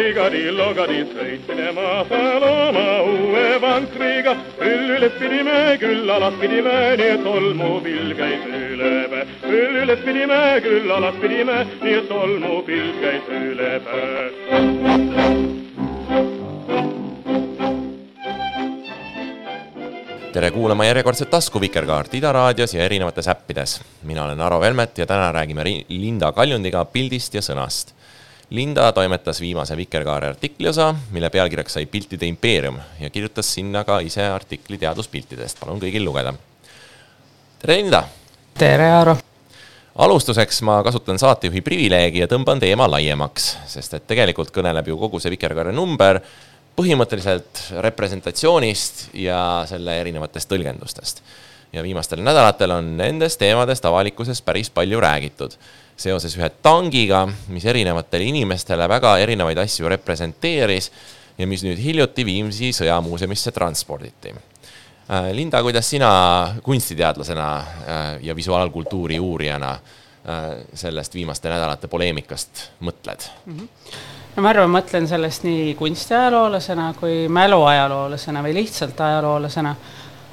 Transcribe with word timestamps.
Ligari, 0.00 0.50
logari, 0.50 1.04
seitsemän 1.04 1.74
maata 1.74 2.40
loma, 2.40 3.00
uue 3.02 3.60
vankri. 3.60 4.19
Küll 6.20 6.28
üles 6.28 6.40
pidime, 6.40 6.74
küll 7.00 7.00
alas 7.00 7.00
pidime, 7.00 7.00
nii 7.00 7.12
et 7.14 7.22
tolmupilv 7.24 8.12
käis 8.18 8.42
üle 8.52 8.90
päe. 9.08 9.22
küll 9.40 9.78
üles 9.84 10.00
pidime, 10.04 10.40
küll 10.64 10.90
alas 10.92 11.16
pidime, 11.22 11.58
nii 11.80 11.94
et 11.96 12.08
tolmupilv 12.08 13.00
käis 13.00 13.30
üle 13.40 13.70
päe. 13.86 14.26
tere 20.30 20.50
kuulama 20.54 20.84
järjekordset 20.84 21.30
tasku 21.30 21.60
Vikerkaart 21.60 22.12
Ida 22.14 22.32
raadios 22.32 22.74
ja 22.74 22.84
erinevates 22.84 23.28
äppides. 23.28 23.80
mina 24.02 24.24
olen 24.24 24.40
Aro 24.40 24.60
Velmet 24.60 24.98
ja 24.98 25.06
täna 25.06 25.32
räägime 25.32 25.64
Linda 25.88 26.32
Kaljundiga 26.32 26.84
pildist 26.84 27.34
ja 27.34 27.40
sõnast 27.40 27.99
Linda 28.50 28.92
toimetas 28.92 29.40
viimase 29.40 29.76
Vikerkaare 29.76 30.26
artikliosa, 30.26 30.94
mille 31.14 31.30
pealkirjaks 31.30 31.76
sai 31.76 31.86
Piltide 31.86 32.26
impeerium 32.26 32.80
ja 33.00 33.10
kirjutas 33.10 33.54
sinna 33.54 33.84
ka 33.86 34.00
ise 34.02 34.24
artikli 34.26 34.78
teaduspiltidest, 34.78 35.60
palun 35.60 35.78
kõigil 35.78 36.02
lugeda. 36.02 36.32
tere, 37.62 37.76
Linda! 37.76 38.02
tere, 38.58 38.88
Aaro! 38.90 39.14
alustuseks 39.94 40.62
ma 40.66 40.80
kasutan 40.82 41.18
saatejuhi 41.22 41.62
privileegi 41.62 42.24
ja 42.24 42.26
tõmban 42.26 42.58
teema 42.58 42.88
laiemaks, 42.90 43.46
sest 43.70 43.94
et 43.94 44.08
tegelikult 44.10 44.50
kõneleb 44.50 44.88
ju 44.90 44.98
kogu 44.98 45.20
see 45.22 45.30
Vikerkaare 45.30 45.70
number 45.72 46.18
põhimõtteliselt 46.74 47.62
representatsioonist 47.86 49.12
ja 49.14 49.62
selle 49.70 49.94
erinevatest 50.00 50.50
tõlgendustest. 50.50 51.22
ja 51.72 51.86
viimastel 51.86 52.18
nädalatel 52.18 52.74
on 52.74 52.96
nendest 52.96 53.38
teemadest 53.38 53.84
avalikkuses 53.84 54.42
päris 54.42 54.70
palju 54.74 55.00
räägitud 55.00 55.54
seoses 56.00 56.36
ühe 56.38 56.48
tangiga, 56.64 57.24
mis 57.52 57.64
erinevatele 57.68 58.30
inimestele 58.30 58.88
väga 58.88 59.16
erinevaid 59.20 59.58
asju 59.60 59.90
representeeris 59.92 60.90
ja 61.38 61.48
mis 61.48 61.64
nüüd 61.64 61.80
hiljuti 61.80 62.24
Viimsi 62.26 62.72
sõjamuuseumisse 62.76 63.52
transporditi. 63.56 64.32
Äh, 65.10 65.32
Linda, 65.36 65.62
kuidas 65.62 65.90
sina 65.90 66.10
kunstiteadlasena 66.62 67.50
äh, 67.58 68.06
ja 68.22 68.36
visuaalkultuuri 68.36 69.18
uurijana 69.20 69.72
äh, 69.72 70.64
sellest 70.74 71.14
viimaste 71.14 71.52
nädalate 71.52 71.88
poleemikast 71.88 72.66
mõtled 72.80 73.28
mm? 73.46 73.58
-hmm 73.58 74.08
no 74.36 74.42
ma 74.44 74.52
arvan, 74.54 74.70
mõtlen 74.70 75.08
sellest 75.10 75.42
nii 75.42 75.74
kunstiajaloolasena 75.78 76.92
kui 77.00 77.28
mäluajaloolasena 77.28 78.42
või 78.44 78.54
lihtsalt 78.60 79.00
ajaloolasena 79.00 79.74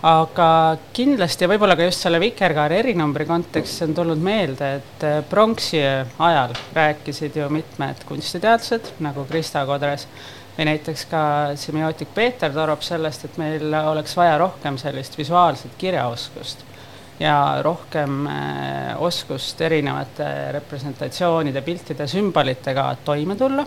aga 0.06 0.78
kindlasti 0.94 1.48
võib-olla 1.50 1.76
ka 1.78 1.88
just 1.88 2.04
selle 2.06 2.20
Vikerkaare 2.22 2.82
erinumbri 2.84 3.26
kontekstis 3.26 3.86
on 3.88 3.96
tulnud 3.98 4.22
meelde, 4.22 4.72
et 4.82 5.06
äh, 5.08 5.20
pronksi 5.30 5.82
ajal 5.82 6.54
rääkisid 6.78 7.38
ju 7.40 7.50
mitmed 7.50 8.04
kunstiteadlased 8.06 8.94
nagu 9.02 9.26
Krista 9.30 9.66
Kodres 9.66 10.08
või 10.58 10.70
näiteks 10.72 11.06
ka 11.10 11.22
semiootik 11.58 12.14
Peeter 12.14 12.54
Torop 12.54 12.86
sellest, 12.86 13.26
et 13.26 13.38
meil 13.42 13.74
oleks 13.74 14.16
vaja 14.18 14.38
rohkem 14.42 14.78
sellist 14.82 15.18
visuaalset 15.18 15.74
kirjaoskust 15.78 16.66
ja 17.20 17.60
rohkem 17.66 18.28
äh, 18.30 19.02
oskust 19.02 19.62
erinevate 19.62 20.52
representatsioonide, 20.54 21.62
piltide, 21.66 22.08
sümbolitega 22.08 22.92
toime 23.06 23.36
tulla 23.36 23.66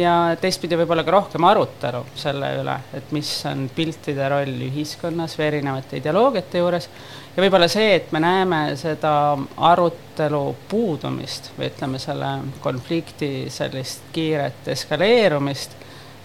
ja 0.00 0.14
teistpidi 0.40 0.76
võib-olla 0.76 1.04
ka 1.04 1.14
rohkem 1.14 1.44
arutelu 1.48 2.02
selle 2.18 2.50
üle, 2.60 2.74
et 2.96 3.12
mis 3.16 3.30
on 3.48 3.66
piltide 3.74 4.28
roll 4.28 4.66
ühiskonnas 4.68 5.36
või 5.38 5.46
erinevate 5.46 6.00
ideoloogiate 6.00 6.60
juures. 6.60 6.88
ja 7.36 7.44
võib-olla 7.44 7.68
see, 7.72 7.94
et 7.96 8.12
me 8.12 8.20
näeme 8.20 8.60
seda 8.76 9.14
arutelu 9.56 10.42
puudumist 10.68 11.52
või 11.56 11.70
ütleme, 11.70 12.02
selle 12.02 12.34
konflikti 12.60 13.48
sellist 13.52 14.04
kiiret 14.12 14.68
eskaleerumist, 14.76 15.78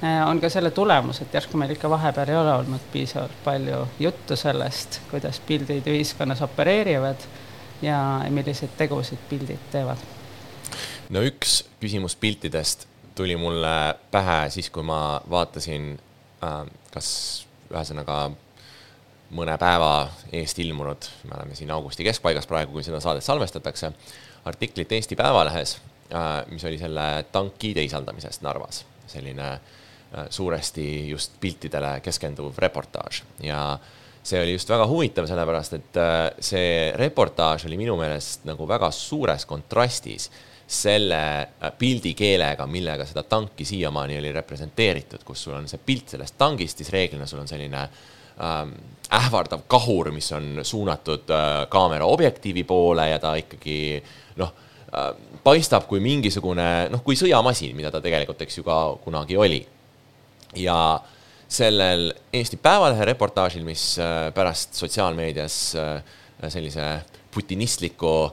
äh, 0.03 0.19
on 0.27 0.43
ka 0.43 0.51
selle 0.51 0.75
tulemus, 0.75 1.23
et 1.23 1.39
järsku 1.39 1.57
meil 1.57 1.71
ikka 1.77 1.89
vahepeal 1.89 2.35
ei 2.35 2.39
ole 2.41 2.53
olnud 2.59 2.87
piisavalt 2.91 3.43
palju 3.47 3.85
juttu 3.99 4.35
sellest, 4.35 4.99
kuidas 5.11 5.39
pildid 5.47 5.87
ühiskonnas 5.87 6.43
opereerivad 6.43 7.29
ja 7.81 8.25
milliseid 8.29 8.75
tegusid 8.77 9.23
pildid 9.29 9.71
teevad 9.71 10.03
no 11.11 11.23
üks 11.27 11.61
küsimus 11.79 12.15
piltidest 12.19 12.90
tuli 13.15 13.35
mulle 13.35 13.95
pähe 14.11 14.49
siis, 14.49 14.69
kui 14.69 14.83
ma 14.83 15.21
vaatasin 15.29 15.93
äh, 16.43 16.65
kas 16.93 17.11
ühesõnaga 17.71 18.31
mõne 19.35 19.55
päeva 19.59 20.09
eest 20.35 20.59
ilmunud, 20.59 21.07
me 21.29 21.37
oleme 21.37 21.55
siin 21.55 21.71
augusti 21.71 22.03
keskpaigas 22.03 22.47
praegu, 22.49 22.75
kui 22.75 22.83
seda 22.83 22.99
saadet 23.03 23.23
salvestatakse, 23.23 23.91
artiklit 24.45 24.91
Eesti 24.91 25.15
Päevalehes 25.15 25.77
äh,, 26.11 26.43
mis 26.51 26.65
oli 26.67 26.79
selle 26.81 27.07
tanki 27.31 27.73
teisaldamisest 27.77 28.43
Narvas, 28.43 28.83
selline 29.07 29.47
äh, 29.53 30.27
suuresti 30.29 30.85
just 31.09 31.39
piltidele 31.39 31.99
keskenduv 32.03 32.59
reportaaž. 32.59 33.23
Ja 33.43 33.63
see 34.23 34.41
oli 34.41 34.57
just 34.57 34.69
väga 34.69 34.85
huvitav, 34.89 35.29
sellepärast 35.29 35.79
et 35.79 35.99
äh, 36.01 36.19
see 36.43 36.91
reportaaž 36.99 37.65
oli 37.69 37.79
minu 37.79 37.95
meelest 37.99 38.45
nagu 38.49 38.67
väga 38.67 38.91
suures 38.95 39.47
kontrastis 39.49 40.29
selle 40.71 41.19
äh, 41.41 41.71
pildikeelega, 41.77 42.65
millega 42.67 43.05
seda 43.07 43.25
tanki 43.27 43.65
siiamaani 43.67 44.17
oli 44.21 44.31
representeeritud, 44.31 45.25
kus 45.27 45.43
sul 45.43 45.57
on 45.57 45.67
see 45.67 45.81
pilt 45.85 46.13
sellest 46.15 46.37
tangist, 46.39 46.79
siis 46.79 46.91
reeglina 46.93 47.27
sul 47.27 47.41
on 47.41 47.49
selline 47.49 47.81
ähm, 47.83 48.71
ähvardav 49.11 49.65
kahur, 49.71 50.13
mis 50.15 50.31
on 50.37 50.61
suunatud 50.63 51.31
äh, 51.35 51.49
kaamera 51.71 52.07
objektiivi 52.07 52.63
poole 52.67 53.09
ja 53.11 53.19
ta 53.19 53.35
ikkagi 53.39 53.79
noh 54.39 54.53
äh,, 54.95 55.11
paistab 55.43 55.89
kui 55.91 55.99
mingisugune 56.03 56.67
noh, 56.93 57.03
kui 57.03 57.19
sõjamasin, 57.19 57.75
mida 57.75 57.91
ta 57.91 57.99
tegelikult, 58.03 58.39
eks 58.45 58.61
ju, 58.61 58.67
ka 58.67 58.81
kunagi 59.03 59.37
oli. 59.37 59.65
ja 60.55 60.77
sellel 61.51 62.13
Eesti 62.31 62.55
Päevalehe 62.63 63.05
reportaažil, 63.11 63.63
mis 63.67 63.97
pärast 64.35 64.77
sotsiaalmeedias 64.79 65.55
sellise 66.47 66.85
putinistliku 67.31 68.31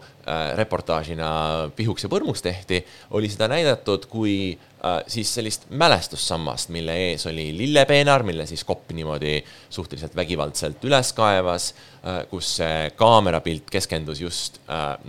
reportaažina 0.58 1.28
pihuks 1.76 2.04
ja 2.04 2.10
põrmuks 2.12 2.42
tehti, 2.44 2.80
oli 3.16 3.30
seda 3.32 3.48
näidatud 3.50 4.06
kui 4.10 4.52
äh, 4.52 4.98
siis 5.10 5.30
sellist 5.34 5.68
mälestussammast, 5.70 6.72
mille 6.74 6.94
ees 7.08 7.26
oli 7.30 7.50
lillepeenar, 7.56 8.24
mille 8.26 8.46
siis 8.48 8.64
kopp 8.68 8.92
niimoodi 8.96 9.38
suhteliselt 9.70 10.16
vägivaldselt 10.16 10.84
üles 10.88 11.12
kaevas, 11.16 11.70
äh, 12.02 12.20
kus 12.30 12.54
see 12.60 12.90
kaamerapilt 12.98 13.70
keskendus 13.72 14.20
just 14.20 14.60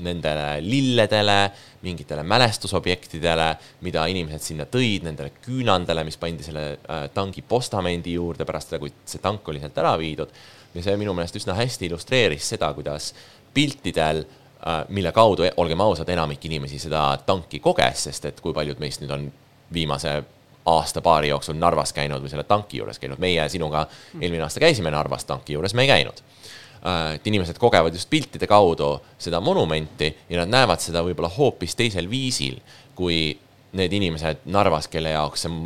nendele 0.03 0.59
lilledele, 0.63 1.39
mingitele 1.83 2.23
mälestusobjektidele, 2.27 3.49
mida 3.87 4.05
inimesed 4.11 4.45
sinna 4.51 4.67
tõid, 4.71 5.05
nendele 5.07 5.33
küünandele, 5.43 6.03
mis 6.07 6.19
pandi 6.19 6.43
selle 6.43 6.65
tangi 7.15 7.43
postamendi 7.47 8.15
juurde 8.17 8.47
pärast 8.47 8.71
seda, 8.71 8.81
kui 8.83 8.91
see 9.07 9.21
tank 9.23 9.47
oli 9.51 9.61
sealt 9.63 9.77
ära 9.79 9.93
viidud. 9.99 10.31
Ja 10.75 10.83
see 10.85 10.97
minu 11.01 11.15
meelest 11.17 11.39
üsna 11.39 11.55
hästi 11.57 11.87
illustreeris 11.87 12.51
seda, 12.51 12.69
kuidas 12.77 13.13
piltidel, 13.53 14.23
äh, 14.23 14.38
mille 14.89 15.11
kaudu, 15.15 15.45
olgem 15.57 15.81
ausad, 15.81 16.09
enamik 16.09 16.45
inimesi 16.45 16.79
seda 16.79 17.03
tanki 17.25 17.61
koges, 17.63 18.03
sest 18.09 18.25
et 18.27 18.41
kui 18.43 18.53
paljud 18.53 18.79
meist 18.81 18.99
nüüd 18.99 19.13
on 19.15 19.29
viimase 19.73 20.17
aasta-paari 20.69 21.29
jooksul 21.31 21.55
Narvas 21.55 21.93
käinud 21.95 22.21
või 22.23 22.31
selle 22.31 22.43
tanki 22.47 22.81
juures 22.81 22.99
käinud, 22.99 23.21
meie 23.23 23.45
sinuga 23.49 23.85
eelmine 24.19 24.43
aasta 24.43 24.59
käisime 24.59 24.91
Narvas 24.91 25.25
tanki 25.25 25.55
juures, 25.55 25.73
me 25.73 25.85
ei 25.85 25.91
käinud. 25.93 26.19
Äh, 26.79 27.15
et 27.15 27.27
inimesed 27.27 27.57
kogevad 27.59 27.95
just 27.95 28.09
piltide 28.09 28.47
kaudu 28.47 28.97
seda 29.17 29.39
monumenti 29.39 30.11
ja 30.29 30.43
nad 30.43 30.51
näevad 30.51 30.83
seda 30.83 31.03
võib-olla 31.07 31.31
hoopis 31.37 31.75
teisel 31.79 32.09
viisil, 32.11 32.59
kui 32.95 33.31
need 33.79 33.95
inimesed 33.95 34.45
Narvas, 34.51 34.87
kelle 34.91 35.15
jaoks 35.15 35.47
see 35.47 35.59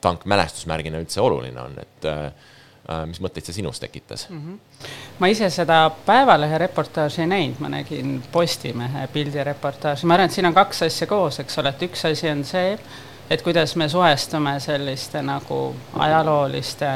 tank 0.00 0.24
mälestusmärgina 0.28 1.00
üldse 1.00 1.20
oluline 1.20 1.60
on, 1.60 1.76
et 1.80 2.08
äh, 2.08 2.28
Äh, 2.28 2.59
mis 3.06 3.20
mõtteid 3.20 3.46
see 3.46 3.60
sinus 3.60 3.80
tekitas 3.80 4.26
mm? 4.30 4.38
-hmm. 4.40 4.88
ma 5.18 5.28
ise 5.30 5.50
seda 5.50 5.90
Päevalehe 6.06 6.58
reportaaži 6.58 7.20
ei 7.22 7.26
näinud, 7.26 7.60
ma 7.60 7.68
nägin 7.68 8.22
Postimehe 8.32 9.06
pildireportaaži, 9.12 10.06
ma 10.06 10.14
arvan, 10.14 10.30
et 10.30 10.32
siin 10.32 10.46
on 10.46 10.54
kaks 10.54 10.82
asja 10.88 11.06
koos, 11.06 11.40
eks 11.40 11.58
ole, 11.58 11.68
et 11.68 11.82
üks 11.82 12.04
asi 12.08 12.30
on 12.30 12.44
see, 12.44 12.78
et 13.30 13.42
kuidas 13.42 13.76
me 13.76 13.88
suhestume 13.88 14.60
selliste 14.60 15.22
nagu 15.22 15.74
ajalooliste 15.94 16.90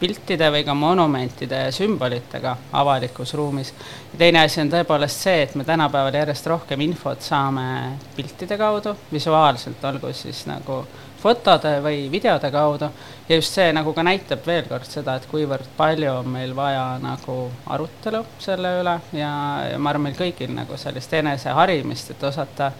piltide 0.00 0.50
või 0.50 0.64
ka 0.64 0.74
monumentide 0.74 1.62
ja 1.66 1.72
sümbolitega 1.74 2.56
avalikus 2.72 3.34
ruumis. 3.34 3.74
teine 4.18 4.40
asi 4.44 4.60
on 4.60 4.70
tõepoolest 4.70 5.24
see, 5.26 5.42
et 5.42 5.54
me 5.54 5.64
tänapäeval 5.64 6.14
järjest 6.14 6.46
rohkem 6.46 6.80
infot 6.80 7.22
saame 7.22 7.98
piltide 8.16 8.58
kaudu, 8.58 8.96
visuaalselt, 9.12 9.84
olgu 9.84 10.12
siis 10.12 10.46
nagu 10.46 10.84
fotode 11.18 11.78
või 11.84 12.06
videode 12.12 12.50
kaudu. 12.54 12.90
Ja 13.28 13.36
just 13.36 13.54
see 13.54 13.72
nagu 13.74 13.92
ka 13.94 14.04
näitab 14.06 14.46
veel 14.46 14.68
kord 14.68 14.86
seda, 14.88 15.18
et 15.18 15.26
kuivõrd 15.30 15.68
palju 15.76 16.12
on 16.20 16.28
meil 16.32 16.54
vaja 16.56 16.98
nagu 17.02 17.38
arutelu 17.66 18.22
selle 18.40 18.78
üle 18.80 18.94
ja, 19.12 19.32
ja 19.72 19.78
ma 19.78 19.92
arvan, 19.92 20.08
meil 20.08 20.18
kõigil 20.18 20.54
nagu 20.54 20.78
sellist 20.80 21.12
eneseharimist, 21.18 22.14
et 22.14 22.28
osata 22.30 22.70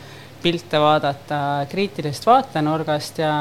pilte 0.42 0.78
vaadata 0.80 1.40
kriitilisest 1.70 2.26
vaatenurgast 2.26 3.18
ja 3.24 3.34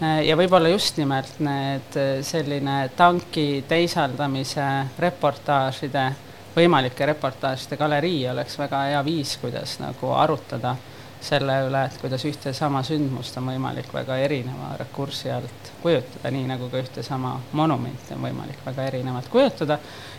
ja 0.00 0.36
võib-olla 0.36 0.70
just 0.72 0.96
nimelt 0.96 1.40
need 1.44 1.96
selline 2.24 2.76
tanki 2.96 3.66
teisaldamise 3.68 4.64
reportaažide, 4.98 6.06
võimalike 6.54 7.04
reportaažide 7.10 7.76
galerii 7.76 8.22
oleks 8.30 8.56
väga 8.58 8.86
hea 8.88 9.02
viis, 9.04 9.34
kuidas 9.42 9.76
nagu 9.82 10.14
arutada 10.16 10.72
selle 11.20 11.56
üle, 11.66 11.82
et 11.84 11.96
kuidas 12.00 12.24
ühte 12.24 12.52
sama 12.56 12.82
sündmust 12.86 13.36
on 13.36 13.50
võimalik 13.50 13.92
väga 13.92 14.16
erineva 14.24 14.72
rakursi 14.80 15.30
alt 15.32 15.72
kujutada, 15.82 16.30
nii 16.32 16.46
nagu 16.48 16.70
ka 16.72 16.80
ühte 16.80 17.02
sama 17.06 17.34
monumenti 17.52 18.14
on 18.16 18.24
võimalik 18.24 18.62
väga 18.66 18.86
erinevalt 18.88 19.28
kujutada, 19.32 19.78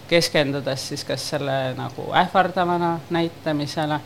keskendudes 0.10 0.88
siis 0.92 1.06
kas 1.08 1.30
selle 1.34 1.56
nagu 1.78 2.10
ähvardavana 2.22 2.92
näitamisele, 3.10 4.00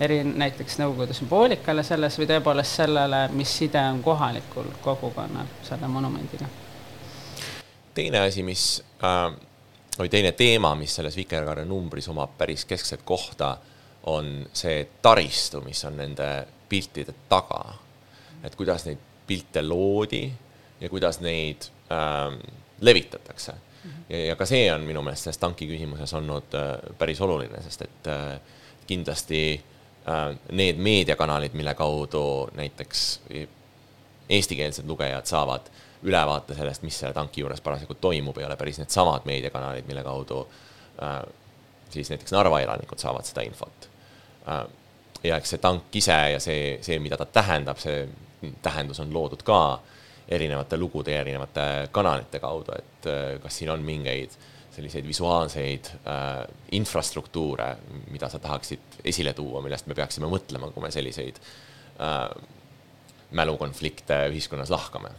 eri, 0.00 0.22
näiteks 0.24 0.78
Nõukogude 0.80 1.16
sümboolikale 1.16 1.82
selles 1.84 2.18
või 2.20 2.30
tõepoolest 2.30 2.82
sellele, 2.82 3.24
mis 3.34 3.56
side 3.60 3.82
on 3.92 4.02
kohalikul 4.02 4.72
kogukonnal 4.82 5.50
selle 5.66 5.88
monumendiga. 5.88 6.48
teine 7.94 8.18
asi, 8.18 8.42
mis 8.42 8.82
äh, 9.02 9.34
või 9.98 10.08
teine 10.08 10.32
teema, 10.32 10.74
mis 10.74 10.94
selles 10.94 11.16
Vikerkaare 11.16 11.64
numbris 11.64 12.08
omab 12.08 12.38
päris 12.38 12.64
keskset 12.64 13.02
kohta 13.04 13.56
on 14.02 14.46
see 14.52 14.88
taristu, 15.02 15.60
mis 15.60 15.84
on 15.84 15.96
nende 15.96 16.28
piltide 16.68 17.14
taga. 17.28 17.74
et 18.44 18.54
kuidas 18.54 18.84
neid 18.86 18.98
pilte 19.26 19.62
loodi 19.62 20.32
ja 20.80 20.88
kuidas 20.88 21.20
neid 21.20 21.66
ähm, 21.92 22.38
levitatakse 22.80 23.52
mm. 23.52 23.90
-hmm. 23.90 24.04
ja, 24.08 24.24
ja 24.24 24.36
ka 24.36 24.46
see 24.46 24.72
on 24.72 24.80
minu 24.80 25.02
meelest 25.02 25.22
selles 25.22 25.38
tanki 25.38 25.66
küsimuses 25.66 26.14
olnud 26.14 26.54
äh, 26.54 26.94
päris 26.98 27.20
oluline, 27.20 27.62
sest 27.62 27.82
et 27.82 28.06
äh, 28.06 28.40
kindlasti 28.86 29.64
äh, 30.08 30.38
need 30.52 30.76
meediakanalid, 30.76 31.52
mille 31.52 31.74
kaudu 31.74 32.48
näiteks 32.54 33.20
eestikeelsed 34.28 34.86
lugejad 34.86 35.26
saavad 35.26 35.70
ülevaate 36.02 36.54
sellest, 36.54 36.82
mis 36.82 36.98
selle 36.98 37.14
tanki 37.14 37.40
juures 37.40 37.60
parasjagu 37.60 37.94
toimub, 37.94 38.38
ei 38.38 38.46
ole 38.46 38.56
päris 38.56 38.78
needsamad 38.78 39.26
meediakanalid, 39.26 39.86
mille 39.86 40.04
kaudu 40.06 40.48
äh, 41.02 41.22
siis 41.90 42.10
näiteks 42.12 42.32
Narva 42.32 42.60
elanikud 42.60 43.00
saavad 43.00 43.26
seda 43.28 43.44
infot. 43.46 43.88
Äh, 44.48 44.64
ja 45.24 45.38
eks 45.38 45.54
see 45.54 45.62
tank 45.62 45.94
ise 45.98 46.18
ja 46.34 46.40
see, 46.42 46.78
see, 46.84 46.98
mida 47.02 47.18
ta 47.18 47.26
tähendab, 47.26 47.80
see 47.82 48.06
tähendus 48.62 49.00
on 49.02 49.14
loodud 49.14 49.42
ka 49.46 49.80
erinevate 50.28 50.76
lugude 50.76 51.14
ja 51.14 51.24
erinevate 51.24 51.88
kanalite 51.92 52.40
kaudu, 52.42 52.76
et 52.76 53.10
äh, 53.10 53.34
kas 53.42 53.58
siin 53.58 53.72
on 53.72 53.82
mingeid 53.84 54.36
selliseid 54.78 55.06
visuaalseid 55.08 55.90
äh, 56.06 56.44
infrastruktuure, 56.78 57.72
mida 58.12 58.28
sa 58.30 58.38
tahaksid 58.38 59.00
esile 59.04 59.32
tuua, 59.34 59.62
millest 59.64 59.88
me 59.90 59.96
peaksime 59.98 60.30
mõtlema, 60.30 60.70
kui 60.74 60.84
me 60.84 60.92
selliseid 60.94 61.40
äh, 61.98 62.28
mälukonflikte 63.34 64.26
ühiskonnas 64.30 64.70
lahkame 64.70 65.10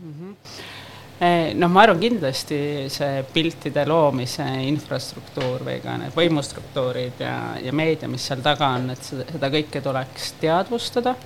mm? 0.00 0.14
-hmm 0.14 0.96
noh, 1.18 1.70
ma 1.72 1.82
arvan 1.82 1.98
kindlasti 1.98 2.60
see 2.92 3.24
piltide 3.32 3.82
loomise 3.88 4.44
infrastruktuur 4.68 5.64
või 5.66 5.80
ka 5.82 5.96
need 5.98 6.14
võimustruktuurid 6.14 7.22
ja, 7.24 7.34
ja 7.62 7.74
meedia, 7.74 8.10
mis 8.10 8.26
seal 8.28 8.42
taga 8.44 8.70
on, 8.76 8.90
et 8.94 9.02
seda, 9.02 9.26
seda 9.32 9.50
kõike 9.50 9.82
tuleks 9.82 10.30
teadvustada, 10.38 11.16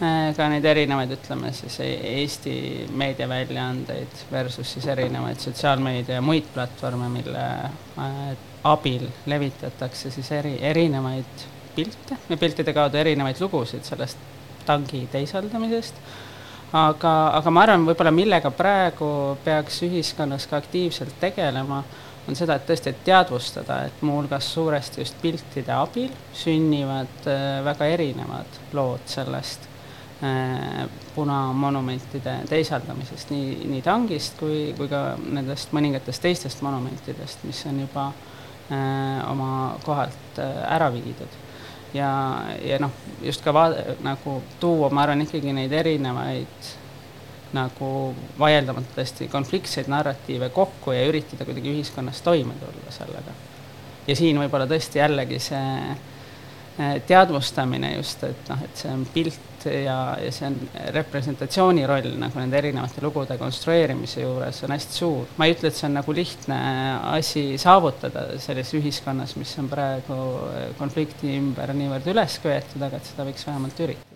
eh, 0.00 0.30
ka 0.36 0.48
neid 0.48 0.64
erinevaid, 0.70 1.12
ütleme 1.18 1.52
siis 1.56 1.76
e-, 1.84 1.92
Eesti 2.22 2.56
meediaväljaandeid 2.96 4.24
versus 4.32 4.76
siis 4.78 4.88
erinevaid 4.94 5.44
sotsiaalmeedia 5.44 6.22
ja 6.22 6.24
muid 6.24 6.48
platvorme, 6.54 7.12
mille 7.12 7.44
eh, 7.44 8.28
abil 8.64 9.10
levitatakse 9.28 10.10
siis 10.14 10.30
eri, 10.32 10.56
erinevaid 10.64 11.48
pilte 11.74 12.16
ja 12.30 12.36
piltide 12.40 12.72
kaudu 12.72 12.96
erinevaid 12.96 13.40
lugusid 13.44 13.84
sellest 13.84 14.30
tangi 14.64 15.04
teisaldamisest 15.12 16.00
aga, 16.74 17.12
aga 17.38 17.52
ma 17.54 17.62
arvan, 17.64 17.84
võib-olla 17.86 18.12
millega 18.14 18.50
praegu 18.54 19.08
peaks 19.44 19.82
ühiskonnas 19.86 20.48
ka 20.50 20.58
aktiivselt 20.58 21.14
tegelema, 21.22 21.82
on 22.28 22.38
seda, 22.38 22.56
et 22.56 22.66
tõesti, 22.66 22.90
et 22.90 23.04
teadvustada, 23.04 23.82
et 23.88 24.02
muuhulgas 24.04 24.48
suuresti 24.54 25.02
just 25.02 25.18
piltide 25.22 25.74
abil 25.76 26.10
sünnivad 26.34 27.28
äh, 27.28 27.60
väga 27.66 27.88
erinevad 27.92 28.60
lood 28.72 29.04
sellest 29.10 29.68
äh, 30.24 30.86
punamonumentide 31.14 32.38
teisaldamisest, 32.48 33.30
nii, 33.34 33.68
nii 33.70 33.84
tangist 33.84 34.40
kui, 34.40 34.72
kui 34.78 34.88
ka 34.90 35.04
nendest 35.20 35.76
mõningatest 35.76 36.24
teistest 36.24 36.64
monumentidest, 36.64 37.44
mis 37.44 37.60
on 37.70 37.84
juba 37.84 38.08
äh, 38.08 39.20
oma 39.30 39.52
kohalt 39.84 40.40
ära 40.40 40.90
viidud 40.96 41.43
ja, 41.94 42.10
ja 42.62 42.78
noh, 42.82 42.92
just 43.22 43.44
ka 43.44 43.54
vaade, 43.54 43.96
nagu 44.04 44.40
tuua, 44.60 44.90
ma 44.90 45.04
arvan, 45.04 45.22
ikkagi 45.24 45.52
neid 45.54 45.72
erinevaid 45.72 46.72
nagu 47.54 47.88
vaieldamatult 48.38 48.96
tõesti 48.98 49.28
konfliktseid 49.30 49.86
narratiive 49.90 50.48
kokku 50.54 50.94
ja 50.94 51.04
üritada 51.06 51.46
kuidagi 51.46 51.70
ühiskonnas 51.70 52.22
toime 52.26 52.56
tulla 52.58 52.94
sellega. 52.94 53.34
ja 54.06 54.16
siin 54.16 54.40
võib-olla 54.42 54.66
tõesti 54.70 54.98
jällegi 54.98 55.38
see 55.38 55.94
teadvustamine 57.06 57.94
just, 57.96 58.24
et 58.26 58.48
noh, 58.50 58.62
et 58.66 58.80
see 58.80 58.90
on 58.90 59.04
pilt 59.14 59.66
ja, 59.70 59.98
ja 60.20 60.30
see 60.34 60.48
on 60.48 60.56
representatsiooni 60.96 61.84
roll 61.86 62.08
nagu 62.20 62.40
nende 62.40 62.58
erinevate 62.58 63.04
lugude 63.04 63.36
konstrueerimise 63.40 64.24
juures 64.24 64.58
on 64.66 64.74
hästi 64.74 64.98
suur. 64.98 65.28
ma 65.38 65.46
ei 65.46 65.54
ütle, 65.54 65.70
et 65.70 65.78
see 65.78 65.86
on 65.88 65.94
nagu 66.00 66.16
lihtne 66.16 66.58
asi 67.14 67.44
saavutada 67.60 68.26
selles 68.42 68.74
ühiskonnas, 68.74 69.36
mis 69.40 69.54
on 69.62 69.70
praegu 69.70 70.18
konflikti 70.80 71.36
ümber 71.38 71.74
niivõrd 71.78 72.10
üles 72.10 72.40
köetud, 72.42 72.82
aga 72.82 72.98
et 72.98 73.12
seda 73.12 73.28
võiks 73.28 73.46
vähemalt 73.46 73.86
üritada 73.86 74.14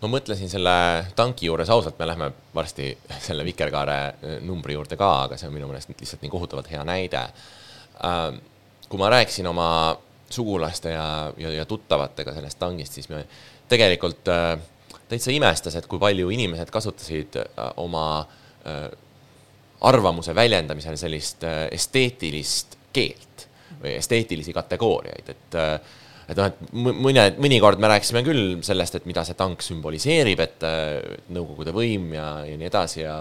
ma 0.00 0.08
mõtlesin 0.08 0.48
selle 0.48 0.74
tanki 1.16 1.48
juures 1.48 1.70
ausalt, 1.72 1.98
me 2.00 2.06
lähme 2.08 2.30
varsti 2.56 2.92
selle 3.20 3.44
Vikerkaare 3.44 3.98
äh, 4.00 4.36
numbri 4.44 4.76
juurde 4.76 4.96
ka, 5.00 5.10
aga 5.26 5.40
see 5.40 5.48
on 5.50 5.56
minu 5.56 5.68
meelest 5.68 5.92
lihtsalt 5.92 6.22
nii 6.24 6.32
kohutavalt 6.32 6.70
hea 6.72 6.84
näide. 6.88 7.26
Ähm, 8.04 8.40
kui 8.88 9.00
ma 9.00 9.10
rääkisin 9.12 9.46
oma 9.50 9.66
sugulaste 10.32 10.94
ja, 10.94 11.06
ja, 11.38 11.52
ja 11.60 11.66
tuttavatega 11.66 12.34
sellest 12.34 12.58
tangist, 12.58 12.96
siis 12.98 13.08
me 13.10 13.24
tegelikult 13.70 14.28
äh, 14.30 14.54
täitsa 15.10 15.32
imestas, 15.34 15.76
et 15.78 15.88
kui 15.90 16.00
palju 16.02 16.30
inimesed 16.34 16.70
kasutasid 16.74 17.40
äh, 17.42 17.70
oma 17.82 18.04
äh, 18.20 18.84
arvamuse 19.86 20.34
väljendamisel 20.36 20.98
sellist 21.00 21.46
esteetilist 21.72 22.76
keelt 22.92 23.46
või 23.80 23.94
esteetilisi 23.96 24.52
kategooriaid, 24.52 25.30
et 25.32 25.56
et 26.30 26.38
noh, 26.38 26.46
et 26.46 26.58
mõne, 26.76 27.22
mõnikord 27.42 27.80
me 27.82 27.88
rääkisime 27.90 28.20
küll 28.22 28.60
sellest, 28.62 28.98
et 28.98 29.06
mida 29.08 29.24
see 29.26 29.38
tank 29.38 29.64
sümboliseerib, 29.64 30.42
et 30.44 30.66
Nõukogude 31.32 31.72
võim 31.74 32.12
ja, 32.14 32.26
ja 32.46 32.58
nii 32.60 32.68
edasi 32.68 33.00
ja 33.00 33.14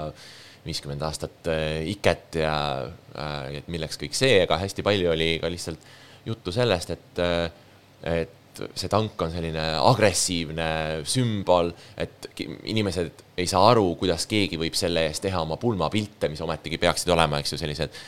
viiskümmend 0.65 1.05
aastat 1.07 1.47
iket 1.89 2.41
ja 2.43 2.57
et 3.55 3.71
milleks 3.71 3.97
kõik 4.03 4.19
see, 4.19 4.43
aga 4.43 4.59
hästi 4.61 4.85
palju 4.85 5.13
oli 5.15 5.31
ka 5.41 5.49
lihtsalt 5.49 5.87
juttu 6.25 6.51
sellest, 6.51 6.89
et, 6.89 7.23
et 8.03 8.35
et 8.65 8.79
see 8.79 8.89
tank 8.91 9.21
on 9.23 9.31
selline 9.31 9.63
agressiivne 9.79 10.69
sümbol, 11.07 11.71
et 11.99 12.27
inimesed 12.71 13.23
ei 13.39 13.47
saa 13.49 13.69
aru, 13.71 13.93
kuidas 13.99 14.25
keegi 14.29 14.59
võib 14.59 14.75
selle 14.77 15.05
eest 15.07 15.23
teha 15.25 15.41
oma 15.43 15.57
pulmapilte, 15.61 16.29
mis 16.31 16.41
ometigi 16.43 16.79
peaksid 16.81 17.11
olema, 17.13 17.39
eks 17.39 17.53
ju, 17.53 17.61
sellised 17.61 18.01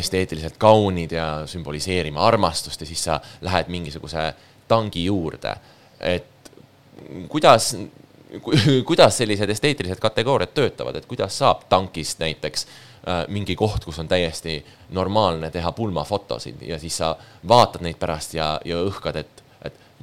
esteetiliselt 0.00 0.58
kaunid 0.60 1.14
ja 1.14 1.28
sümboliseerima 1.50 2.22
armastust 2.22 2.82
ja 2.82 2.88
siis 2.88 3.02
sa 3.08 3.18
lähed 3.46 3.70
mingisuguse 3.72 4.28
tangi 4.70 5.04
juurde. 5.04 5.54
et 6.00 6.52
kuidas, 7.28 7.74
kuidas 8.86 9.18
sellised 9.18 9.50
esteetilised 9.50 9.98
kategooriad 10.00 10.54
töötavad, 10.54 10.96
et 10.96 11.06
kuidas 11.10 11.38
saab 11.38 11.66
tankist 11.68 12.22
näiteks 12.22 12.66
äh, 12.66 12.89
mingi 13.28 13.56
koht, 13.56 13.84
kus 13.84 13.98
on 13.98 14.08
täiesti 14.08 14.58
normaalne 14.92 15.48
teha 15.50 15.72
pulmafotosid 15.72 16.60
ja 16.68 16.78
siis 16.78 16.98
sa 17.00 17.14
vaatad 17.48 17.80
neid 17.86 17.96
pärast 17.98 18.34
ja, 18.36 18.58
ja 18.64 18.82
õhkad, 18.84 19.16
et 19.16 19.40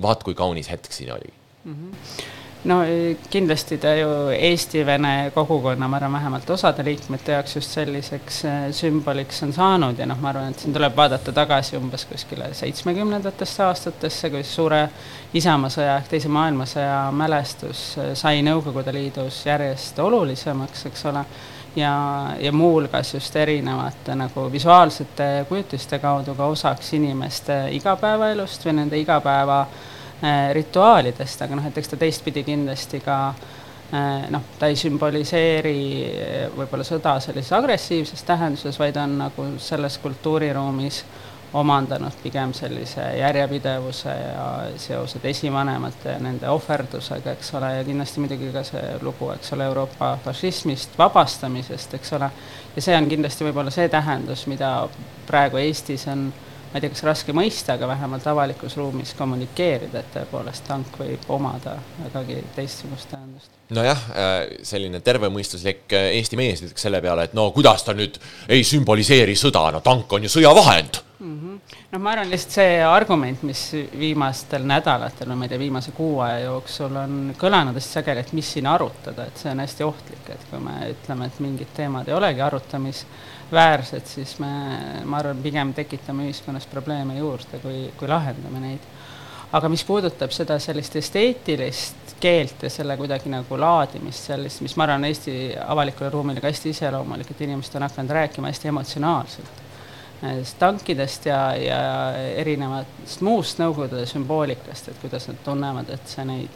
vaat 0.02 0.24
kui 0.24 0.34
kaunis 0.34 0.72
hetk 0.72 0.92
siin 0.92 1.14
oli 1.14 1.34
mm. 1.64 1.74
-hmm 1.74 2.26
no 2.64 2.84
e, 2.84 3.16
kindlasti 3.30 3.78
ta 3.78 3.94
ju 3.96 4.10
Eesti-Vene 4.34 5.32
kogukonna, 5.34 5.88
ma 5.88 5.98
arvan, 5.98 6.14
vähemalt 6.14 6.50
osade 6.50 6.84
liikmete 6.84 7.32
jaoks 7.32 7.56
just 7.56 7.72
selliseks 7.72 8.40
e, 8.46 8.54
sümboliks 8.72 9.44
on 9.44 9.54
saanud 9.54 10.00
ja 10.00 10.06
noh, 10.06 10.20
ma 10.22 10.30
arvan, 10.30 10.52
et 10.52 10.60
siin 10.60 10.74
tuleb 10.74 10.96
vaadata 10.96 11.32
tagasi 11.32 11.78
umbes 11.78 12.06
kuskile 12.06 12.50
seitsmekümnendatesse 12.54 13.64
aastatesse, 13.64 14.30
kui 14.30 14.44
suure 14.44 14.88
Isamaasõja 15.34 15.98
ehk 15.98 16.08
Teise 16.08 16.32
maailmasõja 16.34 17.12
mälestus 17.12 17.84
e, 17.98 18.10
sai 18.16 18.42
Nõukogude 18.46 18.94
Liidus 18.96 19.46
järjest 19.46 20.00
olulisemaks, 20.00 20.86
eks 20.92 21.06
ole, 21.12 21.24
ja, 21.76 21.94
ja 22.40 22.52
muuhulgas 22.52 23.14
just 23.14 23.36
erinevate 23.36 24.16
nagu 24.16 24.48
visuaalsete 24.52 25.46
kujutiste 25.50 26.00
kaudu 26.00 26.36
ka 26.36 26.46
osaks 26.46 26.94
inimeste 26.94 27.68
igapäevaelust 27.78 28.66
või 28.66 28.80
nende 28.82 29.00
igapäeva 29.00 29.62
äh, 29.62 30.50
rituaalidest, 30.54 31.42
aga 31.42 31.60
noh, 31.60 31.68
et 31.68 31.78
eks 31.78 31.94
ta 31.94 32.02
teistpidi 32.02 32.44
kindlasti 32.48 33.00
ka 33.06 33.20
noh, 34.30 34.44
ta 34.60 34.68
ei 34.68 34.76
sümboliseeri 34.76 35.80
võib-olla 36.58 36.84
sõda 36.84 37.14
sellises 37.24 37.54
agressiivses 37.56 38.24
tähenduses, 38.28 38.80
vaid 38.80 38.98
on 39.00 39.18
nagu 39.22 39.46
selles 39.64 39.98
kultuuriruumis 40.04 41.04
omandanud 41.58 42.16
pigem 42.24 42.54
sellise 42.54 43.04
järjepidevuse 43.20 44.14
ja 44.14 44.48
seosed 44.78 45.26
esivanemate 45.26 46.16
ja 46.16 46.20
nende 46.22 46.50
ohverdusega, 46.50 47.34
eks 47.38 47.54
ole, 47.58 47.72
ja 47.80 47.86
kindlasti 47.88 48.24
muidugi 48.24 48.52
ka 48.54 48.64
see 48.68 48.84
lugu, 49.02 49.32
eks 49.36 49.54
ole, 49.58 49.70
Euroopa 49.72 50.16
fašismist 50.26 50.98
vabastamisest, 50.98 51.98
eks 51.98 52.14
ole, 52.18 52.32
ja 52.76 52.84
see 52.84 52.98
on 52.98 53.10
kindlasti 53.10 53.48
võib-olla 53.48 53.74
see 53.74 53.90
tähendus, 53.90 54.46
mida 54.52 54.74
praegu 55.28 55.62
Eestis 55.62 56.08
on 56.12 56.30
ma 56.68 56.78
ei 56.78 56.84
tea, 56.84 56.92
kas 56.92 57.04
raske 57.08 57.34
mõista, 57.36 57.78
aga 57.78 57.88
vähemalt 57.88 58.26
avalikus 58.28 58.76
ruumis 58.78 59.14
kommunikeerida, 59.18 60.02
et 60.02 60.10
tõepoolest 60.14 60.68
tank 60.68 61.00
võib 61.00 61.24
omada 61.32 61.78
vägagi 62.02 62.42
teistsugust 62.56 63.10
tähendust. 63.14 63.50
nojah, 63.70 64.04
selline 64.68 65.00
tervemõistuslik 65.04 65.96
Eesti 65.96 66.40
mees 66.40 66.62
ütleks 66.62 66.84
selle 66.88 67.02
peale, 67.02 67.28
et 67.28 67.34
no 67.34 67.50
kuidas 67.56 67.88
ta 67.88 67.96
nüüd 67.96 68.20
ei 68.50 68.64
sümboliseeri 68.68 69.36
sõda, 69.36 69.70
no 69.72 69.82
tank 69.86 70.12
on 70.14 70.28
ju 70.28 70.34
sõjavahend 70.38 71.07
mm. 71.20 71.40
-hmm. 71.40 71.60
noh, 71.92 72.02
ma 72.02 72.12
arvan 72.12 72.30
lihtsalt 72.30 72.56
see 72.60 72.82
argument, 72.86 73.44
mis 73.48 73.62
viimastel 74.00 74.66
nädalatel 74.68 75.32
või 75.32 75.40
ma 75.42 75.48
ei 75.48 75.54
tea, 75.54 75.60
viimase 75.60 75.94
kuu 75.98 76.20
aja 76.26 76.40
jooksul 76.46 76.96
on 77.04 77.18
kõlanud 77.40 77.78
hästi 77.78 78.00
sageli, 78.00 78.26
et 78.26 78.34
mis 78.38 78.52
siin 78.54 78.68
arutada, 78.68 79.28
et 79.28 79.42
see 79.42 79.52
on 79.52 79.64
hästi 79.64 79.88
ohtlik, 79.88 80.30
et 80.34 80.48
kui 80.52 80.62
me 80.64 80.78
ütleme, 80.94 81.30
et 81.30 81.40
mingid 81.44 81.74
teemad 81.76 82.08
ei 82.08 82.18
olegi 82.18 82.42
arutamisväärsed, 82.42 84.06
siis 84.06 84.38
me, 84.44 84.52
ma 85.06 85.22
arvan, 85.24 85.42
pigem 85.44 85.74
tekitame 85.74 86.28
ühiskonnas 86.30 86.70
probleeme 86.70 87.18
juurde, 87.18 87.62
kui, 87.64 87.88
kui 87.98 88.08
lahendame 88.08 88.64
neid. 88.64 88.94
aga 89.58 89.70
mis 89.72 89.84
puudutab 89.88 90.32
seda 90.36 90.58
sellist 90.60 90.96
esteetilist 91.00 92.18
keelt 92.20 92.64
ja 92.64 92.70
selle 92.70 92.98
kuidagi 92.98 93.30
nagu 93.30 93.58
laadimist, 93.58 94.26
sellist, 94.28 94.62
mis 94.62 94.76
ma 94.76 94.84
arvan, 94.84 95.06
Eesti 95.06 95.56
avalikule 95.66 96.10
ruumile 96.10 96.42
ka 96.44 96.52
hästi 96.52 96.74
iseloomulik, 96.76 97.32
et 97.32 97.42
inimesed 97.48 97.76
on 97.80 97.88
hakanud 97.88 98.12
rääkima 98.12 98.52
hästi 98.52 98.68
emotsionaalselt 98.68 99.67
tankidest 100.60 101.26
ja, 101.26 101.42
ja 101.56 101.82
erinevatest 102.42 103.22
muust 103.22 103.60
Nõukogude 103.62 104.06
sümboolikast, 104.10 104.90
et 104.90 105.02
kuidas 105.02 105.28
nad 105.30 105.40
tunnevad, 105.46 105.90
et 105.94 106.10
see 106.10 106.26
neid 106.26 106.54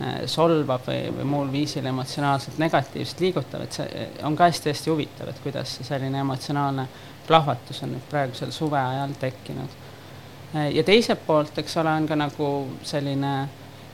äh, 0.00 0.20
solvab 0.30 0.86
või, 0.86 1.10
või 1.16 1.28
muul 1.32 1.52
viisil 1.52 1.86
emotsionaalselt 1.90 2.58
negatiivselt 2.62 3.24
liigutab, 3.24 3.64
et 3.66 3.78
see 3.80 4.08
on 4.26 4.36
ka 4.38 4.50
hästi-hästi 4.50 4.92
huvitav, 4.92 5.30
et 5.32 5.42
kuidas 5.42 5.76
see 5.76 5.88
selline 5.88 6.22
emotsionaalne 6.22 6.86
plahvatus 7.26 7.82
on 7.84 7.96
nüüd 7.96 8.06
praegusel 8.10 8.52
suve 8.54 8.78
ajal 8.78 9.16
tekkinud. 9.20 9.78
Äh, 10.54 10.70
ja 10.78 10.86
teiselt 10.86 11.26
poolt, 11.26 11.58
eks 11.58 11.76
ole, 11.82 11.96
on 12.02 12.06
ka 12.10 12.18
nagu 12.18 12.52
selline 12.86 13.34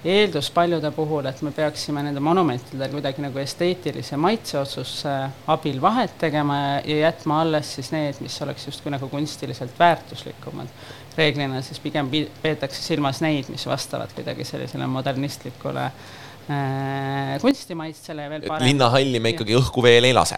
eeldus 0.05 0.51
paljude 0.51 0.91
puhul, 0.91 1.27
et 1.27 1.41
me 1.43 1.51
peaksime 1.55 2.03
nende 2.05 2.21
monumentidel 2.21 2.93
kuidagi 2.93 3.23
nagu 3.25 3.41
esteetilise 3.41 4.19
maitseotsuse 4.21 5.15
abil 5.53 5.81
vahet 5.83 6.17
tegema 6.21 6.59
ja, 6.59 6.77
ja 6.85 6.99
jätma 7.07 7.41
alles 7.45 7.75
siis 7.79 7.91
need, 7.95 8.21
mis 8.25 8.37
oleks 8.43 8.67
justkui 8.69 8.93
nagu 8.95 9.09
kunstiliselt 9.09 9.79
väärtuslikumad. 9.79 10.69
reeglina 11.17 11.63
siis 11.63 11.81
pigem 11.81 12.11
peetakse 12.43 12.83
silmas 12.83 13.21
neid, 13.25 13.49
mis 13.49 13.67
vastavad 13.67 14.13
kuidagi 14.15 14.45
sellisele 14.45 14.87
modernistlikule 14.87 15.85
äh, 15.85 17.41
kunstimaitsele 17.41 18.31
veel 18.31 18.49
parem. 18.49 18.67
linnahalli 18.69 19.21
me 19.21 19.33
ikkagi 19.35 19.57
õhku 19.57 19.83
veel 19.83 20.05
ei 20.05 20.15
lase. 20.15 20.37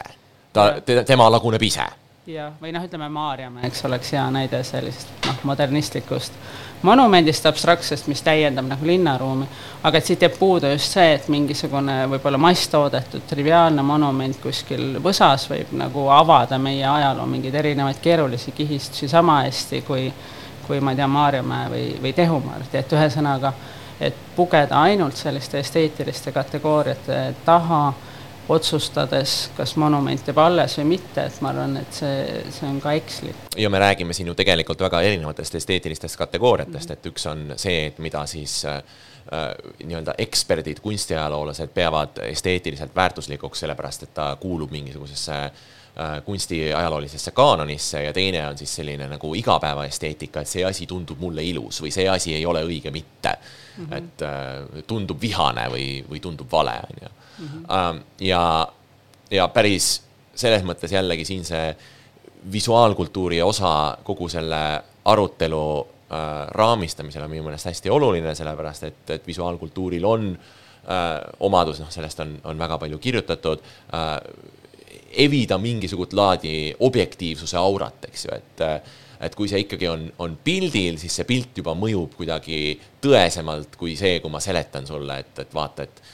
ta, 0.52 0.70
tema 1.06 1.30
laguneb 1.30 1.62
ise. 1.62 1.88
jah, 2.26 2.54
või 2.62 2.72
noh, 2.72 2.86
ütleme 2.86 3.08
Maarjamäe, 3.08 3.66
eks 3.66 3.84
oleks 3.84 4.14
hea 4.14 4.24
näide 4.30 4.62
sellisest 4.64 5.26
noh, 5.26 5.44
modernistlikust 5.50 6.32
monumendist 6.82 7.46
abstraktsest, 7.46 8.06
mis 8.10 8.22
täiendab 8.22 8.68
nagu 8.68 8.86
linnaruumi, 8.86 9.46
aga 9.86 9.98
et 9.98 10.06
siit 10.06 10.22
jääb 10.22 10.36
puudu 10.38 10.70
just 10.72 10.94
see, 10.94 11.14
et 11.16 11.28
mingisugune 11.32 12.00
võib-olla 12.12 12.38
masstoodetud 12.42 13.26
triviaalne 13.28 13.82
monument 13.82 14.38
kuskil 14.42 14.98
võsas 15.02 15.48
võib 15.50 15.72
nagu 15.78 16.08
avada 16.14 16.58
meie 16.62 16.86
ajaloo 16.86 17.26
mingeid 17.26 17.54
erinevaid 17.60 18.02
keerulisi 18.02 18.54
kihistusi 18.56 19.08
sama 19.08 19.42
hästi 19.46 19.82
kui, 19.86 20.08
kui 20.66 20.80
ma 20.80 20.94
ei 20.94 21.00
tea, 21.00 21.08
Maarjamäe 21.10 21.70
või, 21.72 21.86
või 22.02 22.12
Tehumaardi, 22.14 22.78
et 22.78 22.92
ühesõnaga, 22.92 23.52
et 24.00 24.26
pugeda 24.36 24.82
ainult 24.82 25.16
selliste 25.18 25.58
esteetiliste 25.58 26.32
kategooriate 26.32 27.22
taha 27.44 27.82
otsustades, 28.48 29.50
kas 29.56 29.76
monument 29.76 30.28
jääb 30.28 30.38
alles 30.40 30.78
või 30.80 30.94
mitte, 30.94 31.26
et 31.28 31.40
ma 31.44 31.52
arvan, 31.52 31.76
et 31.82 32.00
see, 32.00 32.42
see 32.54 32.68
on 32.68 32.80
ka 32.80 32.94
ekslik. 32.96 33.48
ja 33.56 33.70
me 33.70 33.78
räägime 33.78 34.16
siin 34.16 34.30
ju 34.30 34.34
tegelikult 34.34 34.80
väga 34.80 35.02
erinevatest 35.02 35.54
esteetilistest 35.60 36.16
kategooriatest 36.16 36.90
et 36.90 37.06
üks 37.12 37.26
on 37.28 37.52
see, 37.56 37.86
et 37.90 37.98
mida 37.98 38.24
siis 38.26 38.62
äh, 38.64 38.82
nii-öelda 39.84 40.14
eksperdid, 40.18 40.80
kunstiajaloolased 40.80 41.74
peavad 41.74 42.22
esteetiliselt 42.28 42.96
väärtuslikuks, 42.96 43.60
sellepärast 43.64 44.08
et 44.08 44.14
ta 44.14 44.30
kuulub 44.40 44.72
mingisugusesse 44.72 45.36
äh, 45.44 46.24
kunstiajaloolisesse 46.24 47.30
kaanonisse 47.30 48.02
ja 48.02 48.12
teine 48.12 48.46
on 48.48 48.58
siis 48.58 48.74
selline 48.80 49.08
nagu 49.08 49.34
igapäevaesteetika, 49.34 50.40
et 50.40 50.48
see 50.48 50.64
asi 50.64 50.86
tundub 50.86 51.20
mulle 51.20 51.44
ilus 51.44 51.82
või 51.84 51.92
see 51.92 52.08
asi 52.08 52.34
ei 52.34 52.46
ole 52.46 52.64
õige 52.64 52.90
mitte 52.90 53.36
mm. 53.36 53.84
-hmm. 53.84 53.96
et 53.98 54.22
äh, 54.22 54.84
tundub 54.86 55.20
vihane 55.20 55.68
või, 55.68 55.88
või 56.08 56.20
tundub 56.20 56.52
vale, 56.52 56.80
on 56.88 57.02
ju 57.02 57.17
mm. 57.38 57.46
-hmm. 57.46 58.02
ja, 58.20 58.68
ja 59.30 59.48
päris 59.48 60.02
selles 60.34 60.62
mõttes 60.62 60.92
jällegi 60.92 61.24
siin 61.24 61.44
see 61.44 61.76
visuaalkultuuri 62.52 63.42
osa 63.42 63.98
kogu 64.04 64.28
selle 64.28 64.82
arutelu 65.04 65.64
äh, 66.12 66.46
raamistamisel 66.54 67.22
on 67.22 67.30
minu 67.30 67.42
meelest 67.42 67.66
hästi 67.66 67.90
oluline, 67.90 68.34
sellepärast 68.34 68.86
et, 68.88 69.10
et 69.10 69.26
visuaalkultuuril 69.26 70.04
on 70.04 70.30
äh, 70.30 71.18
omadus, 71.40 71.80
noh, 71.80 71.90
sellest 71.90 72.20
on, 72.20 72.38
on 72.44 72.58
väga 72.58 72.78
palju 72.78 72.98
kirjutatud 72.98 73.64
äh,, 73.94 74.14
evida 75.18 75.58
mingisugust 75.58 76.12
laadi 76.12 76.74
objektiivsuse 76.80 77.56
aurat, 77.58 78.04
eks 78.10 78.26
ju, 78.26 78.34
et 78.34 78.66
äh, 78.66 78.80
et 79.18 79.34
kui 79.34 79.48
see 79.50 79.64
ikkagi 79.64 79.88
on, 79.90 80.04
on 80.22 80.36
pildil, 80.44 80.94
siis 81.02 81.16
see 81.18 81.26
pilt 81.26 81.56
juba 81.58 81.72
mõjub 81.74 82.12
kuidagi 82.20 82.76
tõesemalt 83.02 83.74
kui 83.74 83.96
see, 83.98 84.20
kui 84.22 84.30
ma 84.30 84.38
seletan 84.38 84.86
sulle, 84.86 85.16
et, 85.24 85.40
et 85.42 85.54
vaata, 85.54 85.88
et 85.88 86.04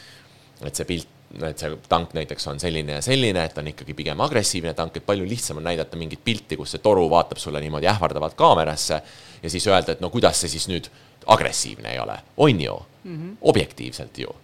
et 0.64 0.78
see 0.78 0.86
pilt 0.88 1.13
et 1.42 1.58
see 1.58 1.76
tank 1.88 2.14
näiteks 2.14 2.46
on 2.50 2.60
selline 2.62 2.98
ja 2.98 3.02
selline, 3.02 3.44
et 3.44 3.58
on 3.58 3.66
ikkagi 3.70 3.94
pigem 3.94 4.20
agressiivne 4.20 4.74
tank, 4.74 4.96
et 4.96 5.06
palju 5.06 5.26
lihtsam 5.28 5.58
on 5.60 5.66
näidata 5.68 5.98
mingit 6.00 6.22
pilti, 6.24 6.58
kus 6.60 6.76
see 6.76 6.84
toru 6.84 7.08
vaatab 7.10 7.40
sulle 7.42 7.60
niimoodi 7.60 7.88
ähvardavalt 7.90 8.36
kaamerasse 8.38 9.00
ja 9.42 9.50
siis 9.50 9.66
öelda, 9.66 9.96
et 9.96 10.04
no 10.04 10.10
kuidas 10.14 10.40
see 10.40 10.52
siis 10.56 10.68
nüüd 10.70 10.88
agressiivne 11.26 11.92
ei 11.92 11.98
ole, 11.98 12.18
on 12.36 12.60
ju? 12.60 12.80
Mm, 13.04 13.16
-hmm. 13.16 13.36
objektiivselt 13.40 14.18
ju. 14.18 14.34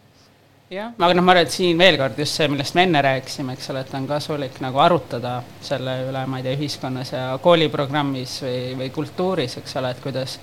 Jah, 0.71 0.93
aga 0.99 1.15
noh, 1.15 1.25
ma 1.27 1.33
arvan, 1.33 1.49
et 1.49 1.51
siin 1.51 1.79
veel 1.79 1.97
kord 1.99 2.19
just 2.19 2.37
see, 2.39 2.47
millest 2.49 2.77
me 2.79 2.85
enne 2.87 3.01
rääkisime, 3.03 3.57
eks 3.57 3.71
ole, 3.73 3.81
et 3.81 3.95
on 3.99 4.05
kasulik 4.07 4.61
nagu 4.63 4.79
arutada 4.79 5.43
selle 5.67 5.97
üle, 6.07 6.21
ma 6.31 6.39
ei 6.39 6.45
tea, 6.45 6.53
ühiskonnas 6.55 7.11
ja 7.13 7.39
kooliprogrammis 7.43 8.37
või, 8.45 8.61
või 8.79 8.91
kultuuris, 8.95 9.57
eks 9.59 9.77
ole, 9.81 9.91
et 9.91 10.03
kuidas 10.05 10.37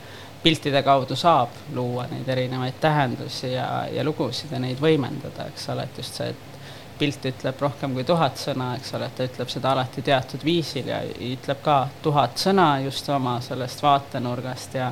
piltide 0.44 0.84
kaudu 0.84 1.16
saab 1.16 1.56
luua 1.76 2.08
neid 2.12 2.28
erinevaid 2.30 2.78
tähendusi 2.82 3.54
ja, 3.54 3.88
ja 3.92 4.04
lugusid 4.04 4.52
ja 4.52 4.60
neid 4.60 4.80
võimendada, 4.82 5.48
eks 5.52 5.70
ole, 5.74 5.84
et 5.88 5.98
just 5.98 6.20
see, 6.20 6.30
et 6.30 6.58
pilt 6.98 7.26
ütleb 7.30 7.62
rohkem 7.62 7.94
kui 7.94 8.04
tuhat 8.08 8.40
sõna, 8.42 8.72
eks 8.78 8.94
ole, 8.98 9.10
et 9.10 9.16
ta 9.18 9.28
ütleb 9.28 9.52
seda 9.54 9.72
alati 9.76 10.02
teatud 10.02 10.44
viisil 10.46 10.90
ja 10.90 11.02
ütleb 11.06 11.62
ka 11.64 11.78
tuhat 12.04 12.42
sõna 12.42 12.70
just 12.86 13.10
oma 13.14 13.38
sellest 13.46 13.84
vaatenurgast 13.86 14.78
ja, 14.80 14.92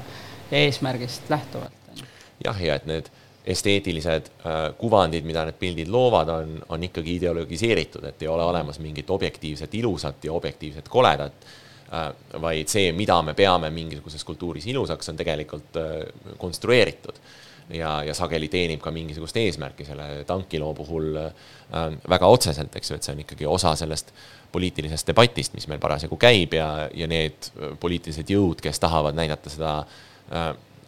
eesmärgist 0.52 1.30
lähtuvalt. 1.30 2.02
jah, 2.44 2.62
ja 2.62 2.76
et 2.76 2.86
need 2.86 3.10
esteetilised 3.46 4.30
äh, 4.30 4.74
kuvandid, 4.78 5.26
mida 5.26 5.46
need 5.46 5.58
pildid 5.60 5.90
loovad, 5.94 6.30
on, 6.30 6.56
on 6.70 6.84
ikkagi 6.84 7.16
ideologiseeritud, 7.20 8.04
et 8.10 8.22
ei 8.22 8.28
ole 8.28 8.44
olemas 8.44 8.80
mingit 8.80 9.10
objektiivset 9.10 9.74
ilusat 9.74 10.26
ja 10.26 10.34
objektiivset 10.34 10.90
koledat 10.90 11.46
vaid 12.42 12.70
see, 12.72 12.92
mida 12.98 13.18
me 13.22 13.36
peame 13.38 13.70
mingisuguses 13.74 14.24
kultuuris 14.26 14.66
ilusaks, 14.72 15.10
on 15.12 15.18
tegelikult 15.20 15.78
äh, 15.78 16.32
konstrueeritud. 16.38 17.20
ja, 17.70 18.04
ja 18.04 18.14
sageli 18.14 18.46
teenib 18.48 18.82
ka 18.82 18.92
mingisugust 18.94 19.38
eesmärki 19.42 19.86
selle 19.86 20.24
tankiloo 20.28 20.74
puhul 20.78 21.16
äh, 21.18 21.32
väga 22.10 22.28
otseselt, 22.28 22.76
eks 22.76 22.92
ju, 22.92 22.98
et 22.98 23.06
see 23.06 23.14
on 23.16 23.22
ikkagi 23.24 23.46
osa 23.50 23.76
sellest 23.76 24.14
poliitilisest 24.52 25.08
debatist, 25.08 25.54
mis 25.54 25.68
meil 25.68 25.82
parasjagu 25.82 26.18
käib 26.18 26.54
ja, 26.54 26.88
ja 26.94 27.08
need 27.10 27.50
poliitilised 27.82 28.30
jõud, 28.30 28.62
kes 28.62 28.80
tahavad 28.80 29.18
näidata 29.18 29.50
seda 29.50 29.74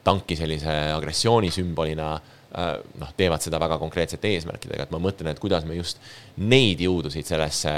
tanki 0.04 0.38
sellise 0.40 0.72
agressiooni 0.96 1.52
sümbolina 1.54 2.14
noh, 2.18 3.10
teevad 3.18 3.44
seda 3.44 3.60
väga 3.60 3.78
konkreetsete 3.82 4.32
eesmärkidega, 4.38 4.88
et 4.88 4.94
ma 4.94 5.02
mõtlen, 5.04 5.30
et 5.34 5.42
kuidas 5.42 5.66
me 5.68 5.76
just 5.78 6.00
neid 6.38 6.82
jõudusid 6.82 7.28
sellesse 7.28 7.74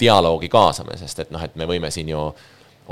dialoogi 0.00 0.48
kaasame, 0.52 0.96
sest 0.98 1.24
et 1.24 1.32
noh, 1.34 1.42
et 1.44 1.56
me 1.56 1.68
võime 1.68 1.90
siin 1.94 2.10
ju 2.12 2.20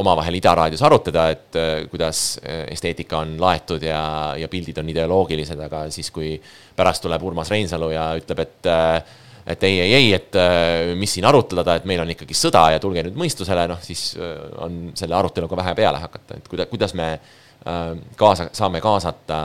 omavahel 0.01 0.39
Ida 0.39 0.55
raadios 0.57 0.83
arutada, 0.83 1.27
et 1.33 1.57
äh, 1.61 1.73
kuidas 1.91 2.39
äh, 2.41 2.65
esteetika 2.73 3.21
on 3.21 3.35
laetud 3.41 3.83
ja, 3.85 4.03
ja 4.41 4.49
pildid 4.49 4.79
on 4.81 4.89
ideoloogilised, 4.89 5.61
aga 5.61 5.85
siis, 5.93 6.09
kui 6.15 6.37
pärast 6.77 7.05
tuleb 7.05 7.23
Urmas 7.29 7.53
Reinsalu 7.53 7.91
ja 7.93 8.07
ütleb, 8.21 8.47
et 8.47 8.73
äh, 8.73 9.19
et 9.43 9.65
ei, 9.67 9.81
ei, 9.83 9.95
ei, 9.97 10.11
et 10.15 10.37
mis 10.95 11.17
siin 11.17 11.25
arutleda, 11.27 11.75
et 11.75 11.87
meil 11.91 11.99
on 11.99 12.11
ikkagi 12.13 12.37
sõda 12.39 12.61
ja 12.71 12.79
tulge 12.79 13.03
nüüd 13.03 13.17
mõistusele, 13.19 13.65
noh 13.67 13.81
siis 13.83 14.13
on 14.63 14.93
selle 14.95 15.17
aruteluga 15.19 15.59
vähe 15.59 15.73
peale 15.81 15.99
hakata, 15.99 16.37
et 16.39 16.47
kuida-, 16.47 16.69
kuidas 16.71 16.95
me 16.95 17.09
kaasa, 18.15 18.47
saame 18.55 18.79
kaasata 18.85 19.41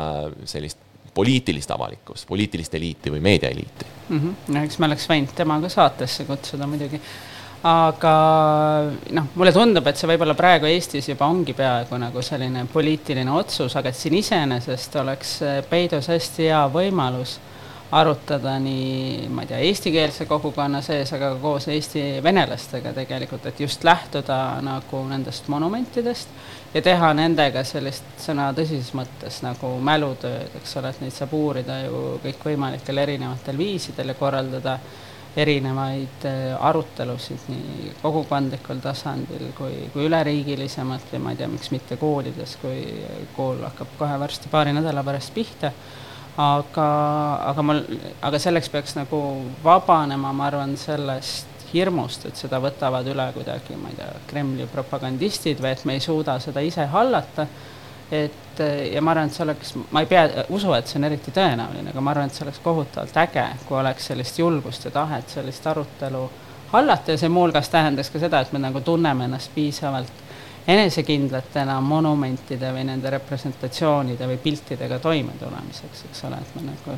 sellist 0.45 0.85
poliitilist 1.17 1.73
avalikkust, 1.73 2.27
poliitilist 2.29 2.77
eliiti 2.77 3.09
või 3.15 3.23
meediaeliiti 3.25 3.87
mm. 4.09 4.19
-hmm. 4.19 4.53
no 4.53 4.63
eks 4.67 4.77
me 4.77 4.85
oleks 4.91 5.09
võinud 5.09 5.33
tema 5.39 5.57
ka 5.63 5.73
saatesse 5.73 6.27
kutsuda 6.29 6.69
muidugi 6.69 7.01
aga 7.65 8.13
noh, 9.17 9.29
mulle 9.35 9.51
tundub, 9.55 9.87
et 9.89 9.97
see 9.97 10.09
võib-olla 10.11 10.35
praegu 10.37 10.69
Eestis 10.69 11.09
juba 11.09 11.25
ongi 11.25 11.55
peaaegu 11.57 11.97
nagu 12.01 12.21
selline 12.21 12.67
poliitiline 12.71 13.33
otsus, 13.33 13.75
aga 13.79 13.89
et 13.89 13.97
siin 13.97 14.17
iseenesest 14.19 14.95
oleks 15.01 15.37
peidus 15.69 16.11
hästi 16.13 16.51
hea 16.51 16.63
võimalus 16.73 17.39
arutada 17.91 18.57
nii, 18.59 19.29
ma 19.31 19.45
ei 19.45 19.47
tea, 19.47 19.59
eestikeelse 19.63 20.25
kogukonna 20.27 20.81
sees, 20.83 21.13
aga 21.15 21.29
ka 21.31 21.39
koos 21.39 21.69
eesti 21.71 22.01
venelastega 22.23 22.91
tegelikult, 22.93 23.45
et 23.47 23.61
just 23.63 23.83
lähtuda 23.87 24.59
nagu 24.61 25.03
nendest 25.07 25.47
monumentidest 25.47 26.27
ja 26.73 26.81
teha 26.83 27.13
nendega 27.15 27.63
sellist 27.63 28.19
sõna 28.19 28.49
tõsises 28.55 28.91
mõttes 28.97 29.39
nagu 29.45 29.71
mälutööd, 29.79 30.51
eks 30.59 30.75
ole, 30.81 30.91
et 30.91 31.03
neid 31.05 31.15
saab 31.15 31.33
uurida 31.37 31.79
ju 31.85 32.01
kõikvõimalikel 32.25 33.03
erinevatel 33.05 33.57
viisidel 33.57 34.11
ja 34.11 34.19
korraldada 34.19 34.77
erinevaid 35.35 36.25
äh, 36.25 36.55
arutelusid 36.69 37.49
nii 37.51 37.93
kogukondlikul 38.01 38.81
tasandil 38.81 39.51
kui, 39.57 39.85
kui 39.93 40.07
üleriigilisemalt 40.07 41.13
või 41.13 41.23
ma 41.23 41.33
ei 41.33 41.41
tea, 41.41 41.51
miks 41.51 41.71
mitte 41.75 41.99
koolides, 42.01 42.57
kui 42.61 42.83
kool 43.35 43.61
hakkab 43.67 43.95
kohe 43.99 44.19
varsti 44.19 44.51
paari 44.53 44.73
nädala 44.77 45.03
pärast 45.05 45.33
pihta 45.35 45.73
aga, 46.37 46.87
aga 47.49 47.65
mul, 47.65 47.83
aga 48.21 48.39
selleks 48.41 48.69
peaks 48.69 48.95
nagu 48.97 49.19
vabanema, 49.63 50.33
ma 50.33 50.49
arvan, 50.51 50.75
sellest 50.79 51.55
hirmust, 51.73 52.27
et 52.29 52.39
seda 52.39 52.61
võtavad 52.63 53.07
üle 53.11 53.25
kuidagi, 53.35 53.75
ma 53.79 53.91
ei 53.91 53.97
tea, 53.97 54.11
Kremli 54.29 54.67
propagandistid 54.71 55.59
või 55.63 55.73
et 55.73 55.83
me 55.85 55.97
ei 55.97 56.03
suuda 56.03 56.37
seda 56.43 56.63
ise 56.63 56.85
hallata. 56.93 57.47
Et 58.11 58.59
ja 58.93 59.01
ma 59.01 59.11
arvan, 59.11 59.29
et 59.29 59.35
see 59.35 59.43
oleks, 59.43 59.73
ma 59.91 60.01
ei 60.01 60.09
pea, 60.09 60.25
usu, 60.49 60.71
et 60.73 60.87
see 60.89 60.99
on 60.99 61.07
eriti 61.09 61.33
tõenäoline, 61.35 61.91
aga 61.91 62.01
ma 62.01 62.13
arvan, 62.13 62.31
et 62.31 62.37
see 62.37 62.45
oleks 62.45 62.61
kohutavalt 62.63 63.17
äge, 63.21 63.45
kui 63.67 63.77
oleks 63.77 64.07
sellist 64.11 64.39
julgust 64.39 64.87
ja 64.87 64.91
tahet 64.95 65.29
sellist 65.29 65.67
arutelu 65.67 66.23
hallata. 66.71 67.11
Ja 67.11 67.21
see 67.21 67.29
muuhulgas 67.29 67.69
tähendaks 67.69 68.09
ka 68.13 68.21
seda, 68.23 68.41
et 68.41 68.53
me 68.55 68.63
nagu 68.63 68.81
tunneme 68.81 69.27
ennast 69.27 69.53
piisavalt 69.55 70.25
enesekindlatena 70.67 71.77
monumentide 71.81 72.73
või 72.75 72.83
nende 72.89 73.11
representatsioonide 73.13 74.27
või 74.27 74.39
piltidega 74.43 74.99
toimetulemiseks, 74.99 76.03
eks 76.09 76.25
ole, 76.27 76.41
et 76.43 76.55
me 76.57 76.65
nagu 76.71 76.97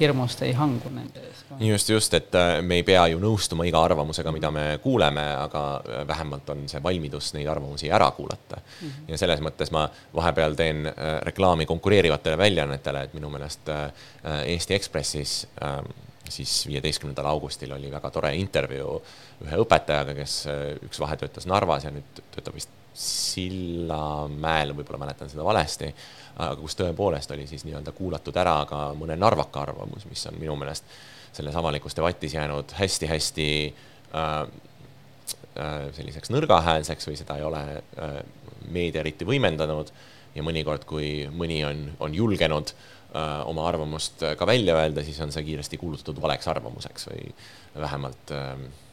hirmust 0.00 0.42
ei 0.46 0.52
hangu 0.56 0.90
nende 0.94 1.22
ees. 1.22 1.44
just, 1.60 1.90
just, 1.90 2.14
et 2.14 2.34
äh, 2.38 2.58
me 2.62 2.78
ei 2.80 2.84
pea 2.86 3.06
ju 3.12 3.20
nõustuma 3.22 3.66
iga 3.68 3.80
arvamusega, 3.84 4.32
mida 4.34 4.50
me 4.54 4.64
kuuleme, 4.82 5.24
aga 5.44 5.62
äh, 5.78 6.02
vähemalt 6.08 6.50
on 6.54 6.66
see 6.70 6.82
valmidus 6.82 7.32
neid 7.36 7.48
arvamusi 7.50 7.90
ära 7.90 8.10
kuulata 8.16 8.60
mm. 8.60 8.88
-hmm. 8.88 9.12
ja 9.12 9.18
selles 9.18 9.42
mõttes 9.44 9.72
ma 9.74 9.88
vahepeal 10.14 10.56
teen 10.58 10.86
äh, 10.86 10.94
reklaami 11.26 11.66
konkureerivatele 11.66 12.38
väljaannetele, 12.38 13.02
et 13.02 13.14
minu 13.14 13.30
meelest 13.30 13.70
Eesti 14.44 14.74
Ekspressis 14.74 15.46
ähm, 15.62 15.86
siis 16.28 16.66
viieteistkümnendal 16.66 17.26
augustil 17.26 17.72
oli 17.72 17.90
väga 17.90 18.10
tore 18.10 18.34
intervjuu 18.36 18.98
ühe 19.44 19.60
õpetajaga, 19.64 20.14
kes 20.14 20.42
üks 20.84 21.00
vahetöötas 21.00 21.46
Narvas 21.46 21.84
ja 21.84 21.92
nüüd 21.94 22.20
töötab 22.34 22.54
vist 22.54 22.77
Sillamäel, 22.98 24.72
võib-olla 24.74 24.98
mäletan 25.04 25.30
seda 25.30 25.44
valesti, 25.46 25.92
kus 26.58 26.74
tõepoolest 26.78 27.30
oli 27.30 27.44
siis 27.46 27.62
nii-öelda 27.66 27.92
kuulatud 27.94 28.36
ära 28.42 28.56
ka 28.66 28.80
mõne 28.98 29.14
narvaka 29.18 29.62
arvamus, 29.62 30.06
mis 30.10 30.24
on 30.26 30.38
minu 30.40 30.56
meelest 30.58 30.88
selles 31.36 31.54
avalikus 31.60 31.94
debatis 31.94 32.34
jäänud 32.34 32.74
hästi-hästi 32.74 33.46
äh, 33.68 34.40
äh, 34.42 35.76
selliseks 35.94 36.32
nõrgahäälseks 36.34 37.06
või 37.10 37.20
seda 37.20 37.38
ei 37.38 37.46
ole 37.46 37.62
äh, 37.78 38.18
meedia 38.66 39.04
eriti 39.04 39.28
võimendanud. 39.28 39.94
Ja 40.34 40.42
mõnikord, 40.46 40.84
kui 40.86 41.28
mõni 41.34 41.60
on, 41.66 41.86
on 42.02 42.14
julgenud 42.14 42.74
äh, 42.74 43.46
oma 43.46 43.68
arvamust 43.70 44.26
ka 44.38 44.46
välja 44.46 44.74
öelda, 44.78 45.06
siis 45.06 45.22
on 45.22 45.30
see 45.34 45.46
kiiresti 45.52 45.78
kuulutatud 45.78 46.18
valeks 46.22 46.50
arvamuseks 46.50 47.08
või 47.12 47.30
vähemalt 47.78 48.34
äh, 48.34 48.52
Äh, 48.58 48.87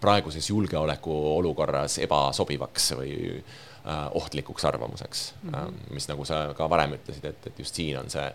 praeguses 0.00 0.50
julgeolekuolukorras 0.50 1.98
ebasobivaks 2.06 2.92
või 2.98 3.14
äh, 3.36 4.04
ohtlikuks 4.16 4.64
arvamuseks 4.64 5.24
mm, 5.42 5.50
-hmm. 5.50 5.94
mis, 5.94 6.08
nagu 6.08 6.24
sa 6.24 6.46
ka 6.56 6.68
varem 6.70 6.96
ütlesid, 6.96 7.24
et, 7.28 7.46
et 7.46 7.58
just 7.58 7.74
siin 7.74 7.98
on 8.00 8.10
see 8.10 8.28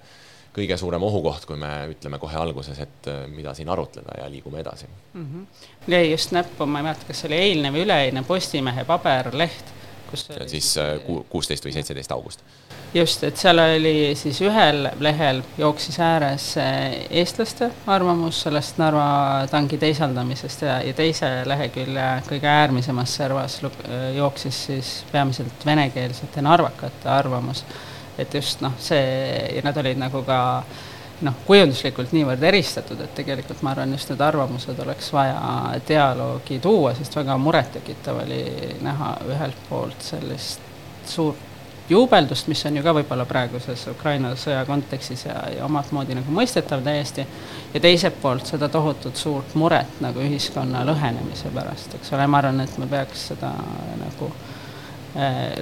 kõige 0.53 0.77
suurem 0.77 1.03
ohukoht, 1.03 1.45
kui 1.45 1.57
me 1.57 1.71
ütleme 1.91 2.19
kohe 2.19 2.37
alguses, 2.37 2.79
et 2.81 3.09
mida 3.29 3.53
siin 3.53 3.69
arutleda 3.69 4.17
ja 4.21 4.29
liigume 4.29 4.59
edasi 4.59 4.85
mm. 5.13 5.25
-hmm. 5.25 5.91
jäi 5.93 6.11
just 6.11 6.31
näppu, 6.31 6.65
ma 6.65 6.79
ei 6.79 6.89
mäleta, 6.89 7.05
kas 7.07 7.21
see 7.21 7.29
oli 7.29 7.41
eilne 7.41 7.73
või 7.73 7.85
üleeilne 7.85 8.23
Postimehe 8.23 8.85
paberleht, 8.85 9.73
kus 10.09 10.27
siis 10.47 10.73
kuusteist 11.29 11.65
või 11.65 11.75
seitseteist 11.77 12.11
august 12.15 12.45
just, 12.93 13.23
et 13.23 13.37
seal 13.37 13.59
oli 13.61 14.13
siis 14.17 14.39
ühel 14.41 14.87
lehel 15.03 15.41
jooksis 15.57 15.99
ääres 16.01 16.45
eh, 16.57 17.05
eestlaste 17.21 17.69
arvamus 17.87 18.41
sellest 18.45 18.79
Narva 18.81 19.45
tanki 19.51 19.77
teisaldamisest 19.81 20.65
ja, 20.65 20.79
ja 20.85 20.93
teise 20.97 21.29
lehekülje 21.49 22.07
kõige 22.29 22.49
äärmisemas 22.49 23.15
servas 23.21 23.59
eh, 23.63 24.09
jooksis 24.17 24.63
siis 24.69 24.93
peamiselt 25.11 25.65
venekeelsete 25.65 26.41
narvakate 26.41 27.09
arvamus. 27.09 27.65
et 28.17 28.33
just 28.33 28.61
noh, 28.61 28.73
see 28.79 29.53
ja 29.55 29.61
nad 29.63 29.77
olid 29.77 29.99
nagu 29.99 30.23
ka 30.27 30.39
noh, 31.25 31.35
kujunduslikult 31.47 32.13
niivõrd 32.15 32.43
eristatud, 32.51 32.99
et 33.03 33.13
tegelikult 33.17 33.61
ma 33.65 33.73
arvan, 33.73 33.93
just 33.95 34.11
need 34.11 34.23
arvamused 34.23 34.79
oleks 34.79 35.11
vaja 35.13 35.39
dialoogi 35.87 36.59
tuua, 36.63 36.93
sest 36.97 37.15
väga 37.19 37.37
murettekitav 37.41 38.23
oli 38.23 38.41
näha 38.85 39.13
ühelt 39.27 39.69
poolt 39.69 40.01
sellist 40.11 40.63
suurt 41.07 41.47
juubeldust, 41.89 42.47
mis 42.47 42.61
on 42.69 42.77
ju 42.77 42.83
ka 42.85 42.93
võib-olla 42.99 43.25
praeguses 43.25 43.87
Ukraina 43.89 44.35
sõja 44.37 44.61
kontekstis 44.67 45.25
ja, 45.25 45.39
ja 45.55 45.65
omat 45.65 45.89
moodi 45.95 46.15
nagu 46.17 46.33
mõistetav 46.33 46.83
täiesti, 46.85 47.25
ja 47.73 47.81
teiselt 47.81 48.21
poolt 48.21 48.45
seda 48.45 48.69
tohutut 48.69 49.17
suurt 49.17 49.55
muret 49.57 49.99
nagu 50.03 50.21
ühiskonna 50.21 50.85
lõhenemise 50.85 51.49
pärast, 51.55 51.97
eks 51.97 52.13
ole, 52.13 52.29
ma 52.29 52.43
arvan, 52.43 52.61
et 52.61 52.77
me 52.77 52.87
peaks 52.91 53.31
seda 53.31 53.51
nagu 54.03 54.29
äh, 54.29 54.58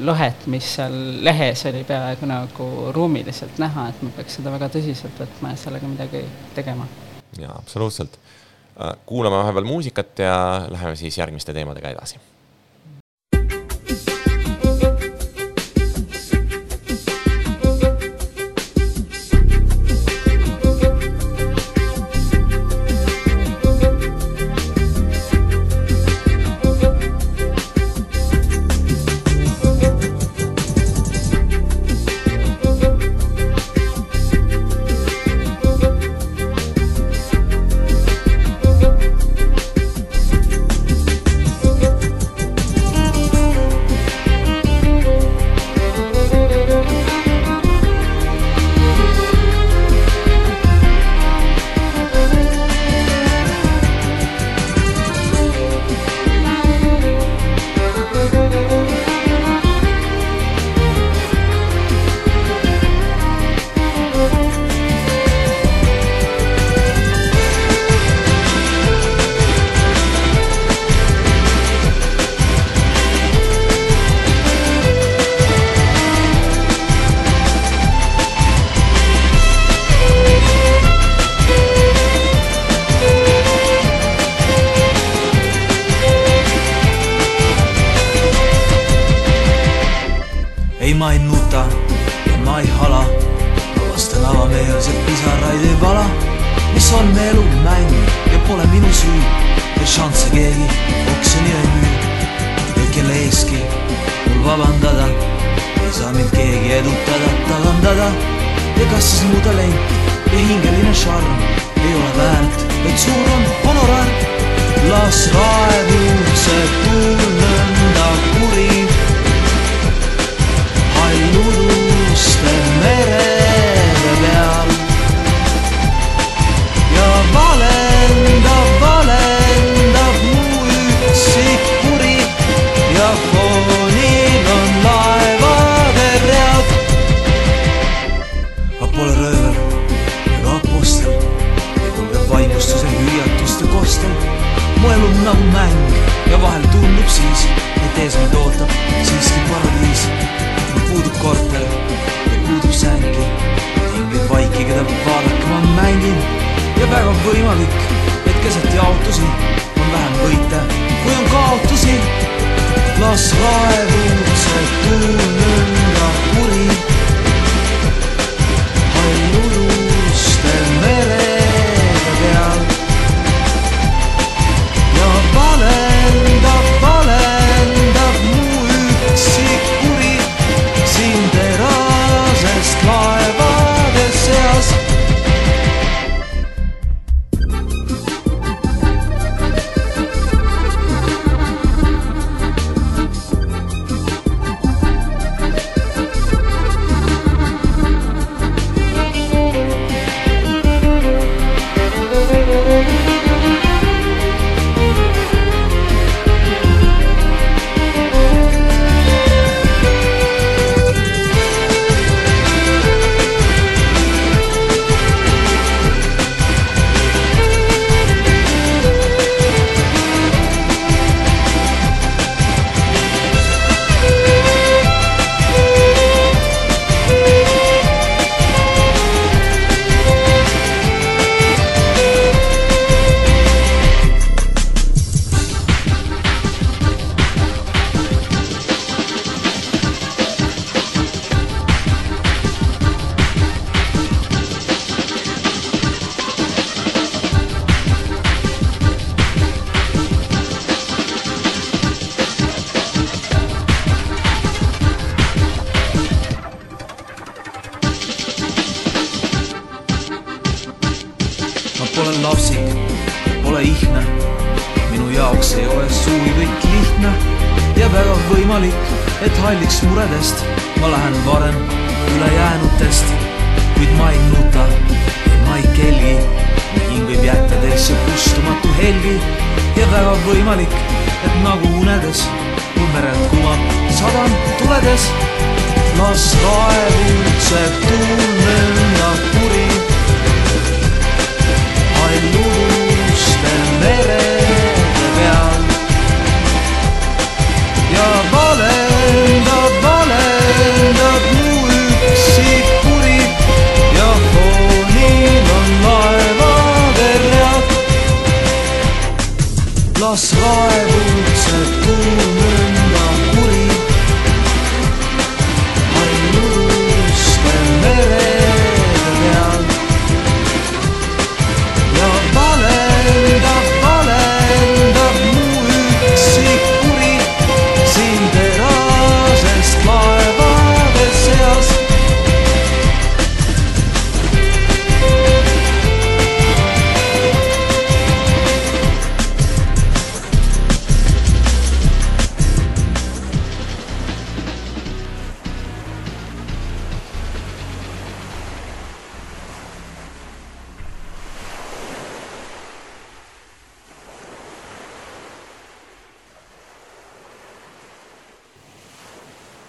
lõhet, 0.03 0.47
mis 0.51 0.67
seal 0.75 0.95
lehes 1.23 1.62
oli 1.69 1.83
peaaegu 1.88 2.27
nagu 2.29 2.69
ruumiliselt 2.95 3.60
näha, 3.62 3.89
et 3.89 4.01
me 4.03 4.12
peaks 4.15 4.39
seda 4.39 4.51
väga 4.51 4.67
tõsiselt 4.73 5.21
võtma 5.21 5.53
ja 5.53 5.60
sellega 5.62 5.88
midagi 5.88 6.23
tegema. 6.55 6.88
jaa, 7.39 7.55
absoluutselt. 7.55 8.19
Äh, 8.77 8.93
kuulame 9.05 9.39
vahepeal 9.39 9.65
muusikat 9.65 10.19
ja 10.19 10.36
läheme 10.69 10.95
siis 10.95 11.17
järgmiste 11.17 11.53
teemadega 11.53 11.95
edasi 11.95 12.19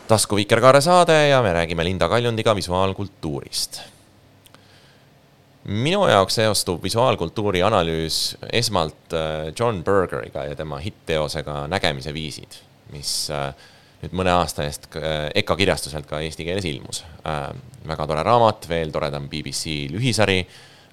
tasku 0.09 0.39
Vikerkaare 0.39 0.81
saade 0.81 1.17
ja 1.29 1.43
me 1.43 1.53
räägime 1.53 1.85
Linda 1.85 2.09
Kaljundiga 2.09 2.55
visuaalkultuurist. 2.57 3.81
minu 5.65 6.07
jaoks 6.09 6.39
seostub 6.39 6.83
visuaalkultuuri 6.83 7.61
analüüs 7.63 8.37
esmalt 8.53 9.13
äh, 9.13 9.53
John 9.59 9.83
Bergeriga 9.85 10.47
ja 10.49 10.57
tema 10.57 10.79
hitt-teosega 10.81 11.67
Nägemise 11.69 12.15
viisid, 12.15 12.57
mis 12.93 13.11
äh, 13.31 13.53
nüüd 14.01 14.17
mõne 14.17 14.33
aasta 14.33 14.65
eest 14.65 14.89
äh, 14.97 15.29
EKA 15.43 15.57
kirjastuselt 15.61 16.09
ka 16.09 16.23
eesti 16.25 16.47
keeles 16.49 16.65
ilmus. 16.65 17.05
väga 17.89 18.07
tore 18.07 18.25
raamat, 18.25 18.69
veel 18.69 18.95
toredam 18.95 19.29
BBC 19.29 19.91
lühisari 19.93 20.41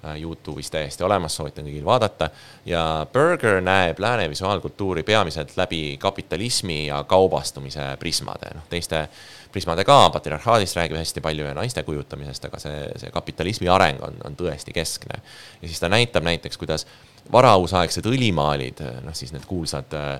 Äh, 0.06 0.20
Youtube'is 0.20 0.70
täiesti 0.70 1.04
olemas, 1.04 1.34
soovitan 1.36 1.66
kõigil 1.66 1.84
vaadata. 1.84 2.28
ja 2.66 3.06
Berger 3.12 3.60
näeb 3.60 3.98
lääne 3.98 4.28
visuaalkultuuri 4.30 5.02
peamiselt 5.02 5.56
läbi 5.56 5.96
kapitalismi 5.98 6.86
ja 6.86 7.04
kaubastumise 7.04 7.96
prismade, 7.98 8.50
noh 8.54 8.66
teiste 8.70 9.08
prismade 9.52 9.84
ka, 9.84 10.10
patriarhaadist 10.10 10.76
räägib 10.76 10.98
hästi 11.00 11.20
palju 11.20 11.46
ja 11.46 11.54
naiste 11.54 11.82
kujutamisest, 11.82 12.44
aga 12.44 12.60
see, 12.60 12.84
see 13.02 13.10
kapitalismi 13.10 13.68
areng 13.72 14.02
on, 14.04 14.18
on 14.24 14.36
tõesti 14.36 14.74
keskne. 14.74 15.22
ja 15.62 15.68
siis 15.68 15.80
ta 15.80 15.88
näitab 15.88 16.26
näiteks, 16.28 16.58
kuidas 16.58 16.86
varausaegsed 17.32 18.06
õlimaalid, 18.06 18.82
noh 19.04 19.14
siis 19.16 19.32
need 19.34 19.46
kuulsad 19.48 19.94
äh, 19.98 20.18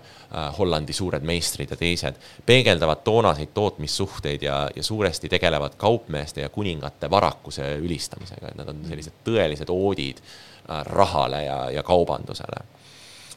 Hollandi 0.58 0.94
suured 0.96 1.24
meistrid 1.26 1.70
ja 1.72 1.78
teised, 1.80 2.18
peegeldavad 2.46 3.04
toonaseid 3.06 3.52
tootmissuhteid 3.54 4.42
ja, 4.46 4.58
ja 4.76 4.82
suuresti 4.82 5.30
tegelevad 5.32 5.76
kaupmeeste 5.80 6.44
ja 6.44 6.48
kuningate 6.52 7.10
varakuse 7.10 7.76
ülistamisega, 7.82 8.52
et 8.52 8.60
nad 8.60 8.72
on 8.72 8.82
sellised 8.88 9.20
tõelised 9.26 9.70
oodid 9.72 10.22
äh, 10.22 10.82
rahale 10.90 11.44
ja, 11.46 11.60
ja 11.78 11.86
kaubandusele. 11.86 12.64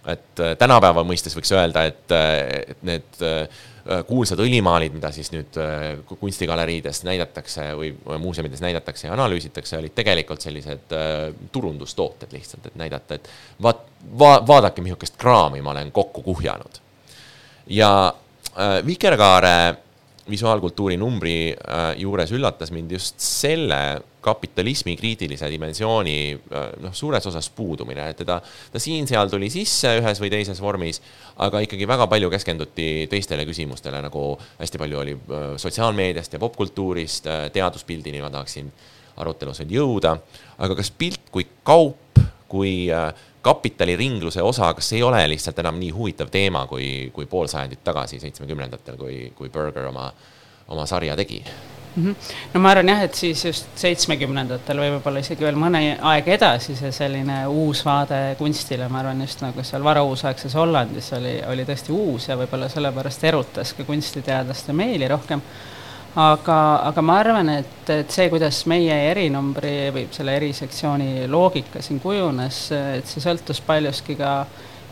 Et 0.08 0.40
äh, 0.40 0.56
tänapäeva 0.58 1.04
mõistes 1.04 1.36
võiks 1.36 1.52
öelda, 1.54 1.84
et, 1.90 2.06
äh, 2.16 2.72
et 2.74 2.86
need 2.88 3.24
äh, 3.26 3.66
kuulsad 4.08 4.42
õlimaalid, 4.44 4.94
mida 4.94 5.10
siis 5.14 5.32
nüüd 5.34 5.56
kunstigaleriides 6.20 7.02
näidatakse 7.08 7.64
või 7.78 7.90
muuseumides 8.22 8.62
näidatakse 8.62 9.08
ja 9.08 9.16
analüüsitakse, 9.16 9.80
olid 9.80 9.96
tegelikult 9.98 10.46
sellised 10.46 10.94
turundustooted 11.52 12.36
lihtsalt, 12.36 12.70
et 12.70 12.78
näidata, 12.78 13.18
et 13.18 13.30
vaat 13.66 13.82
va,, 14.20 14.36
vaadake, 14.48 14.84
missugust 14.86 15.18
kraami 15.18 15.64
ma 15.66 15.74
olen 15.74 15.92
kokku 15.92 16.22
kuhjanud. 16.22 16.82
ja 17.68 17.92
Vikerkaare 18.86 19.76
visuaalkultuuri 20.30 20.98
numbri 20.98 21.56
juures 21.98 22.32
üllatas 22.36 22.72
mind 22.76 22.92
just 22.92 23.20
selle 23.24 24.02
kapitalismi 24.22 24.96
kriitilise 25.00 25.50
dimensiooni 25.52 26.18
äh, 26.34 26.68
noh, 26.84 26.94
suures 26.96 27.26
osas 27.30 27.50
puudumine, 27.56 28.10
et 28.12 28.20
teda, 28.20 28.40
ta 28.72 28.82
siin-seal 28.82 29.32
tuli 29.32 29.50
sisse 29.54 29.96
ühes 30.02 30.22
või 30.22 30.32
teises 30.34 30.60
vormis, 30.62 31.02
aga 31.46 31.64
ikkagi 31.66 31.88
väga 31.88 32.08
palju 32.12 32.32
keskenduti 32.34 32.90
teistele 33.12 33.46
küsimustele, 33.48 34.02
nagu 34.04 34.34
hästi 34.60 34.82
palju 34.82 35.02
oli 35.04 35.16
äh, 35.16 35.48
sotsiaalmeediast 35.62 36.36
ja 36.36 36.42
popkultuurist, 36.44 37.30
äh, 37.32 37.48
teaduspildini 37.56 38.24
ma 38.24 38.32
tahaksin 38.34 38.72
arutelus 39.20 39.64
veel 39.64 39.80
jõuda, 39.80 40.16
aga 40.60 40.80
kas 40.80 40.92
pilt 40.96 41.32
kui 41.32 41.48
kaup, 41.68 42.20
kui 42.50 42.90
kapitaliringluse 43.42 44.42
osa, 44.44 44.74
kas 44.74 44.94
ei 44.94 45.04
ole 45.04 45.22
lihtsalt 45.32 45.60
enam 45.62 45.80
nii 45.80 45.92
huvitav 45.96 46.32
teema, 46.32 46.66
kui, 46.68 47.10
kui 47.16 47.28
pool 47.30 47.48
sajandit 47.48 47.84
tagasi, 47.84 48.20
seitsmekümnendatel, 48.20 48.98
kui, 49.00 49.20
kui 49.36 49.52
Berger 49.54 49.88
oma, 49.92 50.10
oma 50.70 50.86
sarja 50.90 51.16
tegi? 51.20 51.44
mm. 51.96 52.06
-hmm. 52.06 52.16
no 52.54 52.60
ma 52.60 52.70
arvan 52.72 52.90
jah, 52.90 53.02
et 53.04 53.16
siis 53.16 53.46
just 53.46 53.68
seitsmekümnendatel 53.80 54.82
või 54.82 54.92
võib-olla 54.96 55.24
isegi 55.24 55.46
veel 55.46 55.58
mõne 55.60 55.82
aeg 56.12 56.28
edasi 56.36 56.76
see 56.76 56.92
selline 56.96 57.42
uus 57.48 57.84
vaade 57.86 58.36
kunstile, 58.38 58.90
ma 58.90 59.02
arvan 59.04 59.22
just 59.22 59.42
nagu 59.42 59.64
seal 59.64 59.84
varauusaegses 59.84 60.56
Hollandis 60.56 61.12
oli, 61.18 61.40
oli 61.48 61.66
tõesti 61.66 61.96
uus 61.96 62.30
ja 62.30 62.38
võib-olla 62.40 62.70
sellepärast 62.70 63.24
erutas 63.24 63.74
ka 63.74 63.84
kunstiteadlaste 63.84 64.74
meeli 64.74 65.08
rohkem. 65.08 65.42
aga, 66.16 66.58
aga 66.90 67.02
ma 67.02 67.20
arvan, 67.20 67.50
et, 67.50 67.90
et 67.90 68.12
see, 68.12 68.30
kuidas 68.30 68.64
meie 68.66 68.96
erinumbri 69.12 69.92
või 69.94 70.08
selle 70.12 70.36
erisektsiooni 70.36 71.28
loogika 71.28 71.82
siin 71.86 72.00
kujunes, 72.00 72.72
et 72.98 73.08
see 73.08 73.22
sõltus 73.22 73.62
paljuski 73.62 74.16
ka 74.18 74.34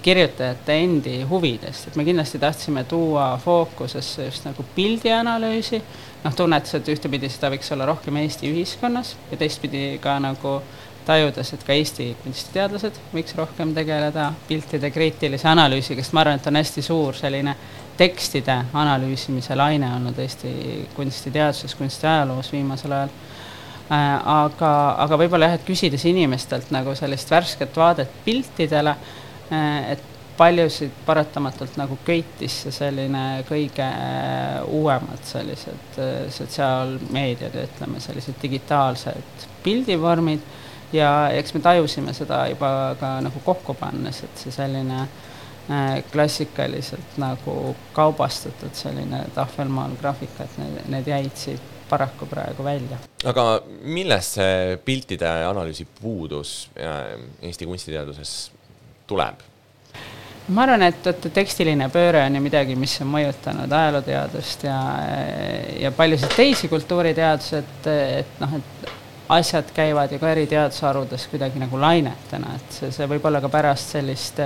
kirjutajate 0.01 0.75
endi 0.83 1.21
huvidest, 1.29 1.87
et 1.87 1.95
me 1.95 2.05
kindlasti 2.07 2.39
tahtsime 2.39 2.83
tuua 2.83 3.39
fookusesse 3.43 4.25
just 4.25 4.45
nagu 4.47 4.65
pildianalüüsi 4.75 5.81
noh, 6.23 6.35
tunnetas, 6.35 6.75
et 6.77 6.91
ühtepidi 6.93 7.29
seda 7.31 7.51
võiks 7.53 7.71
olla 7.75 7.87
rohkem 7.89 8.19
Eesti 8.21 8.51
ühiskonnas 8.51 9.15
ja 9.31 9.39
teistpidi 9.39 9.97
ka 10.03 10.17
nagu 10.23 10.59
tajudes, 11.07 11.53
et 11.53 11.63
ka 11.63 11.75
Eesti 11.75 12.09
kunstiteadlased 12.23 12.99
võiks 13.13 13.35
rohkem 13.37 13.73
tegeleda 13.75 14.31
piltide 14.47 14.91
kriitilise 14.91 15.47
analüüsiga, 15.47 16.03
sest 16.03 16.15
ma 16.15 16.23
arvan, 16.25 16.41
et 16.41 16.49
on 16.49 16.59
hästi 16.59 16.83
suur 16.83 17.15
selline 17.15 17.55
tekstide 17.97 18.57
analüüsimise 18.77 19.55
laine 19.57 19.89
olnud 19.95 20.19
Eesti 20.19 20.51
kunstiteaduses, 20.95 21.75
kunstiajaloos 21.79 22.51
viimasel 22.51 22.95
ajal 22.97 23.13
äh,. 23.91 24.27
aga, 24.37 24.73
aga 25.05 25.21
võib-olla 25.23 25.51
jah, 25.51 25.59
et 25.59 25.67
küsides 25.67 26.03
inimestelt 26.09 26.71
nagu 26.75 26.95
sellist 26.95 27.31
värsket 27.31 27.77
vaadet 27.77 28.11
piltidele 28.25 28.95
et 29.51 30.03
paljusid 30.37 30.91
paratamatult 31.05 31.77
nagu 31.79 31.97
köitis 32.05 32.61
see 32.63 32.73
selline 32.75 33.23
kõige 33.47 33.85
äh, 33.85 34.59
uuemad 34.69 35.23
sellised 35.25 35.99
äh, 36.01 36.27
sotsiaalmeediad, 36.33 37.55
ütleme 37.63 38.01
sellised 38.03 38.37
digitaalsed 38.41 39.47
pildivormid 39.65 40.43
ja 40.93 41.29
eks 41.35 41.55
me 41.55 41.61
tajusime 41.65 42.13
seda 42.15 42.45
juba 42.51 42.69
ka 42.99 43.17
nagu 43.25 43.41
kokku 43.45 43.75
pannes, 43.79 44.21
et 44.27 44.43
see 44.43 44.53
selline 44.53 44.99
äh, 45.01 46.03
klassikaliselt 46.11 47.17
nagu 47.21 47.73
kaubastatud 47.97 48.77
selline 48.77 49.25
tahvelmaal 49.35 49.97
graafika, 50.01 50.45
et 50.45 50.61
need, 50.61 50.77
need 50.93 51.11
jäid 51.13 51.33
siit 51.47 51.73
paraku 51.89 52.27
praegu 52.29 52.63
välja. 52.67 52.99
aga 53.25 53.47
millest 53.81 54.37
see 54.37 54.77
piltide 54.85 55.29
analüüsi 55.47 55.87
puudus 56.01 56.69
Eesti 56.77 57.65
kunstiteaduses 57.65 58.35
tuleb? 59.07 59.45
ma 60.47 60.63
arvan, 60.63 60.85
et, 60.87 61.07
et 61.11 61.25
tekstiline 61.35 61.89
pööre 61.91 62.21
on 62.23 62.37
ju 62.37 62.41
midagi, 62.43 62.75
mis 62.79 62.93
on 63.03 63.09
mõjutanud 63.11 63.73
ajalooteadust 63.79 64.63
ja, 64.63 64.77
ja 65.81 65.91
paljusid 65.91 66.31
teisi 66.37 66.69
kultuuriteadusi, 66.71 67.59
et, 67.59 67.89
et 68.21 68.39
noh, 68.39 68.53
et 68.55 68.93
asjad 69.35 69.73
käivad 69.75 70.11
ju 70.11 70.19
ka 70.21 70.31
eri 70.31 70.45
teadusharudes 70.47 71.27
kuidagi 71.27 71.59
nagu 71.59 71.79
lainetena, 71.81 72.55
et 72.55 72.79
see, 72.79 72.91
see 72.95 73.09
võib 73.11 73.27
olla 73.27 73.41
ka 73.43 73.51
pärast 73.51 73.97
sellist 73.97 74.39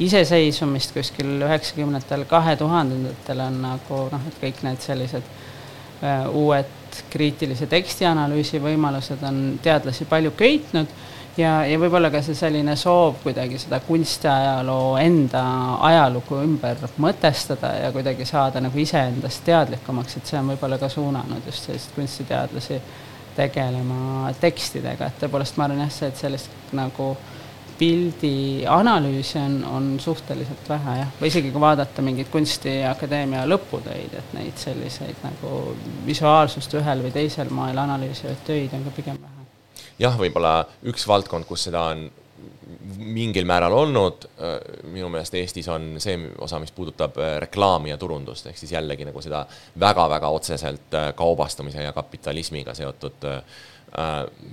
iseseisvumist 0.00 0.94
kuskil 0.96 1.36
üheksakümnendatel, 1.44 2.24
kahe 2.28 2.56
tuhandendatel 2.56 3.44
on 3.44 3.60
nagu 3.64 4.00
noh, 4.12 4.24
et 4.28 4.40
kõik 4.40 4.62
need 4.64 4.80
sellised 4.84 5.28
uh, 5.28 6.32
uued 6.32 6.72
kriitilise 7.12 7.68
tekstianalüüsi 7.68 8.60
võimalused 8.64 9.20
on 9.28 9.58
teadlasi 9.62 10.08
palju 10.08 10.32
köitnud 10.36 10.96
ja, 11.36 11.52
ja 11.68 11.78
võib-olla 11.80 12.10
ka 12.12 12.22
see 12.24 12.36
selline 12.38 12.76
soov 12.80 13.20
kuidagi 13.22 13.58
seda 13.60 13.80
kunstiajaloo 13.86 14.96
enda 15.00 15.44
ajalugu 15.88 16.40
ümber 16.44 16.86
mõtestada 17.02 17.74
ja 17.80 17.92
kuidagi 17.94 18.26
saada 18.28 18.62
nagu 18.64 18.78
iseendast 18.80 19.44
teadlikumaks, 19.46 20.18
et 20.18 20.32
see 20.32 20.40
on 20.40 20.52
võib-olla 20.54 20.80
ka 20.80 20.90
suunanud 20.92 21.48
just 21.48 21.68
selliseid 21.68 21.96
kunstiteadlasi 21.98 22.80
tegelema 23.36 24.30
tekstidega, 24.40 25.10
et 25.10 25.18
tõepoolest 25.20 25.58
ma 25.58 25.66
arvan 25.66 25.84
jah, 25.84 25.92
see, 25.92 26.08
et 26.08 26.22
sellist 26.22 26.72
nagu 26.76 27.10
pildi 27.76 28.64
analüüsi 28.72 29.36
on, 29.36 29.58
on 29.68 29.88
suhteliselt 30.00 30.68
vähe 30.72 30.96
jah, 31.02 31.12
või 31.20 31.28
isegi 31.28 31.52
kui 31.52 31.60
vaadata 31.60 32.04
mingeid 32.04 32.32
Kunstiakadeemia 32.32 33.44
lõputöid, 33.44 34.16
et 34.16 34.34
neid 34.38 34.56
selliseid 34.64 35.20
nagu 35.26 35.76
visuaalsust 36.08 36.80
ühel 36.80 37.04
või 37.04 37.12
teisel 37.20 37.52
moel 37.52 37.84
analüüsivaid 37.84 38.46
töid 38.48 38.76
on 38.80 38.88
ka 38.88 38.96
pigem 38.96 39.25
jah, 39.98 40.16
võib-olla 40.20 40.60
üks 40.86 41.06
valdkond, 41.08 41.48
kus 41.48 41.68
seda 41.68 41.88
on 41.92 42.06
mingil 42.96 43.46
määral 43.48 43.72
olnud, 43.72 44.26
äh, 44.38 44.56
minu 44.90 45.08
meelest 45.12 45.34
Eestis 45.38 45.68
on 45.72 45.96
see 46.02 46.16
osa, 46.42 46.58
mis 46.62 46.72
puudutab 46.74 47.16
äh, 47.20 47.36
reklaami 47.46 47.92
ja 47.92 47.98
turundust, 48.00 48.46
ehk 48.50 48.58
siis 48.58 48.74
jällegi 48.74 49.06
nagu 49.08 49.22
seda 49.24 49.44
väga-väga 49.80 50.30
otseselt 50.34 50.94
äh, 50.94 51.08
kaubastamise 51.18 51.84
ja 51.86 51.94
kapitalismiga 51.96 52.74
seotud 52.74 53.26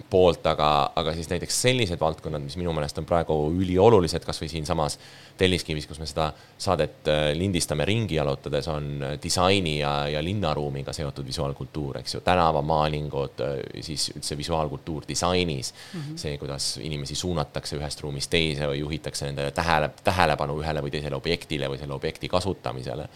poolt, 0.10 0.46
aga, 0.48 0.70
aga 0.96 1.14
siis 1.18 1.28
näiteks 1.28 1.56
sellised 1.66 2.00
valdkonnad, 2.00 2.44
mis 2.46 2.56
minu 2.56 2.72
meelest 2.76 2.98
on 3.02 3.08
praegu 3.08 3.36
üliolulised, 3.52 4.24
kas 4.24 4.40
või 4.40 4.48
siinsamas 4.52 4.98
Telliskivis, 5.38 5.88
kus 5.90 5.98
me 5.98 6.06
seda 6.06 6.28
saadet 6.62 7.08
äh, 7.10 7.32
lindistame 7.34 7.86
ringi 7.90 8.20
jalutades, 8.20 8.68
on 8.70 8.90
äh, 9.02 9.14
disaini 9.24 9.80
ja, 9.80 9.94
ja 10.14 10.22
linnaruumiga 10.24 10.94
seotud 10.94 11.26
visuaalkultuur, 11.26 11.98
eks 12.04 12.16
ju, 12.16 12.22
tänavamaalingud, 12.26 13.42
äh, 13.42 13.82
siis 13.82 14.12
üldse 14.14 14.38
visuaalkultuur 14.38 15.08
disainis 15.10 15.74
mm. 15.74 16.00
-hmm. 16.00 16.18
see, 16.22 16.38
kuidas 16.38 16.78
inimesi 16.78 17.16
suunatakse 17.16 17.80
ühest 17.80 18.06
ruumist 18.06 18.30
teise 18.30 18.70
või 18.70 18.84
juhitakse 18.84 19.26
nende 19.26 19.50
tähele, 19.52 19.90
tähelepanu 20.04 20.60
ühele 20.62 20.86
või 20.86 20.94
teisele 20.94 21.18
objektile 21.18 21.70
või 21.70 21.82
selle 21.82 21.98
objekti 21.98 22.30
kasutamisele. 22.30 23.10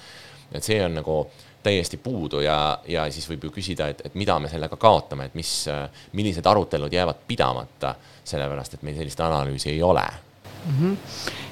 et 0.51 0.63
see 0.63 0.83
on 0.85 0.93
nagu 0.95 1.27
täiesti 1.67 1.99
puudu 2.01 2.41
ja, 2.45 2.57
ja 2.87 3.07
siis 3.13 3.27
võib 3.29 3.47
ju 3.47 3.55
küsida, 3.59 3.89
et, 3.91 4.05
et 4.07 4.15
mida 4.19 4.37
me 4.39 4.51
sellega 4.51 4.79
kaotame, 4.79 5.27
et 5.27 5.35
mis, 5.37 5.51
millised 6.17 6.47
arutelud 6.47 6.93
jäävad 6.93 7.25
pidamata, 7.27 7.95
sellepärast 8.27 8.77
et 8.77 8.87
meil 8.87 8.97
sellist 8.99 9.21
analüüsi 9.23 9.71
ei 9.73 9.83
ole 9.83 10.05
mm. 10.67 10.79
-hmm. 10.79 10.95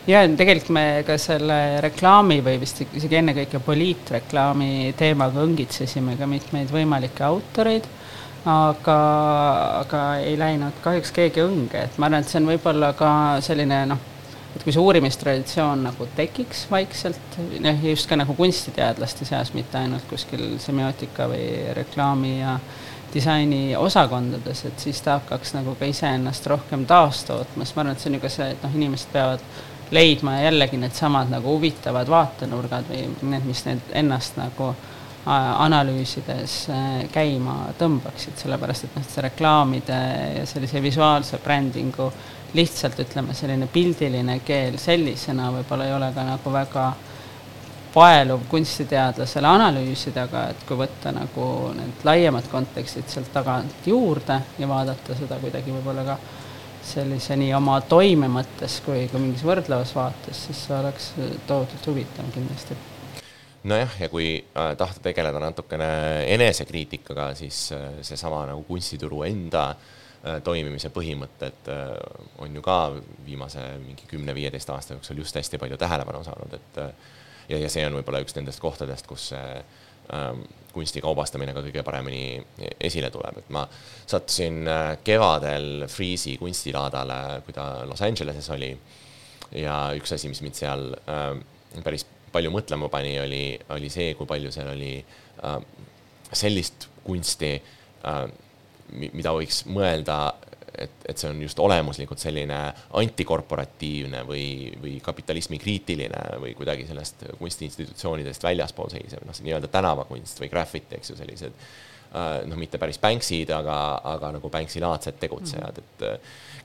ja 0.08 0.24
tegelikult 0.38 0.74
me 0.78 0.86
ka 1.08 1.18
selle 1.22 1.60
reklaami 1.82 2.42
või 2.46 2.60
vist 2.64 2.82
isegi 2.86 3.22
ennekõike 3.22 3.60
poliitreklaami 3.60 4.94
teemaga 4.98 5.44
õngitsesime 5.44 6.18
ka 6.18 6.28
mitmeid 6.28 6.72
võimalikke 6.72 7.28
autoreid, 7.28 7.88
aga, 8.46 8.98
aga 9.84 10.02
ei 10.24 10.38
läinud 10.40 10.82
kahjuks 10.84 11.12
keegi 11.12 11.44
õnge, 11.46 11.88
et 11.88 11.98
ma 11.98 12.10
arvan, 12.10 12.22
et 12.22 12.30
see 12.30 12.42
on 12.42 12.52
võib-olla 12.54 12.94
ka 12.98 13.12
selline 13.46 13.86
noh, 13.94 14.12
et 14.56 14.64
kui 14.64 14.72
see 14.72 14.82
uurimistraditsioon 14.82 15.84
nagu 15.90 16.08
tekiks 16.16 16.66
vaikselt, 16.72 17.40
noh, 17.60 17.86
just 17.92 18.08
ka 18.10 18.18
nagu 18.20 18.36
kunstiteadlaste 18.38 19.28
seas, 19.28 19.54
mitte 19.58 19.80
ainult 19.82 20.08
kuskil 20.10 20.56
semiootika 20.64 21.28
või 21.32 21.48
reklaami 21.76 22.38
ja 22.40 22.58
disainiosakondades, 23.16 24.66
et 24.68 24.82
siis 24.88 25.00
ta 25.04 25.20
hakkaks 25.20 25.54
nagu 25.56 25.76
ka 25.80 25.88
iseennast 25.88 26.48
rohkem 26.52 26.84
taastootma, 26.88 27.64
sest 27.64 27.78
ma 27.78 27.86
arvan, 27.86 27.96
et 27.96 28.04
see 28.04 28.12
on 28.12 28.18
ju 28.18 28.24
ka 28.24 28.32
see, 28.32 28.50
et 28.56 28.66
noh, 28.66 28.76
inimesed 28.76 29.14
peavad 29.14 29.46
leidma 29.96 30.40
jällegi 30.42 30.80
needsamad 30.82 31.30
nagu 31.32 31.56
huvitavad 31.56 32.10
vaatenurgad 32.10 32.90
või 32.90 33.06
need, 33.30 33.46
mis 33.48 33.64
need 33.68 33.96
ennast 33.96 34.40
nagu 34.40 34.74
analüüsides 35.26 36.56
käima 37.14 37.56
tõmbaksid, 37.80 38.36
sellepärast 38.38 38.88
et 38.88 38.98
noh, 38.98 39.06
see 39.10 39.26
reklaamide 39.26 40.00
ja 40.40 40.46
sellise 40.50 40.82
visuaalse 40.84 41.40
brändingu 41.44 42.12
lihtsalt 42.56 43.00
ütleme, 43.00 43.34
selline 43.36 43.68
pildiline 43.72 44.40
keel 44.46 44.78
sellisena 44.82 45.50
võib-olla 45.58 45.90
ei 45.90 45.94
ole 45.96 46.10
ka 46.16 46.24
nagu 46.28 46.54
väga 46.54 46.86
paeluv 47.96 48.48
kunstiteadlasele 48.52 49.48
analüüsida, 49.48 50.26
aga 50.28 50.50
et 50.52 50.64
kui 50.68 50.78
võtta 50.80 51.14
nagu 51.16 51.46
need 51.76 52.04
laiemad 52.08 52.48
kontekstid 52.52 53.08
sealt 53.12 53.32
tagant 53.34 53.88
juurde 53.88 54.40
ja 54.60 54.68
vaadata 54.68 55.16
seda 55.16 55.40
kuidagi 55.40 55.72
võib-olla 55.72 56.04
ka 56.10 56.18
sellise 56.86 57.38
nii 57.40 57.54
oma 57.58 57.80
toime 57.90 58.28
mõttes 58.30 58.78
kui 58.86 59.08
ka 59.12 59.20
mingis 59.22 59.46
võrdlevas 59.48 59.96
vaates, 59.96 60.44
siis 60.48 60.66
see 60.68 60.76
oleks 60.76 61.10
tohutult 61.48 61.88
huvitav 61.88 62.30
kindlasti. 62.36 62.78
nojah, 63.64 64.00
ja 64.00 64.10
kui 64.10 64.28
äh, 64.38 64.76
tahta 64.78 65.02
tegeleda 65.08 65.40
natukene 65.42 65.90
enesekriitikaga, 66.36 67.34
siis 67.36 67.72
äh, 67.74 67.88
seesama 68.02 68.44
nagu 68.52 68.64
kunstituru 68.68 69.24
enda 69.26 69.70
äh, 69.72 69.95
toimimise 70.44 70.90
põhimõtted 70.94 71.70
äh, 71.70 71.92
on 72.42 72.56
ju 72.58 72.64
ka 72.66 72.80
viimase 73.26 73.62
mingi 73.84 74.08
kümne-viieteist 74.10 74.72
aasta 74.74 74.96
jooksul 74.96 75.22
just 75.22 75.38
hästi 75.38 75.60
palju 75.62 75.78
tähelepanu 75.78 76.24
saanud, 76.26 76.56
et 76.58 76.80
äh, 76.82 76.94
ja, 77.50 77.60
ja 77.60 77.70
see 77.70 77.86
on 77.86 77.98
võib-olla 78.00 78.24
üks 78.26 78.36
nendest 78.38 78.62
kohtadest, 78.64 79.08
kus 79.10 79.30
see 79.34 79.50
ähm, 80.16 80.46
kunsti 80.76 81.02
kaubastamine 81.04 81.54
ka 81.56 81.64
kõige 81.64 81.84
paremini 81.88 82.42
esile 82.84 83.12
tuleb, 83.14 83.40
et 83.40 83.52
ma 83.54 83.64
sattusin 83.70 84.64
äh, 84.68 84.86
kevadel 85.06 85.86
Freeze'i 85.92 86.40
kunstilaadale, 86.42 87.20
kui 87.46 87.56
ta 87.56 87.86
Los 87.88 88.04
Angeleses 88.06 88.50
oli. 88.56 88.74
ja 89.56 89.76
üks 89.96 90.12
asi, 90.16 90.30
mis 90.32 90.42
mind 90.42 90.58
seal 90.58 90.90
äh, 91.06 91.36
päris 91.86 92.08
palju 92.34 92.52
mõtlema 92.52 92.90
pani, 92.92 93.14
oli, 93.22 93.44
oli 93.72 93.90
see, 93.94 94.14
kui 94.18 94.28
palju 94.28 94.52
seal 94.52 94.74
oli 94.74 94.98
äh, 95.00 95.60
sellist 96.34 96.90
kunsti 97.06 97.54
äh,, 97.56 98.26
mida 98.94 99.34
võiks 99.36 99.64
mõelda 99.70 100.18
et, 100.76 100.92
et 101.08 101.18
see 101.18 101.30
on 101.32 101.40
just 101.40 101.60
olemuslikult 101.64 102.20
selline 102.20 102.58
antikorporatiivne 103.00 104.26
või, 104.28 104.46
või 104.82 104.98
kapitalismi 105.04 105.60
kriitiline 105.62 106.40
või 106.42 106.52
kuidagi 106.58 106.88
sellest 106.90 107.24
kunstiinstitutsioonidest 107.40 108.44
väljaspool 108.44 108.92
seisev, 108.92 109.24
noh, 109.26 109.36
see 109.36 109.48
nii-öelda 109.48 109.72
tänavakunst 109.72 110.42
või 110.44 110.52
graffiti, 110.52 111.00
eks 111.00 111.14
ju, 111.14 111.20
sellised 111.20 111.56
äh, 111.56 112.42
noh, 112.50 112.60
mitte 112.60 112.82
päris 112.82 113.00
Banksid, 113.02 113.54
aga, 113.56 113.78
aga 114.16 114.34
nagu 114.36 114.52
Banksi-laadsed 114.52 115.22
tegutsejad, 115.22 115.80
et 115.80 116.06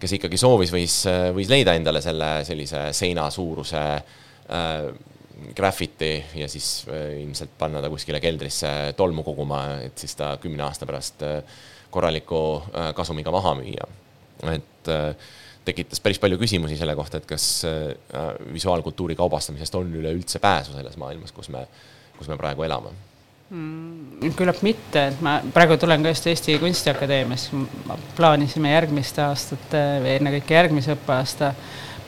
kes 0.00 0.16
ikkagi 0.18 0.40
soovis, 0.40 0.74
võis, 0.74 0.96
võis 1.36 1.52
leida 1.52 1.76
endale 1.78 2.02
selle 2.04 2.40
sellise 2.48 2.88
seina 2.96 3.28
suuruse 3.30 3.84
äh, 3.94 4.90
graffiti 5.56 6.12
ja 6.34 6.48
siis 6.48 6.84
äh, 6.88 7.20
ilmselt 7.22 7.52
panna 7.58 7.82
ta 7.82 7.90
kuskile 7.92 8.20
keldrisse 8.20 8.70
tolmu 8.96 9.24
koguma, 9.26 9.62
et 9.86 9.98
siis 10.00 10.16
ta 10.18 10.34
kümne 10.42 10.64
aasta 10.66 10.88
pärast 10.88 11.24
äh, 11.26 11.60
korraliku 11.90 12.40
äh, 12.62 12.94
kasumiga 12.94 13.32
maha 13.34 13.54
müüa. 13.58 13.86
et 14.54 14.88
äh, 14.88 15.14
tekitas 15.64 16.00
päris 16.00 16.18
palju 16.18 16.38
küsimusi 16.40 16.78
selle 16.78 16.96
kohta, 16.96 17.20
et 17.20 17.28
kas 17.28 17.46
äh, 17.68 17.92
visuaalkultuuri 18.52 19.16
kaubastamisest 19.16 19.74
on 19.74 19.92
üleüldse 19.94 20.38
pääsu 20.38 20.72
selles 20.72 20.96
maailmas, 20.96 21.32
kus 21.32 21.50
me, 21.52 21.66
kus 22.18 22.28
me 22.28 22.38
praegu 22.40 22.64
elame 22.64 22.94
mm,? 23.50 24.32
küllap 24.38 24.62
mitte, 24.66 25.06
et 25.12 25.20
ma 25.24 25.38
praegu 25.54 25.76
tulen 25.80 26.02
ka 26.02 26.14
just 26.14 26.26
Eesti 26.30 26.58
Kunstiakadeemiast, 26.62 27.54
plaanisime 28.16 28.72
järgmiste 28.72 29.24
aastate 29.26 29.84
või 30.04 30.16
ennekõike 30.18 30.56
järgmise 30.56 30.96
õppeaasta 30.96 31.54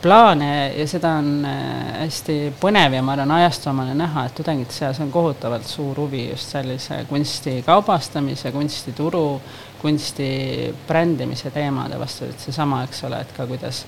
plaane 0.02 0.72
ja 0.74 0.86
seda 0.90 1.12
on 1.20 1.44
hästi 1.46 2.36
põnev 2.60 2.96
ja 2.96 3.02
ma 3.06 3.14
arvan, 3.14 3.36
ajastuomane 3.36 3.94
näha, 3.94 4.26
et 4.26 4.34
tudengite 4.34 4.74
seas 4.74 4.98
on 5.02 5.12
kohutavalt 5.14 5.68
suur 5.68 6.00
huvi 6.02 6.24
just 6.30 6.56
sellise 6.56 7.04
kunsti 7.10 7.60
kaubastamise, 7.66 8.50
kunstituru 8.54 9.26
kunsti 9.82 10.72
brändimise 10.88 11.50
teemade 11.50 11.98
vastu, 11.98 12.30
et 12.30 12.40
seesama, 12.40 12.84
eks 12.86 13.04
ole, 13.08 13.20
et 13.20 13.36
ka 13.36 13.46
kuidas 13.50 13.84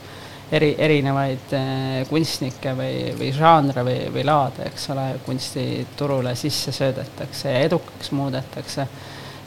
eri, 0.52 0.74
erinevaid 0.78 1.54
äh, 1.56 2.04
kunstnikke 2.08 2.74
või, 2.76 2.94
või 3.18 3.32
žanre 3.34 3.84
või, 3.86 3.98
või 4.14 4.24
laade, 4.26 4.68
eks 4.70 4.88
ole, 4.94 5.08
kunstiturule 5.26 6.34
sisse 6.38 6.74
söödetakse 6.74 7.52
ja 7.52 7.66
edukaks 7.68 8.12
muudetakse. 8.12 8.88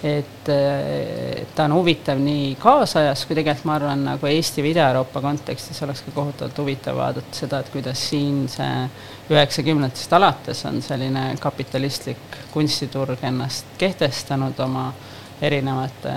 et, 0.04 0.50
äh, 0.50 1.42
et 1.42 1.56
ta 1.56 1.66
on 1.66 1.74
huvitav 1.74 2.20
nii 2.22 2.56
kaasajas 2.62 3.26
kui 3.26 3.36
tegelikult 3.36 3.66
ma 3.66 3.76
arvan, 3.80 4.04
nagu 4.06 4.28
Eesti 4.30 4.62
või 4.62 4.76
Ida-Euroopa 4.76 5.22
kontekstis 5.22 5.82
oleks 5.84 6.04
ka 6.06 6.14
kohutavalt 6.14 6.58
huvitav 6.58 6.98
vaadata 6.98 7.34
seda, 7.34 7.60
et 7.60 7.72
kuidas 7.74 8.04
siin 8.10 8.46
see 8.50 8.90
üheksakümnendatest 9.34 10.14
alates 10.14 10.66
on 10.70 10.82
selline 10.86 11.32
kapitalistlik 11.42 12.42
kunstiturg 12.54 13.26
ennast 13.26 13.74
kehtestanud 13.82 14.60
oma 14.68 14.88
äh, 14.90 15.17
erinevate 15.42 16.10
äh, 16.10 16.16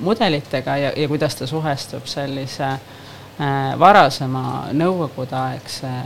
mudelitega 0.00 0.76
ja, 0.76 0.92
ja 0.96 1.08
kuidas 1.08 1.34
ta 1.34 1.46
suhestub 1.46 2.06
sellise 2.06 2.64
äh, 2.64 2.78
varasema 3.78 4.64
nõukogudeaegse 4.72 5.86
äh, 5.86 6.02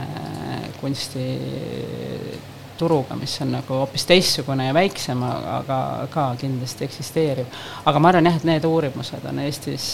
kunstituruga, 0.81 3.15
mis 3.17 3.41
on 3.41 3.51
nagu 3.57 3.73
hoopis 3.81 4.05
teistsugune 4.05 4.67
ja 4.67 4.73
väiksem, 4.77 5.23
aga 5.25 6.07
ka 6.13 6.35
kindlasti 6.39 6.83
eksisteeriv. 6.85 7.45
aga 7.85 7.99
ma 7.99 8.07
arvan 8.13 8.25
jah, 8.29 8.37
et 8.37 8.47
need 8.51 8.63
uurimused 8.69 9.25
on 9.25 9.39
Eestis 9.47 9.85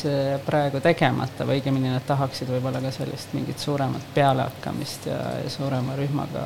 praegu 0.45 0.79
tegemata 0.83 1.47
või 1.47 1.55
õigemini 1.61 1.89
nad 1.93 2.05
tahaksid 2.07 2.47
võib-olla 2.51 2.79
ka 2.83 2.91
sellist 2.91 3.33
mingit 3.33 3.59
suuremat 3.59 4.01
pealehakkamist 4.13 5.05
ja, 5.07 5.19
suurema 5.47 5.95
rühmaga 5.95 6.43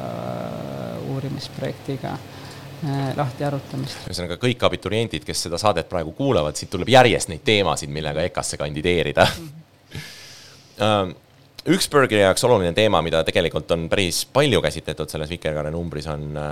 uurimisprojektiga 1.09 2.17
lahti 3.15 3.45
arutamist. 3.47 4.07
ühesõnaga 4.09 4.37
kõik 4.41 4.63
abituriendid, 4.67 5.25
kes 5.25 5.45
seda 5.47 5.57
saadet 5.61 5.89
praegu 5.89 6.11
kuulavad, 6.17 6.55
siit 6.57 6.69
tuleb 6.73 6.89
järjest 6.91 7.31
neid 7.31 7.43
teemasid, 7.45 7.91
millega 7.93 8.25
EKA-sse 8.29 8.57
kandideerida 8.61 9.25
mm. 9.25 9.51
-hmm. 10.79 11.13
üks 11.75 11.89
Burgeri 11.89 12.21
jaoks 12.21 12.43
oluline 12.45 12.73
teema, 12.77 13.01
mida 13.01 13.23
tegelikult 13.25 13.71
on 13.73 13.87
päris 13.89 14.25
palju 14.33 14.61
käsitletud 14.61 15.09
selles 15.09 15.29
Vikerkaare 15.33 15.71
numbris, 15.73 16.07
on 16.11 16.37
äh, 16.37 16.51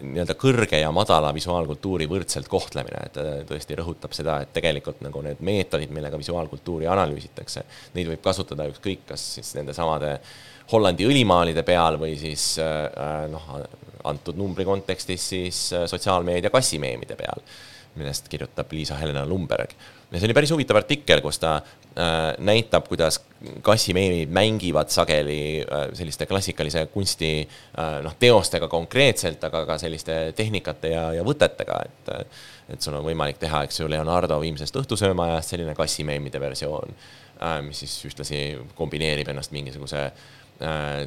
nii-öelda 0.00 0.34
kõrge 0.40 0.80
ja 0.80 0.92
madala 0.94 1.34
visuaalkultuuri 1.36 2.08
võrdselt 2.10 2.48
kohtlemine, 2.48 3.02
et 3.10 3.18
äh, 3.20 3.32
tõesti 3.48 3.76
rõhutab 3.78 4.16
seda, 4.16 4.40
et 4.42 4.52
tegelikult 4.56 5.02
nagu 5.04 5.22
need 5.26 5.42
meetodid, 5.44 5.92
millega 5.92 6.20
visuaalkultuuri 6.20 6.88
analüüsitakse, 6.88 7.64
neid 7.94 8.08
võib 8.14 8.22
kasutada 8.24 8.68
ükskõik, 8.72 9.04
kas 9.12 9.34
siis 9.38 9.52
nende 9.58 9.76
samade 9.76 10.18
Hollandi 10.72 11.06
õlimaalide 11.08 11.62
peal 11.64 11.96
või 11.96 12.16
siis 12.20 12.58
noh, 13.32 13.44
antud 14.08 14.38
numbri 14.38 14.66
kontekstis 14.68 15.28
siis 15.34 15.64
äh, 15.76 15.86
sotsiaalmeedia 15.90 16.50
kassimeemide 16.50 17.16
peal, 17.18 17.42
millest 17.98 18.28
kirjutab 18.30 18.72
Liisa-Helena 18.72 19.26
Lumberg. 19.26 19.72
ja 20.10 20.18
see 20.18 20.28
oli 20.28 20.36
päris 20.36 20.52
huvitav 20.54 20.78
artikkel, 20.80 21.20
kus 21.24 21.40
ta 21.42 21.56
äh, 21.58 22.36
näitab, 22.38 22.88
kuidas 22.88 23.20
kassimeemid 23.62 24.32
mängivad 24.34 24.92
sageli 24.94 25.40
äh, 25.62 25.88
selliste 25.98 26.26
klassikalise 26.26 26.86
kunsti 26.92 27.32
noh, 28.02 28.14
teostega 28.18 28.68
konkreetselt, 28.68 29.44
aga 29.44 29.64
ka 29.66 29.78
selliste 29.78 30.18
tehnikate 30.36 30.94
ja, 30.94 31.10
ja 31.18 31.26
võtetega, 31.26 31.82
et 31.86 32.14
et 32.68 32.84
sul 32.84 32.98
on 32.98 33.04
võimalik 33.06 33.38
teha, 33.40 33.62
eks 33.64 33.78
ju, 33.80 33.86
Leonardo 33.88 34.36
viimsest 34.42 34.74
õhtusöömaajast 34.76 35.54
selline 35.54 35.72
kassimeemide 35.74 36.36
versioon, 36.40 36.90
mis 37.64 37.80
siis 37.80 37.94
ühtlasi 38.10 38.42
kombineerib 38.76 39.30
ennast 39.32 39.54
mingisuguse 39.56 40.02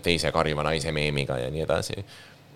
teise 0.02 0.32
karjuva 0.34 0.64
naise 0.66 0.90
meemiga 0.96 1.38
ja 1.38 1.52
nii 1.54 1.62
edasi 1.68 2.00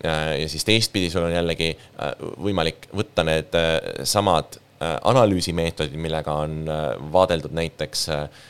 ja 0.03 0.49
siis 0.49 0.65
teistpidi 0.65 1.09
sul 1.09 1.25
on 1.27 1.33
jällegi 1.33 1.71
äh, 1.75 2.13
võimalik 2.43 2.89
võtta 2.95 3.25
need 3.27 3.55
äh, 3.57 3.79
samad 4.03 4.61
analüüsimeetodid, 4.85 5.95
millega 5.97 6.33
on 6.43 6.67
vaadeldud 7.11 7.53
näiteks 7.55 8.01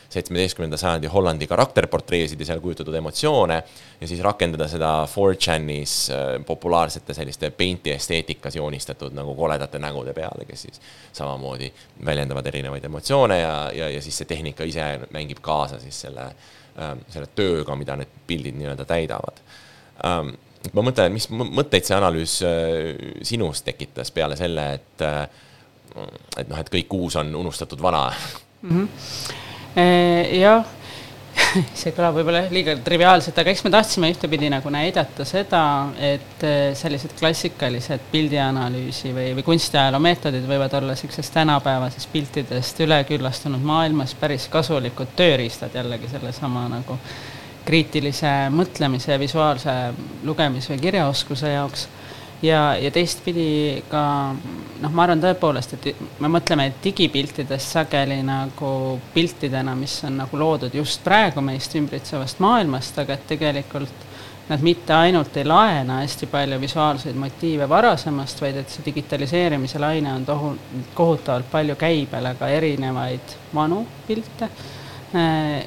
seitsmeteistkümnenda 0.09 0.77
sajandi 0.77 1.07
Hollandi 1.07 1.45
karakterportreesid 1.47 2.39
ja 2.41 2.47
seal 2.49 2.63
kujutatud 2.63 2.97
emotsioone 2.97 3.59
ja 4.01 4.07
siis 4.09 4.23
rakendada 4.25 4.65
seda 4.67 4.89
4chanis 5.05 5.93
populaarsete 6.49 7.13
selliste 7.13 7.51
paint'i 7.55 7.93
esteetikas 7.93 8.57
joonistatud 8.57 9.13
nagu 9.15 9.35
koledate 9.37 9.79
nägude 9.79 10.15
peale, 10.17 10.47
kes 10.49 10.65
siis 10.65 10.81
samamoodi 11.13 11.69
väljendavad 12.09 12.49
erinevaid 12.49 12.89
emotsioone 12.89 13.39
ja, 13.39 13.53
ja, 13.77 13.91
ja 13.93 14.01
siis 14.01 14.17
see 14.17 14.31
tehnika 14.33 14.65
ise 14.65 14.87
mängib 15.13 15.45
kaasa 15.45 15.77
siis 15.79 16.01
selle, 16.07 16.31
selle 17.13 17.29
tööga, 17.37 17.77
mida 17.77 18.01
need 18.01 18.17
pildid 18.27 18.57
nii-öelda 18.57 18.89
täidavad. 18.89 19.45
Ähm, 20.09 20.33
ma 20.73 20.85
mõtlen, 20.85 21.13
mis 21.15 21.27
mõtteid 21.29 21.87
see 21.87 21.97
analüüs 21.97 22.37
äh, 22.45 22.93
sinus 23.25 23.63
tekitas 23.65 24.13
peale 24.15 24.37
selle, 24.39 24.69
et, 24.79 25.03
äh, 25.05 25.27
et 26.37 26.47
noh, 26.49 26.61
et 26.61 26.71
kõik 26.71 26.95
uus 26.97 27.19
on 27.21 27.33
unustatud 27.43 27.81
vana 27.81 28.07
mm? 28.61 28.71
-hmm. 28.71 30.39
jah 30.39 30.65
see 31.79 31.91
kõlab 31.91 32.15
võib-olla 32.15 32.45
liiga 32.51 32.77
triviaalselt, 32.83 33.37
aga 33.37 33.51
eks 33.51 33.63
me 33.65 33.71
tahtsime 33.73 34.09
ühtepidi 34.13 34.47
nagu 34.51 34.69
näidata 34.71 35.25
seda, 35.27 35.61
et 35.99 36.45
sellised 36.79 37.11
klassikalised 37.19 38.07
pildianalüüsi 38.11 39.11
või, 39.15 39.33
või 39.35 39.43
kunstiajaloo 39.43 39.99
meetodid 39.99 40.47
võivad 40.47 40.73
olla 40.79 40.95
niisugusest 40.95 41.33
tänapäevasest 41.35 42.11
piltidest 42.11 42.79
üleküllastunud 42.87 43.63
maailmas 43.67 44.15
päris 44.15 44.47
kasulikud 44.47 45.11
tööriistad 45.19 45.75
jällegi 45.75 46.07
sellesama 46.15 46.69
nagu 46.71 46.95
äh, 46.95 47.34
kriitilise 47.65 48.31
mõtlemise 48.53 49.11
ja 49.11 49.19
visuaalse 49.19 49.73
lugemis- 50.23 50.69
või 50.69 50.79
kirjaoskuse 50.81 51.51
jaoks. 51.53 51.87
ja, 52.41 52.75
ja 52.77 52.91
teistpidi 52.91 53.83
ka 53.89 54.35
noh, 54.81 54.91
ma 54.91 55.03
arvan 55.03 55.21
tõepoolest, 55.23 55.73
et 55.73 56.01
me 56.19 56.29
mõtleme 56.29 56.67
digipiltidest 56.83 57.77
sageli 57.77 58.19
nagu 58.23 58.99
piltidena, 59.13 59.75
mis 59.75 60.03
on 60.03 60.17
nagu 60.21 60.37
loodud 60.37 60.73
just 60.75 61.03
praegu 61.03 61.41
meist 61.41 61.75
ümbritsevast 61.75 62.39
maailmast, 62.43 62.99
aga 62.99 63.13
et 63.15 63.27
tegelikult 63.27 64.05
nad 64.49 64.61
mitte 64.61 64.93
ainult 64.93 65.37
ei 65.37 65.45
laena 65.45 65.99
hästi 66.03 66.27
palju 66.29 66.59
visuaalseid 66.61 67.15
motiive 67.17 67.69
varasemast, 67.69 68.41
vaid 68.41 68.59
et 68.61 68.69
see 68.69 68.85
digitaliseerimise 68.85 69.79
laine 69.81 70.13
on 70.13 70.25
tohu-, 70.25 70.57
kohutavalt 70.93 71.49
palju 71.51 71.75
käibele 71.75 72.35
ka 72.39 72.49
erinevaid 72.53 73.37
vanu 73.55 73.85
pilte, 74.07 74.49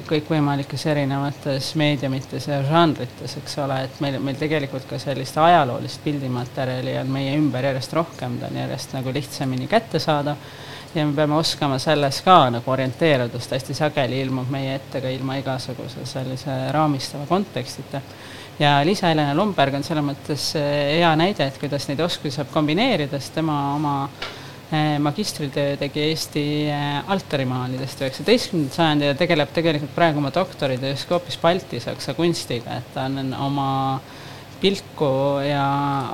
kõikvõimalikes 0.09 0.83
erinevates 0.91 1.71
meediumites 1.79 2.45
ja 2.49 2.59
žanrites, 2.67 3.35
eks 3.39 3.57
ole, 3.63 3.79
et 3.87 4.01
meil, 4.03 4.19
meil 4.21 4.37
tegelikult 4.37 4.85
ka 4.89 4.99
sellist 5.01 5.37
ajaloolist 5.41 6.03
pildimaterjali 6.03 6.97
on 7.01 7.09
meie 7.13 7.33
ümber 7.37 7.65
järjest 7.69 7.95
rohkem, 7.97 8.37
ta 8.39 8.49
on 8.51 8.59
järjest 8.61 8.93
nagu 8.97 9.13
lihtsamini 9.15 9.69
kättesaadav. 9.71 10.49
Ja 10.95 11.05
me 11.05 11.13
peame 11.13 11.35
oskama 11.37 11.77
selles 11.81 12.21
ka 12.25 12.37
nagu 12.49 12.71
orienteeruda, 12.71 13.37
sest 13.37 13.51
hästi 13.57 13.77
sageli 13.77 14.21
ilmub 14.23 14.49
meie 14.49 14.73
ette 14.79 15.01
ka 15.01 15.09
ilma 15.13 15.37
igasuguse 15.37 16.05
sellise 16.09 16.55
raamistava 16.73 17.27
kontekstita. 17.29 18.01
Ja 18.59 18.79
Liisa-Helena 18.85 19.35
Lomberg 19.37 19.77
on 19.77 19.85
selles 19.85 20.03
mõttes 20.03 20.49
eh, 20.59 20.97
hea 20.97 21.11
näide, 21.15 21.45
et 21.45 21.61
kuidas 21.61 21.85
neid 21.87 22.01
oskusi 22.03 22.35
saab 22.37 22.49
kombineerida, 22.53 23.21
sest 23.21 23.37
tema 23.37 23.59
oma 23.75 23.93
magistritöö 24.99 25.77
tegi 25.81 26.03
Eesti 26.11 26.43
eh, 26.69 27.09
altarimaalidest 27.09 28.03
üheksateistkümnendal 28.03 28.75
sajandil 28.75 29.09
ja 29.09 29.17
tegeleb 29.17 29.53
tegelikult 29.53 29.95
praegu 29.95 30.21
oma 30.21 30.29
doktoritöös 30.35 31.05
ka 31.09 31.17
hoopis 31.17 31.39
baltisaksa 31.41 32.13
kunstiga, 32.13 32.77
et 32.77 32.91
ta 32.93 33.07
on 33.09 33.33
oma 33.33 33.69
pilku 34.61 35.39
ja 35.47 35.63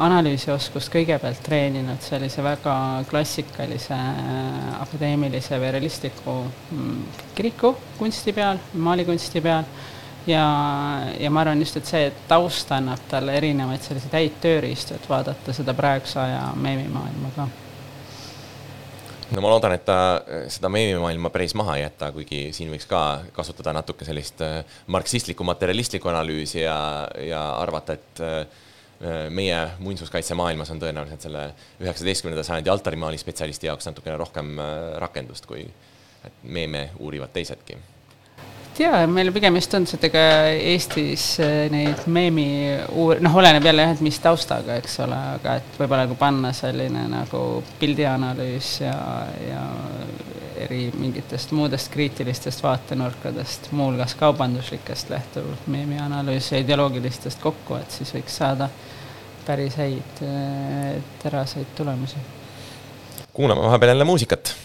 analüüsioskust 0.05 0.91
kõigepealt 0.93 1.41
treeninud 1.43 1.99
sellise 2.05 2.43
väga 2.45 2.75
klassikalise 3.09 3.97
akadeemilise 4.79 5.59
või 5.59 5.73
realistliku 5.75 6.37
mm, 6.45 7.03
kiriku 7.35 7.73
kunsti 7.97 8.35
peal, 8.37 8.61
maalikunsti 8.73 9.41
peal 9.41 9.65
ja, 10.29 10.45
ja 11.19 11.33
ma 11.33 11.41
arvan 11.41 11.65
just, 11.65 11.81
et 11.81 11.89
see 11.89 12.07
taust 12.29 12.71
annab 12.75 13.03
talle 13.09 13.35
erinevaid 13.41 13.83
selliseid 13.83 14.15
häid 14.15 14.39
tööriistu, 14.45 14.95
et 14.95 15.09
vaadata 15.09 15.53
seda 15.53 15.75
praeguse 15.77 16.21
aja 16.21 16.47
meemimaailma 16.55 17.35
ka. 17.35 17.49
No 19.33 19.41
ma 19.41 19.49
loodan, 19.49 19.73
et 19.75 19.85
ta 19.87 19.97
seda 20.51 20.69
meemimaailma 20.73 21.31
päris 21.33 21.55
maha 21.57 21.77
ei 21.79 21.85
jäta, 21.85 22.11
kuigi 22.15 22.41
siin 22.55 22.69
võiks 22.73 22.87
ka 22.89 23.01
kasutada 23.35 23.73
natuke 23.75 24.05
sellist 24.07 24.41
äh, 24.45 24.59
marksistlikku, 24.91 25.47
materialistlikku 25.47 26.11
analüüsi 26.11 26.61
ja, 26.61 26.77
ja 27.21 27.41
arvata, 27.61 27.97
et 27.97 28.23
äh, 28.25 28.45
meie 29.29 29.57
muinsuskaitsemaailmas 29.83 30.71
on 30.71 30.79
tõenäoliselt 30.81 31.25
selle 31.27 31.49
üheksateistkümnenda 31.83 32.45
sajandi 32.47 32.71
altarimaali 32.71 33.19
spetsialisti 33.19 33.67
jaoks 33.67 33.89
natukene 33.89 34.17
rohkem 34.21 34.55
äh, 34.59 34.71
rakendust, 35.03 35.49
kui 35.49 35.65
meeme 36.43 36.89
uurivad 36.99 37.33
teisedki 37.35 37.77
jaa, 38.79 39.05
meil 39.07 39.31
pigem 39.35 39.55
just 39.59 39.73
on 39.77 39.85
see, 39.87 39.97
et 39.99 40.07
ega 40.09 40.23
Eestis 40.53 41.25
eh, 41.43 41.67
neid 41.71 42.05
meemi 42.11 42.47
uur-, 42.91 43.21
noh, 43.23 43.37
oleneb 43.39 43.65
jälle 43.65 43.85
jah, 43.85 43.93
et 43.95 44.03
mis 44.05 44.17
taustaga, 44.23 44.77
eks 44.81 44.99
ole, 45.05 45.19
aga 45.39 45.57
et 45.61 45.79
võib-olla 45.79 46.07
kui 46.09 46.19
panna 46.19 46.51
selline 46.55 47.05
nagu 47.11 47.41
pildianalüüs 47.79 48.71
ja, 48.83 48.97
ja 49.45 49.63
eri 50.65 50.89
mingitest 50.95 51.51
muudest 51.55 51.91
kriitilistest 51.93 52.63
vaatenurkadest, 52.63 53.71
muuhulgas 53.75 54.15
kaubanduslikest 54.19 55.11
lähtuvalt 55.13 55.67
meemianalüüs 55.71 56.51
ja 56.53 56.61
ideoloogilistest 56.63 57.43
kokku, 57.43 57.79
et 57.79 57.95
siis 57.95 58.13
võiks 58.15 58.39
saada 58.43 58.69
päris 59.45 59.79
häid 59.79 60.23
eh, 60.25 61.01
teraseid 61.23 61.75
tulemusi. 61.77 62.21
kuulame 63.33 63.61
vahepeal 63.61 63.95
jälle 63.95 64.07
muusikat 64.07 64.55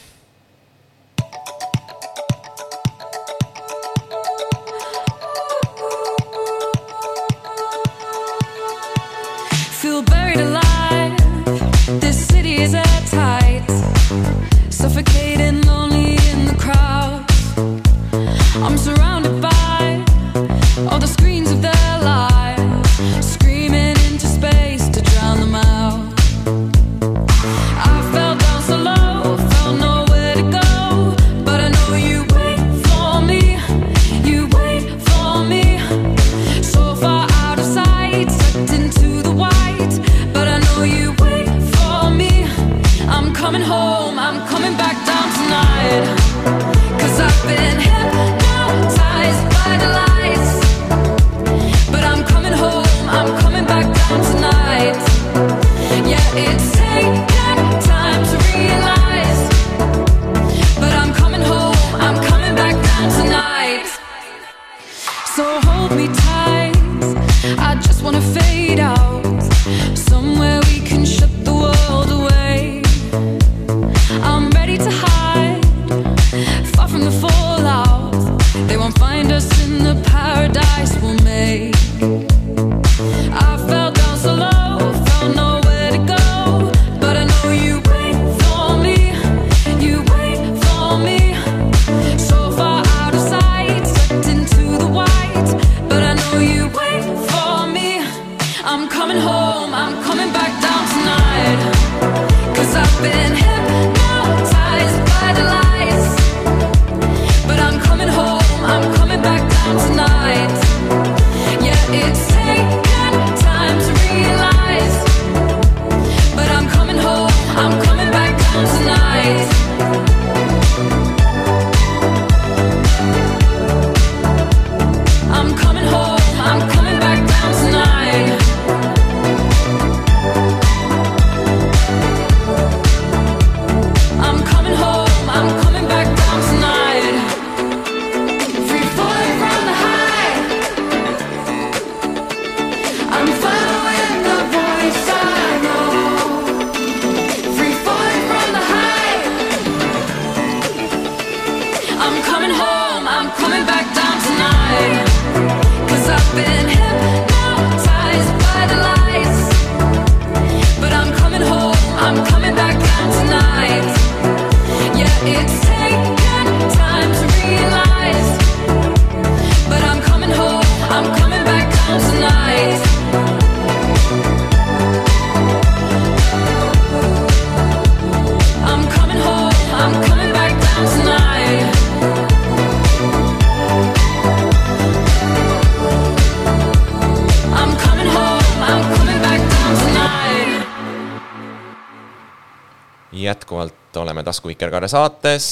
Vikerkaare 194.50 194.88
saates, 194.88 195.44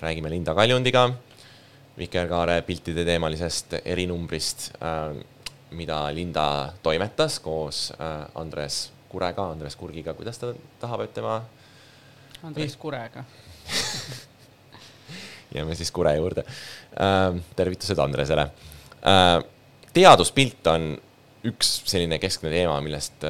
räägime 0.00 0.28
Linda 0.30 0.52
Kaljundiga 0.54 1.06
Vikerkaare 1.96 2.58
piltide 2.66 3.04
teemalisest 3.08 3.78
erinumbrist, 3.84 4.66
äh, 4.76 5.14
mida 5.70 6.00
Linda 6.12 6.72
toimetas 6.84 7.38
koos 7.40 7.86
äh, 7.96 8.26
Andres 8.34 8.90
Kurega, 9.08 9.46
Andres 9.54 9.76
Kurgiga, 9.80 10.12
kuidas 10.18 10.36
ta 10.42 10.52
tahab, 10.84 11.06
et 11.06 11.14
tema 11.16 11.38
Andres 12.44 12.76
Kurega 12.76 13.24
jääme 15.56 15.74
siis 15.74 15.90
Kure 15.90 16.12
juurde. 16.16 16.44
tervitused 17.56 17.98
Andresele. 17.98 18.50
teaduspilt 19.92 20.66
on 20.66 20.90
üks 21.48 21.74
selline 21.88 22.18
keskne 22.20 22.50
teema, 22.52 22.80
millest 22.84 23.24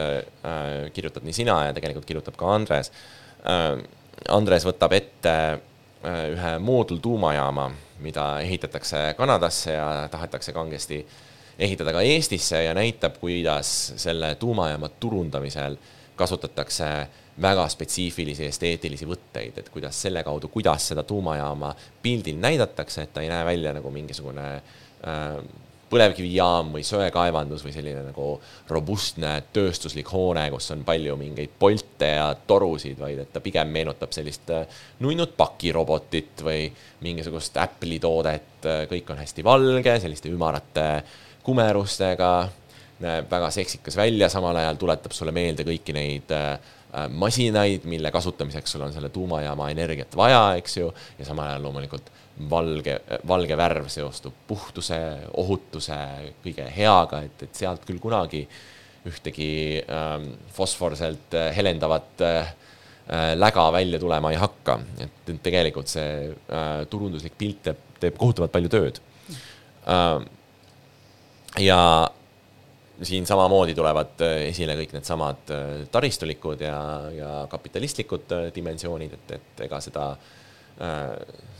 kirjutad 0.94 1.26
nii 1.26 1.34
sina 1.34 1.64
ja 1.68 1.74
tegelikult 1.74 2.06
kirjutab 2.10 2.38
ka 2.38 2.54
Andres. 2.54 2.90
Andres 4.28 4.66
võtab 4.66 4.92
ette 4.94 5.34
ühe 6.02 6.52
moodultuumajaama, 6.58 7.70
mida 8.02 8.26
ehitatakse 8.42 9.14
Kanadasse 9.18 9.72
ja 9.72 10.08
tahetakse 10.10 10.52
kangesti 10.52 11.00
ehitada 11.58 11.92
ka 11.92 12.02
Eestisse 12.02 12.64
ja 12.64 12.74
näitab, 12.74 13.18
kuidas 13.20 13.92
selle 13.96 14.34
tuumajaama 14.34 14.88
turundamisel 14.88 15.76
kasutatakse 16.16 16.88
väga 17.42 17.64
spetsiifilisi 17.68 18.46
esteetilisi 18.46 19.06
võtteid, 19.08 19.58
et 19.58 19.68
kuidas 19.72 20.02
selle 20.02 20.22
kaudu, 20.24 20.50
kuidas 20.52 20.90
seda 20.92 21.02
tuumajaama 21.02 21.74
pildil 22.02 22.40
näidatakse, 22.40 23.06
et 23.06 23.14
ta 23.14 23.22
ei 23.24 23.30
näe 23.32 23.44
välja 23.46 23.72
nagu 23.72 23.90
mingisugune 23.90 24.48
äh, 24.54 25.38
põlevkivijaam 25.92 26.72
või 26.76 26.84
söekaevandus 26.86 27.64
või 27.66 27.74
selline 27.74 28.02
nagu 28.06 28.28
robustne 28.72 29.34
tööstuslik 29.52 30.08
hoone, 30.12 30.46
kus 30.54 30.70
on 30.74 30.86
palju 30.88 31.18
mingeid 31.20 31.52
polte 31.58 32.08
ja 32.16 32.30
torusid, 32.48 32.96
vaid 33.00 33.22
et 33.24 33.32
ta 33.34 33.44
pigem 33.44 33.70
meenutab 33.74 34.14
sellist 34.16 34.50
äh, 34.54 34.80
nunnud 35.04 35.36
pakirobotit 35.36 36.44
või 36.44 36.66
mingisugust 37.04 37.60
Apple'i 37.60 38.00
toodet, 38.02 38.66
kõik 38.90 39.08
on 39.10 39.18
hästi 39.18 39.44
valge, 39.44 39.96
selliste 40.00 40.30
ümarate 40.30 40.88
kumerustega, 41.42 42.34
näeb 43.02 43.26
väga 43.30 43.48
seksikas 43.50 43.96
välja, 43.98 44.28
samal 44.30 44.56
ajal 44.60 44.78
tuletab 44.78 45.14
sulle 45.14 45.34
meelde 45.34 45.66
kõiki 45.66 45.94
neid 45.96 46.30
äh, 46.36 46.54
Äh, 46.92 47.08
masinaid, 47.08 47.86
mille 47.88 48.10
kasutamiseks 48.12 48.72
sul 48.72 48.82
on 48.84 48.92
selle 48.92 49.08
tuumajaama 49.08 49.70
energiat 49.72 50.12
vaja, 50.16 50.42
eks 50.60 50.74
ju, 50.76 50.90
ja 51.18 51.24
samal 51.24 51.48
ajal 51.48 51.62
loomulikult 51.64 52.10
valge, 52.50 52.98
valge 53.28 53.56
värv 53.58 53.88
seostub 53.92 54.34
puhtuse, 54.48 54.98
ohutuse, 55.40 55.98
kõige 56.44 56.66
heaga, 56.74 57.22
et, 57.26 57.46
et 57.46 57.60
sealt 57.62 57.84
küll 57.88 58.00
kunagi 58.02 58.46
ühtegi 59.08 59.82
ähm, 59.82 60.28
fosforselt 60.54 61.34
äh, 61.34 61.50
helendavat 61.56 62.22
äh, 62.22 62.52
äh, 63.10 63.32
läga 63.34 63.66
välja 63.74 63.98
tulema 63.98 64.30
ei 64.30 64.38
hakka, 64.38 64.78
et 65.02 65.32
tegelikult 65.42 65.90
see 65.90 66.30
äh, 66.30 66.84
turunduslik 66.90 67.34
pilt 67.38 67.64
teeb, 67.66 67.80
teeb 68.02 68.18
kohutavalt 68.18 68.54
palju 68.54 68.70
tööd 68.72 69.00
äh,. 69.86 70.20
ja 71.62 71.80
siin 73.02 73.26
samamoodi 73.26 73.74
tulevad 73.74 74.22
äh, 74.22 74.36
esile 74.52 74.76
kõik 74.78 74.94
needsamad 74.94 75.50
taristulikud 75.90 76.62
ja, 76.62 76.78
ja 77.16 77.32
kapitalistlikud 77.50 78.38
dimensioonid, 78.54 79.18
et, 79.18 79.34
et 79.40 79.66
ega 79.66 79.82
seda 79.82 80.12
äh, 80.12 80.38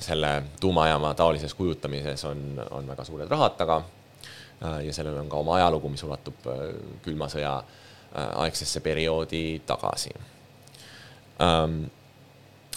selle 0.03 0.43
tuumajaama 0.61 1.15
taolises 1.15 1.55
kujutamises 1.55 2.25
on, 2.25 2.63
on 2.71 2.89
väga 2.89 3.05
suured 3.05 3.31
rahad 3.31 3.57
taga 3.57 3.83
äh,. 4.65 4.85
ja 4.87 4.93
sellel 4.93 5.17
on 5.21 5.29
ka 5.29 5.37
oma 5.37 5.57
ajalugu, 5.57 5.89
mis 5.89 6.03
ulatub 6.03 6.47
äh, 6.47 6.63
külma 7.05 7.29
sõja 7.31 7.57
äh, 7.59 8.29
aegsesse 8.45 8.81
perioodi 8.81 9.63
tagasi 9.67 10.15
ähm,. 11.43 11.85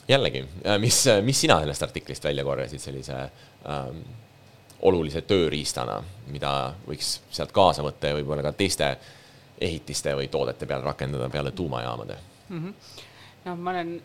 jällegi, 0.07 0.43
mis, 0.79 1.05
mis 1.25 1.41
sina 1.41 1.59
sellest 1.59 1.83
artiklist 1.83 2.23
välja 2.23 2.43
korjasid 2.45 2.79
sellise 2.79 3.15
ähm, 3.65 4.03
olulise 4.85 5.21
tööriistana, 5.25 5.95
mida 6.29 6.51
võiks 6.85 7.15
sealt 7.31 7.51
kaasa 7.55 7.81
võtta 7.81 8.11
ja 8.11 8.19
võib-olla 8.19 8.43
ka 8.45 8.51
teiste 8.53 8.91
ehitiste 9.61 10.13
või 10.13 10.27
toodete 10.29 10.67
peal 10.69 10.83
rakendada 10.85 11.29
peale 11.29 11.51
tuumajaamade 11.51 12.17
mm? 12.49 12.61
-hmm 12.61 12.94
noh, 13.45 13.57
ma 13.61 13.73
olen, 13.75 13.95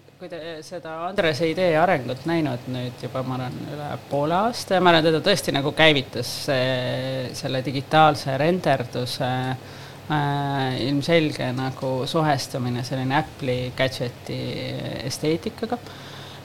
seda 0.65 0.97
Andrese 1.09 1.49
idee 1.51 1.73
arengut 1.81 2.27
näinud 2.29 2.67
nüüd 2.73 3.01
juba, 3.05 3.23
ma 3.27 3.39
arvan, 3.39 3.57
üle 3.73 3.89
poole 4.11 4.37
aasta 4.37 4.77
ja 4.77 4.85
ma 4.85 4.93
arvan, 4.93 5.07
teda 5.09 5.23
tõesti 5.25 5.55
nagu 5.57 5.73
käivitas 5.77 6.33
see, 6.49 7.31
selle 7.39 7.63
digitaalse 7.65 8.37
renderduse 8.41 9.31
äh, 9.31 10.77
ilmselge 10.85 11.51
nagu 11.57 11.95
suhestumine 12.11 12.85
selline 12.87 13.17
Apple'i 13.21 13.73
gadget'i 13.79 14.41
esteetikaga. 15.09 15.81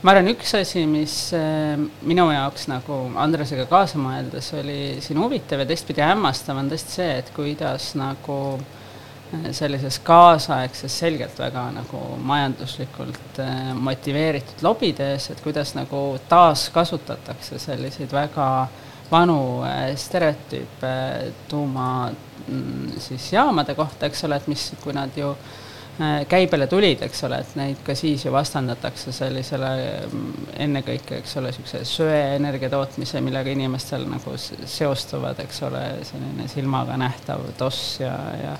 Ma 0.06 0.14
arvan, 0.14 0.30
üks 0.32 0.54
asi, 0.60 0.86
mis 0.88 1.18
äh, 1.36 1.76
minu 2.08 2.30
jaoks 2.32 2.70
nagu 2.72 3.02
Andresega 3.20 3.68
kaasa 3.68 4.00
mõeldes 4.00 4.54
oli 4.56 4.80
siin 5.04 5.20
huvitav 5.20 5.66
ja 5.66 5.68
teistpidi 5.68 6.06
hämmastav, 6.06 6.62
on 6.62 6.72
tõesti 6.72 7.00
see, 7.02 7.12
et 7.20 7.36
kuidas 7.36 7.92
nagu 8.00 8.40
äh, 8.56 8.82
sellises 9.56 10.00
kaasaegses, 10.06 11.00
selgelt 11.00 11.40
väga 11.40 11.68
nagu 11.76 12.02
majanduslikult 12.24 13.40
äh, 13.44 13.74
motiveeritud 13.74 14.64
lobides, 14.66 15.30
et 15.32 15.44
kuidas 15.44 15.76
nagu 15.78 16.04
taaskasutatakse 16.30 17.60
selliseid 17.60 18.14
väga 18.14 18.50
vanu 19.12 19.40
stereotüüpe 20.02 20.96
tuuma 21.50 22.10
mm, 22.48 22.96
siis 23.00 23.32
jaamade 23.34 23.76
kohta, 23.78 24.10
eks 24.10 24.26
ole, 24.26 24.42
et 24.42 24.48
mis, 24.50 24.72
kui 24.82 24.96
nad 24.98 25.14
ju 25.18 25.30
äh, 25.30 25.54
Äh, 26.02 26.26
käibele 26.28 26.66
tulid, 26.68 27.00
eks 27.06 27.22
ole, 27.24 27.38
et 27.40 27.54
neid 27.56 27.78
ka 27.88 27.94
siis 27.96 28.26
ju 28.26 28.32
vastandatakse 28.36 29.14
sellisele 29.16 29.70
mm, 30.04 30.48
ennekõike, 30.66 31.22
eks 31.22 31.38
ole, 31.40 31.54
niisuguse 31.54 31.86
söeenergia 31.88 32.68
tootmise, 32.74 33.22
millega 33.24 33.54
inimestel 33.54 34.04
nagu 34.12 34.34
seostuvad, 34.36 35.40
eks 35.46 35.62
ole, 35.64 35.84
selline 36.10 36.50
silmaga 36.52 36.98
nähtav 37.00 37.46
toss 37.56 38.02
ja, 38.02 38.12
ja 38.42 38.58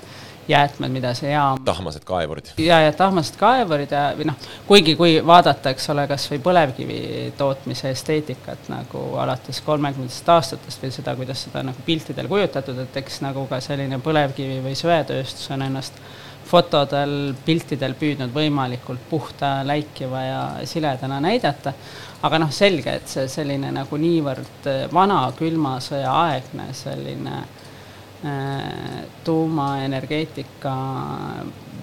jäätmed, 0.48 0.92
mida 0.92 1.12
see 1.14 1.30
jaam 1.32 1.60
tahmased 1.64 2.04
kaevurid. 2.06 2.52
ja, 2.58 2.80
ja 2.80 2.92
tahmased 2.92 3.38
kaevurid 3.40 3.92
ja, 3.92 4.02
või 4.18 4.28
noh, 4.30 4.48
kuigi 4.66 4.96
kui 4.98 5.16
vaadata, 5.26 5.72
eks 5.74 5.90
ole, 5.94 6.06
kas 6.10 6.28
või 6.30 6.40
põlevkivi 6.44 7.00
tootmise 7.38 7.90
esteetikat 7.94 8.70
nagu 8.72 9.02
alates 9.22 9.60
kolmekümnendatest 9.66 10.28
aastatest 10.36 10.86
või 10.86 10.92
seda, 10.94 11.16
kuidas 11.18 11.42
seda 11.48 11.64
nagu 11.66 11.86
piltidel 11.86 12.30
kujutatud, 12.30 12.78
et 12.86 13.02
eks 13.02 13.20
nagu 13.26 13.46
ka 13.50 13.60
selline 13.64 13.98
põlevkivi 14.02 14.62
või 14.64 14.78
söetööstus 14.78 15.50
on 15.54 15.66
ennast 15.66 16.00
fotodel, 16.46 17.34
piltidel 17.44 17.96
püüdnud 17.98 18.30
võimalikult 18.34 19.02
puhta, 19.10 19.64
läikiva 19.66 20.22
ja 20.22 20.42
siledana 20.64 21.18
näidata, 21.20 21.72
aga 22.22 22.38
noh, 22.38 22.52
selge, 22.54 23.00
et 23.00 23.10
see 23.10 23.26
selline 23.30 23.72
nagu 23.74 23.98
niivõrd 23.98 24.70
vana 24.94 25.24
külma 25.38 25.80
sõja 25.82 26.12
aegne 26.28 26.70
selline 26.74 27.40
äh, 27.40 27.65
tuumaenergeetika 29.24 30.74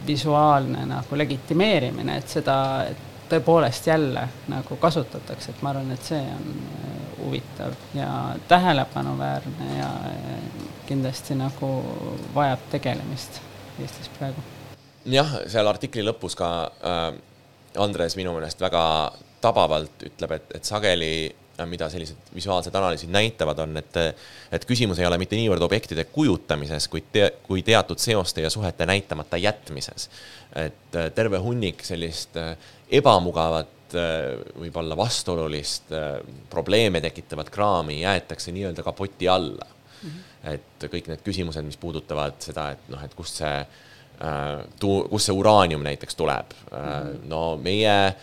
visuaalne 0.08 0.86
nagu 0.86 1.18
legitimeerimine, 1.18 2.18
et 2.18 2.28
seda 2.28 2.58
tõepoolest 3.30 3.88
jälle 3.88 4.28
nagu 4.52 4.76
kasutatakse, 4.76 5.52
et 5.52 5.62
ma 5.62 5.72
arvan, 5.74 5.92
et 5.96 6.06
see 6.06 6.22
on 6.22 6.50
äh, 6.54 6.96
huvitav 7.20 7.76
ja 7.96 8.36
tähelepanuväärne 8.48 9.70
ja 9.78 9.90
äh, 10.10 10.42
kindlasti 10.88 11.38
nagu 11.40 11.72
vajab 12.36 12.70
tegelemist 12.72 13.42
Eestis 13.82 14.10
praegu. 14.20 14.42
Jah, 15.10 15.32
seal 15.50 15.68
artikli 15.68 16.04
lõpus 16.06 16.36
ka 16.38 16.50
äh, 16.86 17.06
Andres 17.82 18.16
minu 18.20 18.36
meelest 18.36 18.62
väga 18.62 18.84
tabavalt 19.42 20.06
ütleb, 20.06 20.36
et, 20.38 20.52
et 20.60 20.68
sageli 20.68 21.14
mida 21.70 21.90
sellised 21.90 22.32
visuaalsed 22.36 22.76
analüüsid 22.76 23.12
näitavad, 23.14 23.60
on, 23.66 23.78
et, 23.78 24.00
et 24.52 24.66
küsimus 24.66 25.00
ei 25.00 25.06
ole 25.06 25.20
mitte 25.22 25.38
niivõrd 25.38 25.62
objektide 25.66 26.08
kujutamises, 26.10 26.88
kuid 26.90 27.12
te, 27.14 27.28
kui 27.46 27.62
teatud 27.66 28.02
seoste 28.02 28.42
ja 28.46 28.50
suhete 28.54 28.88
näitamata 28.90 29.38
jätmises. 29.38 30.10
et 30.56 30.96
äh, 30.96 31.12
terve 31.16 31.38
hunnik 31.38 31.86
sellist 31.86 32.38
äh, 32.38 32.58
ebamugavat, 32.92 33.70
võib-olla 34.58 34.96
vastuolulist, 34.98 35.92
probleeme 36.50 36.98
tekitavat 37.02 37.52
kraami 37.54 38.00
jäetakse 38.00 38.52
nii-öelda 38.52 38.82
kapoti 38.84 39.28
alla 39.30 39.68
mm. 39.68 40.10
-hmm. 40.10 40.54
et 40.54 40.86
kõik 40.90 41.12
need 41.12 41.22
küsimused, 41.22 41.62
mis 41.62 41.78
puudutavad 41.78 42.40
seda, 42.42 42.72
et 42.74 42.90
noh, 42.90 43.04
et 43.06 43.14
kust 43.14 43.38
see 43.44 43.60
Äh, 44.22 44.64
kust 45.10 45.28
see 45.28 45.36
uraanium 45.36 45.84
näiteks 45.84 46.16
tuleb. 46.16 46.54
Äh, 46.72 47.10
no 47.28 47.58
meie 47.58 47.96
äh, 48.08 48.14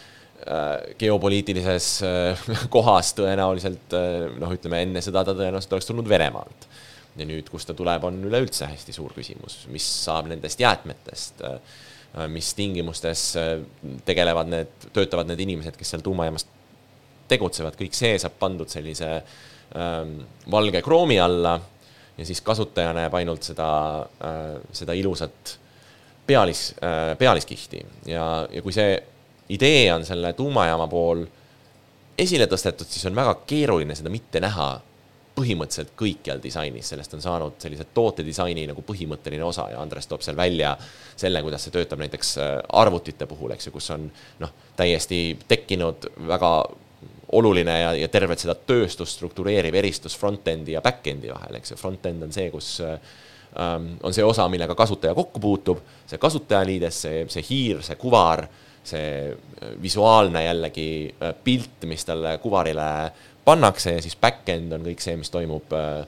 geopoliitilises 1.00 1.88
kohas 2.74 3.12
tõenäoliselt 3.18 3.96
noh, 4.40 4.54
ütleme 4.56 4.84
enne 4.86 5.02
sõda 5.04 5.24
ta 5.26 5.34
tõenäoliselt 5.36 5.76
oleks 5.76 5.90
tulnud 5.90 6.08
Venemaalt. 6.08 6.68
ja 7.18 7.26
nüüd, 7.28 7.50
kust 7.52 7.68
ta 7.68 7.74
tuleb, 7.76 8.04
on 8.08 8.22
üleüldse 8.24 8.70
hästi 8.70 8.94
suur 8.96 9.12
küsimus, 9.16 9.64
mis 9.68 9.84
saab 10.06 10.30
nendest 10.30 10.60
jäätmetest, 10.62 11.42
mis 12.32 12.54
tingimustes 12.56 13.24
tegelevad 14.06 14.48
need, 14.50 14.88
töötavad 14.94 15.28
need 15.28 15.42
inimesed, 15.44 15.76
kes 15.76 15.92
seal 15.94 16.04
tuumajaamas 16.06 16.46
tegutsevad, 17.30 17.76
kõik 17.78 17.94
see 17.96 18.16
saab 18.20 18.38
pandud 18.40 18.70
sellise 18.70 19.10
ähm, 19.76 20.16
valge 20.50 20.82
kroomi 20.82 21.18
alla 21.22 21.56
ja 22.16 22.26
siis 22.26 22.42
kasutaja 22.44 22.92
näeb 22.96 23.14
ainult 23.20 23.46
seda 23.46 23.70
äh,, 24.20 24.56
seda 24.76 24.96
ilusat 24.98 25.56
pealis, 26.26 26.70
äh, 26.84 27.14
pealiskihti 27.18 27.84
ja, 28.10 28.26
ja 28.50 28.62
kui 28.62 28.74
see 28.74 28.96
idee 29.50 29.88
on 29.94 30.04
selle 30.06 30.32
tuumajaama 30.38 30.86
pool 30.90 31.24
esile 32.20 32.46
tõstetud, 32.50 32.88
siis 32.90 33.06
on 33.08 33.16
väga 33.16 33.34
keeruline 33.48 33.96
seda 33.96 34.12
mitte 34.12 34.42
näha 34.42 34.70
põhimõtteliselt 35.40 35.94
kõikjal 35.96 36.40
disainis, 36.42 36.90
sellest 36.90 37.14
on 37.16 37.22
saanud 37.24 37.56
sellise 37.62 37.86
tootedisaini 37.94 38.66
nagu 38.68 38.82
põhimõtteline 38.84 39.44
osa 39.46 39.68
ja 39.72 39.80
Andres 39.80 40.08
toob 40.10 40.24
seal 40.24 40.36
välja 40.36 40.74
selle, 41.16 41.40
kuidas 41.44 41.64
see 41.64 41.74
töötab 41.74 42.02
näiteks 42.02 42.34
äh, 42.42 42.52
arvutite 42.82 43.28
puhul, 43.30 43.54
eks 43.54 43.68
ju, 43.68 43.74
kus 43.74 43.90
on 43.94 44.08
noh, 44.42 44.52
täiesti 44.76 45.38
tekkinud 45.48 46.10
väga 46.28 46.52
oluline 47.38 47.76
ja, 47.78 47.92
ja 47.94 48.08
tervet 48.12 48.42
seda 48.42 48.56
tööstust 48.58 49.20
struktureeriv 49.20 49.76
eristus 49.78 50.16
front-end'i 50.18 50.74
ja 50.74 50.82
back-end'i 50.84 51.30
vahel, 51.30 51.60
eks 51.60 51.74
ju, 51.74 51.78
front-end 51.80 52.26
on 52.26 52.34
see, 52.34 52.48
kus 52.52 52.72
ähm, 52.82 53.92
on 54.02 54.16
see 54.16 54.26
osa, 54.26 54.48
millega 54.50 54.74
kasutaja 54.76 55.14
kokku 55.16 55.40
puutub, 55.40 55.84
see 56.10 56.20
kasutajaliides, 56.20 57.04
see, 57.06 57.22
see 57.32 57.46
hiir, 57.46 57.84
see 57.86 57.96
kuvar, 58.00 58.44
see 58.84 59.30
äh, 59.30 59.82
visuaalne 59.82 60.44
jällegi 60.44 61.14
äh, 61.22 61.34
pilt, 61.44 61.84
mis 61.84 62.04
talle 62.04 62.38
kuvarile 62.38 63.12
pannakse 63.44 63.96
ja 63.96 64.02
siis 64.02 64.16
back-end 64.20 64.72
on 64.72 64.84
kõik 64.84 65.02
see, 65.04 65.16
mis 65.20 65.30
toimub 65.32 65.72
äh, 65.76 66.02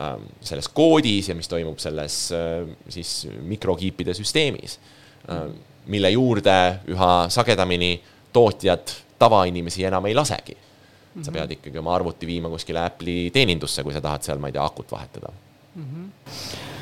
ähm, 0.00 0.26
selles 0.40 0.68
koodis 0.68 1.28
ja 1.28 1.36
mis 1.38 1.48
toimub 1.48 1.78
selles 1.82 2.18
siis 2.88 3.14
mikrokiipide 3.42 4.14
süsteemis, 4.14 4.78
mille 5.88 6.10
juurde 6.10 6.56
üha 6.92 7.12
sagedamini 7.32 7.94
tootjad 8.32 8.92
tavainimesi 9.18 9.84
enam 9.88 10.06
ei 10.06 10.14
lasegi. 10.14 10.56
sa 11.22 11.30
pead 11.30 11.52
ikkagi 11.54 11.78
oma 11.78 11.92
arvuti 11.94 12.26
viima 12.26 12.48
kuskile 12.50 12.80
Apple'i 12.82 13.30
teenindusse, 13.30 13.84
kui 13.86 13.92
sa 13.94 14.00
tahad 14.02 14.24
seal, 14.26 14.40
ma 14.42 14.48
ei 14.50 14.56
tea, 14.56 14.64
akut 14.64 14.90
vahetada 14.92 15.30
mm. 15.76 15.84
-hmm. 15.84 16.73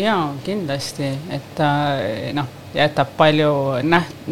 Jaa, 0.00 0.34
kindlasti, 0.44 1.08
et 1.30 1.54
ta 1.58 1.68
noh, 2.32 2.48
jätab 2.74 3.16
palju 3.16 3.52
näht-, 3.82 4.30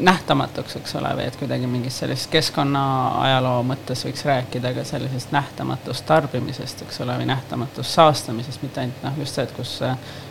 nähtamatuks, 0.00 0.76
eks 0.76 0.94
ole, 0.94 1.12
või 1.16 1.26
et 1.28 1.36
kuidagi 1.36 1.68
mingist 1.68 2.02
sellist 2.02 2.30
keskkonnaajaloo 2.32 3.62
mõttes 3.68 4.04
võiks 4.06 4.24
rääkida 4.24 4.72
ka 4.76 4.84
sellisest 4.84 5.32
nähtamatust 5.34 6.06
tarbimisest, 6.08 6.84
eks 6.86 7.00
ole, 7.04 7.16
või 7.20 7.28
nähtamatust 7.28 7.96
saastamisest, 7.98 8.62
mitte 8.62 8.80
ainult 8.80 9.04
noh, 9.04 9.20
just 9.20 9.36
see, 9.36 9.44
et 9.44 9.54
kus 9.56 9.76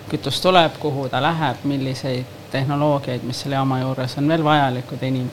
kütus 0.10 0.42
tuleb, 0.42 0.78
kuhu 0.82 1.08
ta 1.10 1.22
läheb, 1.22 1.62
milliseid 1.70 2.38
tehnoloogiaid, 2.52 3.24
mis 3.24 3.44
selle 3.44 3.60
jaama 3.60 3.82
juures 3.84 4.18
on 4.18 4.28
veel 4.28 4.44
vajalikud 4.44 5.06
inim, 5.06 5.30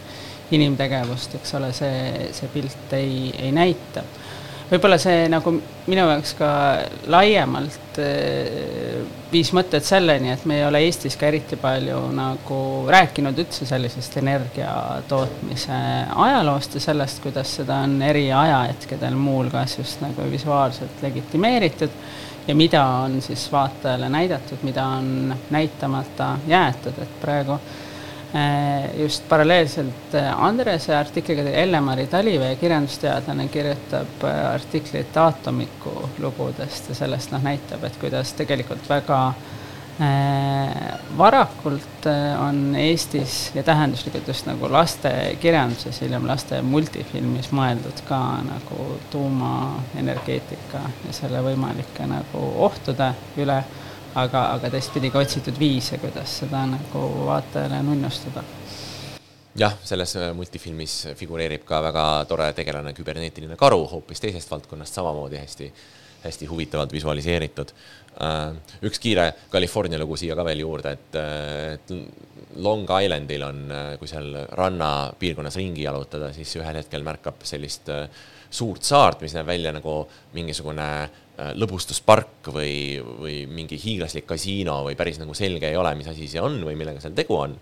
inimtegevust, 0.51 1.39
eks 1.41 1.55
ole, 1.59 1.73
see, 1.77 2.31
see 2.37 2.53
pilt 2.53 2.93
ei, 2.97 3.33
ei 3.39 3.53
näita 3.57 4.05
võib-olla 4.71 4.99
see 5.01 5.27
nagu 5.31 5.53
minu 5.87 6.07
jaoks 6.11 6.35
ka 6.39 6.51
laiemalt 7.13 8.01
eh, 8.03 8.99
viis 9.33 9.53
mõtted 9.57 9.85
selleni, 9.87 10.33
et 10.35 10.45
me 10.49 10.61
ei 10.61 10.67
ole 10.67 10.83
Eestis 10.87 11.17
ka 11.19 11.29
eriti 11.31 11.59
palju 11.61 12.01
nagu 12.17 12.59
rääkinud 12.91 13.39
üldse 13.43 13.69
sellisest 13.69 14.19
energia 14.23 14.71
tootmise 15.09 15.79
ajaloost 16.27 16.79
ja 16.79 16.85
sellest, 16.89 17.23
kuidas 17.25 17.57
seda 17.61 17.81
on 17.87 17.99
eri 18.03 18.29
ajahetkedel 18.33 19.19
muuhulgas 19.19 19.79
just 19.79 20.03
nagu 20.05 20.29
visuaalselt 20.31 21.03
legitimeeritud 21.03 21.99
ja 22.47 22.55
mida 22.55 22.85
on 23.07 23.21
siis 23.23 23.49
vaatajale 23.53 24.09
näidatud, 24.09 24.63
mida 24.63 24.87
on 24.99 25.35
näitamata 25.51 26.37
jäetud, 26.47 27.03
et 27.03 27.21
praegu 27.21 27.59
Äh, 27.59 27.86
just 28.99 29.29
paralleelselt 29.29 30.15
äh, 30.15 30.45
Andrese 30.45 30.97
artikliga 30.97 31.43
Elle-Mari 31.43 32.07
Talivee, 32.07 32.57
kirjandusteadlane, 32.57 33.49
kirjutab 33.49 34.25
äh, 34.25 34.41
artiklit 34.55 35.17
aatomiku 35.17 36.09
lugudest 36.19 36.91
ja 36.91 36.99
sellest 36.99 37.33
noh, 37.33 37.45
näitab, 37.45 37.85
et 37.87 38.01
kuidas 38.01 38.35
tegelikult 38.39 38.89
väga 38.89 39.21
varakult 41.17 42.05
on 42.37 42.75
Eestis 42.77 43.47
ja 43.55 43.63
tähenduslikult 43.65 44.29
just 44.29 44.45
nagu 44.45 44.69
lastekirjanduses, 44.69 46.03
hiljem 46.05 46.27
laste 46.29 46.59
multifilmis 46.61 47.49
mõeldud 47.57 48.03
ka 48.05 48.19
nagu 48.45 48.99
tuumaenergeetika 49.15 50.83
ja 51.07 51.17
selle 51.17 51.41
võimalike 51.49 52.11
nagu 52.13 52.43
ohtude 52.69 53.09
üle 53.41 53.57
aga, 54.17 54.47
aga 54.57 54.71
teistpidi 54.73 55.11
ka 55.13 55.21
otsitud 55.25 55.59
viise, 55.61 55.99
kuidas 56.03 56.39
seda 56.43 56.65
nagu 56.71 57.03
vaatajale 57.29 57.83
nunnustada 57.85 58.45
jah, 59.57 59.77
selles 59.85 60.17
äh, 60.21 60.31
multifilmis 60.37 60.97
figureerib 61.17 61.65
ka 61.69 61.81
väga 61.85 62.07
tore 62.29 62.51
tegelane, 62.57 62.95
küberneetiline 62.97 63.57
karu 63.61 63.85
hoopis 63.91 64.21
teisest 64.23 64.51
valdkonnast, 64.53 64.99
samamoodi 64.99 65.41
hästi, 65.41 65.71
hästi 66.27 66.49
huvitavalt 66.51 66.93
visualiseeritud. 66.93 67.73
Äh, 68.25 68.79
üks 68.89 69.01
kiire 69.03 69.31
California 69.53 70.01
lugu 70.01 70.19
siia 70.21 70.37
ka 70.37 70.45
veel 70.47 70.65
juurde, 70.65 70.97
et, 70.97 71.21
äh, 71.21 72.01
Long 72.57 72.89
Islandil 72.89 73.43
on, 73.45 73.59
kui 74.01 74.09
seal 74.09 74.31
rannapiirkonnas 74.57 75.59
ringi 75.61 75.83
jalutada, 75.85 76.31
siis 76.33 76.55
ühel 76.57 76.79
hetkel 76.79 77.03
märkab 77.05 77.43
sellist 77.45 77.91
suurt 78.49 78.87
saart, 78.87 79.21
mis 79.21 79.35
näeb 79.37 79.51
välja 79.51 79.75
nagu 79.77 79.99
mingisugune 80.33 80.87
Äh, 80.97 81.26
lõbustuspark 81.37 82.49
või, 82.49 82.97
või 82.97 83.35
mingi 83.51 83.77
hiiglaslik 83.81 84.25
kasiino 84.29 84.79
või 84.87 84.97
päris 84.97 85.19
nagu 85.21 85.35
selge 85.37 85.69
ei 85.69 85.77
ole, 85.77 85.93
mis 85.99 86.09
asi 86.09 86.29
see 86.31 86.41
on 86.41 86.63
või 86.65 86.77
millega 86.79 87.03
seal 87.03 87.17
tegu 87.17 87.37
on 87.37 87.57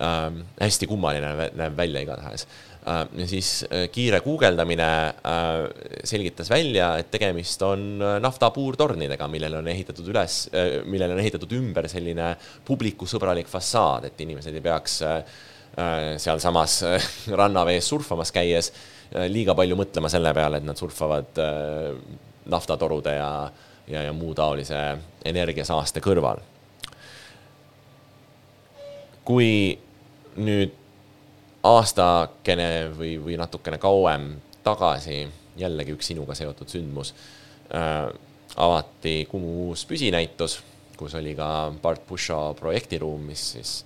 ähm,. 0.00 0.42
hästi 0.60 0.88
kummaline 0.88 1.50
näeb 1.58 1.76
välja 1.76 2.02
igatahes 2.04 2.46
äh,. 2.86 3.04
ja 3.18 3.26
siis 3.28 3.50
äh, 3.68 3.88
kiire 3.92 4.22
guugeldamine 4.24 4.88
äh, 5.12 5.52
selgitas 6.04 6.50
välja, 6.50 6.94
et 6.98 7.10
tegemist 7.12 7.62
on 7.68 8.00
äh, 8.00 8.16
naftapuurtornidega, 8.24 9.28
millele 9.28 9.60
on 9.60 9.68
ehitatud 9.68 10.08
üles 10.08 10.46
äh,, 10.54 10.80
millele 10.88 11.16
on 11.16 11.22
ehitatud 11.22 11.52
ümber 11.58 11.88
selline 11.92 12.34
publikusõbralik 12.68 13.50
fassaad, 13.50 14.08
et 14.08 14.24
inimesed 14.24 14.56
ei 14.56 14.64
peaks 14.64 15.00
äh, 15.06 15.22
sealsamas 16.20 16.82
rannavees 17.32 17.86
surfamas 17.88 18.32
käies 18.32 18.72
liiga 19.32 19.54
palju 19.56 19.76
mõtlema 19.76 20.08
selle 20.12 20.32
peale, 20.36 20.60
et 20.60 20.66
nad 20.68 20.76
surfavad 20.76 21.40
naftatorude 22.46 23.14
ja, 23.14 23.50
ja, 23.86 24.02
ja 24.02 24.12
muu 24.12 24.34
taolise 24.34 24.98
energiasaaste 25.24 26.00
kõrval. 26.00 26.40
kui 29.24 29.78
nüüd 30.42 30.72
aastakene 31.62 32.90
või, 32.98 33.14
või 33.22 33.36
natukene 33.38 33.78
kauem 33.78 34.32
tagasi 34.66 35.22
jällegi 35.56 35.94
üks 35.94 36.10
sinuga 36.10 36.34
seotud 36.34 36.70
sündmus 36.70 37.12
äh,, 37.70 38.08
avati 38.56 39.26
Kumu 39.30 39.68
uus 39.68 39.84
püsinäitus, 39.88 40.58
kus 40.98 41.14
oli 41.14 41.36
ka 41.38 41.72
Bart 41.82 42.02
Pushaw 42.08 42.56
projektiruum, 42.58 43.22
mis 43.30 43.44
siis 43.54 43.76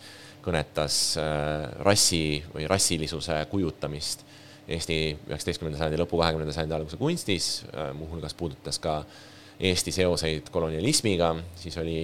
kõnetas 0.46 1.16
äh, 1.20 1.68
rassi 1.84 2.40
või 2.54 2.66
rassilisuse 2.70 3.38
kujutamist 3.50 4.25
Eesti 4.66 4.96
üheksateistkümnenda 5.28 5.78
sajandi 5.78 5.98
lõpu, 6.00 6.18
kahekümnenda 6.18 6.54
sajandi 6.54 6.74
alguse 6.74 6.98
kunstis, 6.98 7.50
äh, 7.70 7.92
muuhulgas 7.94 8.34
puudutas 8.34 8.80
ka 8.82 8.98
Eesti 9.62 9.94
seoseid 9.94 10.50
kolonialismiga, 10.52 11.30
siis 11.56 11.76
oli 11.78 12.00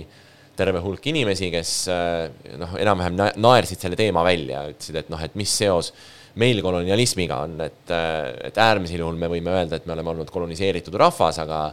terve 0.57 0.81
hulk 0.85 1.07
inimesi, 1.11 1.51
kes 1.53 1.73
äh, 1.91 2.55
noh, 2.61 2.77
enam-vähem 2.79 3.19
naersid 3.43 3.83
selle 3.83 3.99
teema 3.99 4.23
välja, 4.27 4.63
ütlesid, 4.71 5.01
et 5.03 5.11
noh, 5.11 5.21
et 5.27 5.35
mis 5.39 5.57
seos 5.63 5.91
meil 6.39 6.63
kolonialismiga 6.65 7.43
on, 7.49 7.59
et, 7.67 7.83
äh, 7.91 8.31
et 8.47 8.63
äärmisel 8.63 9.03
juhul 9.03 9.19
me 9.19 9.33
võime 9.33 9.57
öelda, 9.57 9.81
et 9.81 9.89
me 9.91 9.97
oleme 9.97 10.15
olnud 10.15 10.31
koloniseeritud 10.31 10.95
rahvas, 11.03 11.43
aga, 11.43 11.65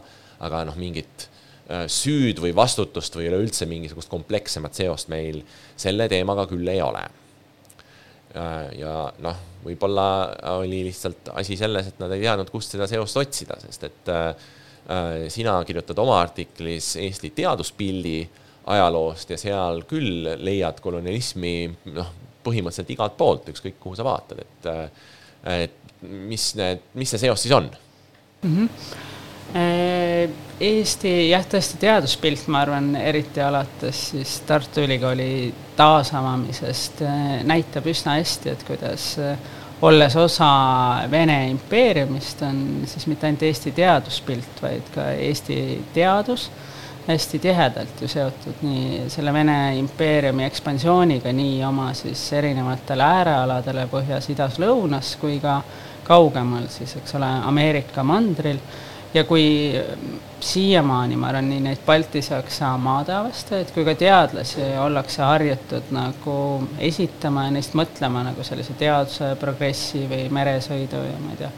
aga 0.42 0.64
noh, 0.68 0.78
mingit 0.80 1.28
süüd 1.70 2.40
või 2.42 2.50
vastutust 2.50 3.14
või 3.14 3.28
üleüldse 3.28 3.62
mingisugust 3.70 4.10
komplekssemat 4.10 4.74
seost 4.74 5.06
meil 5.06 5.44
selle 5.78 6.08
teemaga 6.10 6.48
küll 6.50 6.66
ei 6.66 6.80
ole 6.82 7.04
ja 8.34 8.94
noh, 9.24 9.42
võib-olla 9.64 10.06
oli 10.56 10.84
lihtsalt 10.86 11.32
asi 11.40 11.56
selles, 11.58 11.90
et 11.90 12.00
nad 12.02 12.12
ei 12.14 12.22
teadnud, 12.22 12.50
kust 12.52 12.76
seda 12.76 12.86
seost 12.90 13.18
otsida, 13.20 13.58
sest 13.62 13.86
et 13.88 14.10
äh, 14.12 14.28
äh, 14.86 15.10
sina 15.32 15.58
kirjutad 15.66 15.98
oma 16.02 16.20
artiklis 16.22 16.94
Eesti 17.00 17.32
teaduspildi 17.36 18.16
ajaloost 18.70 19.34
ja 19.34 19.38
seal 19.40 19.84
küll 19.90 20.28
leiad 20.38 20.80
kolonialismi 20.84 21.54
noh, 21.96 22.12
põhimõtteliselt 22.44 22.94
igalt 22.94 23.16
poolt, 23.18 23.50
ükskõik 23.52 23.80
kuhu 23.82 23.98
sa 23.98 24.06
vaatad, 24.06 24.44
et 24.44 24.70
et 25.50 26.04
mis 26.04 26.50
need, 26.56 26.82
mis 27.00 27.10
see 27.12 27.20
seos 27.20 27.42
siis 27.42 27.54
on 27.56 27.70
mm? 27.70 28.52
-hmm 28.52 29.18
Äh, 29.19 29.19
Eesti 29.54 31.30
jah, 31.30 31.44
tõesti 31.48 31.78
teaduspilt, 31.80 32.44
ma 32.52 32.60
arvan, 32.60 32.92
eriti 33.00 33.40
alates 33.40 34.02
siis 34.12 34.34
Tartu 34.46 34.84
Ülikooli 34.84 35.48
taasavamisest 35.76 37.00
äh, 37.02 37.22
näitab 37.48 37.86
üsna 37.88 38.18
hästi, 38.18 38.52
et 38.52 38.64
kuidas 38.68 39.14
äh, 39.18 39.38
olles 39.82 40.16
osa 40.20 40.50
Vene 41.10 41.48
impeeriumist, 41.50 42.42
on 42.44 42.82
siis 42.86 43.06
mitte 43.08 43.26
ainult 43.26 43.46
Eesti 43.48 43.72
teaduspilt, 43.72 44.60
vaid 44.62 44.92
ka 44.94 45.08
Eesti 45.16 45.56
teadus 45.96 46.50
hästi 47.08 47.38
tihedalt 47.38 48.02
ju 48.04 48.08
seotud 48.08 48.60
nii 48.62 49.08
selle 49.08 49.32
Vene 49.32 49.78
impeeriumi 49.78 50.44
ekspansiooniga, 50.44 51.32
nii 51.32 51.64
oma 51.64 51.94
siis 51.96 52.26
erinevatele 52.36 53.02
äärealadele 53.02 53.88
põhjas, 53.90 54.28
idas, 54.30 54.60
lõunas 54.60 55.16
kui 55.20 55.40
ka 55.40 55.62
kaugemal 56.04 56.68
siis, 56.68 56.94
eks 57.00 57.16
ole, 57.16 57.32
Ameerika 57.48 58.04
mandril 58.04 58.60
ja 59.14 59.24
kui 59.24 59.74
siiamaani, 60.40 61.16
ma 61.16 61.28
arvan, 61.28 61.50
nii 61.50 61.60
neid 61.64 61.82
baltisaksa 61.86 62.70
maadeavastajaid 62.80 63.72
kui 63.74 63.84
ka 63.84 63.94
teadlasi 63.98 64.64
ollakse 64.80 65.22
harjutud 65.26 65.90
nagu 65.94 66.36
esitama 66.78 67.48
ja 67.48 67.54
neist 67.56 67.76
mõtlema 67.78 68.24
nagu 68.30 68.44
sellise 68.46 68.76
teaduse 68.78 69.34
progressi 69.40 70.06
või 70.08 70.28
meresõidu 70.32 71.04
ja 71.04 71.20
ma 71.20 71.34
ei 71.34 71.40
tea, 71.42 71.52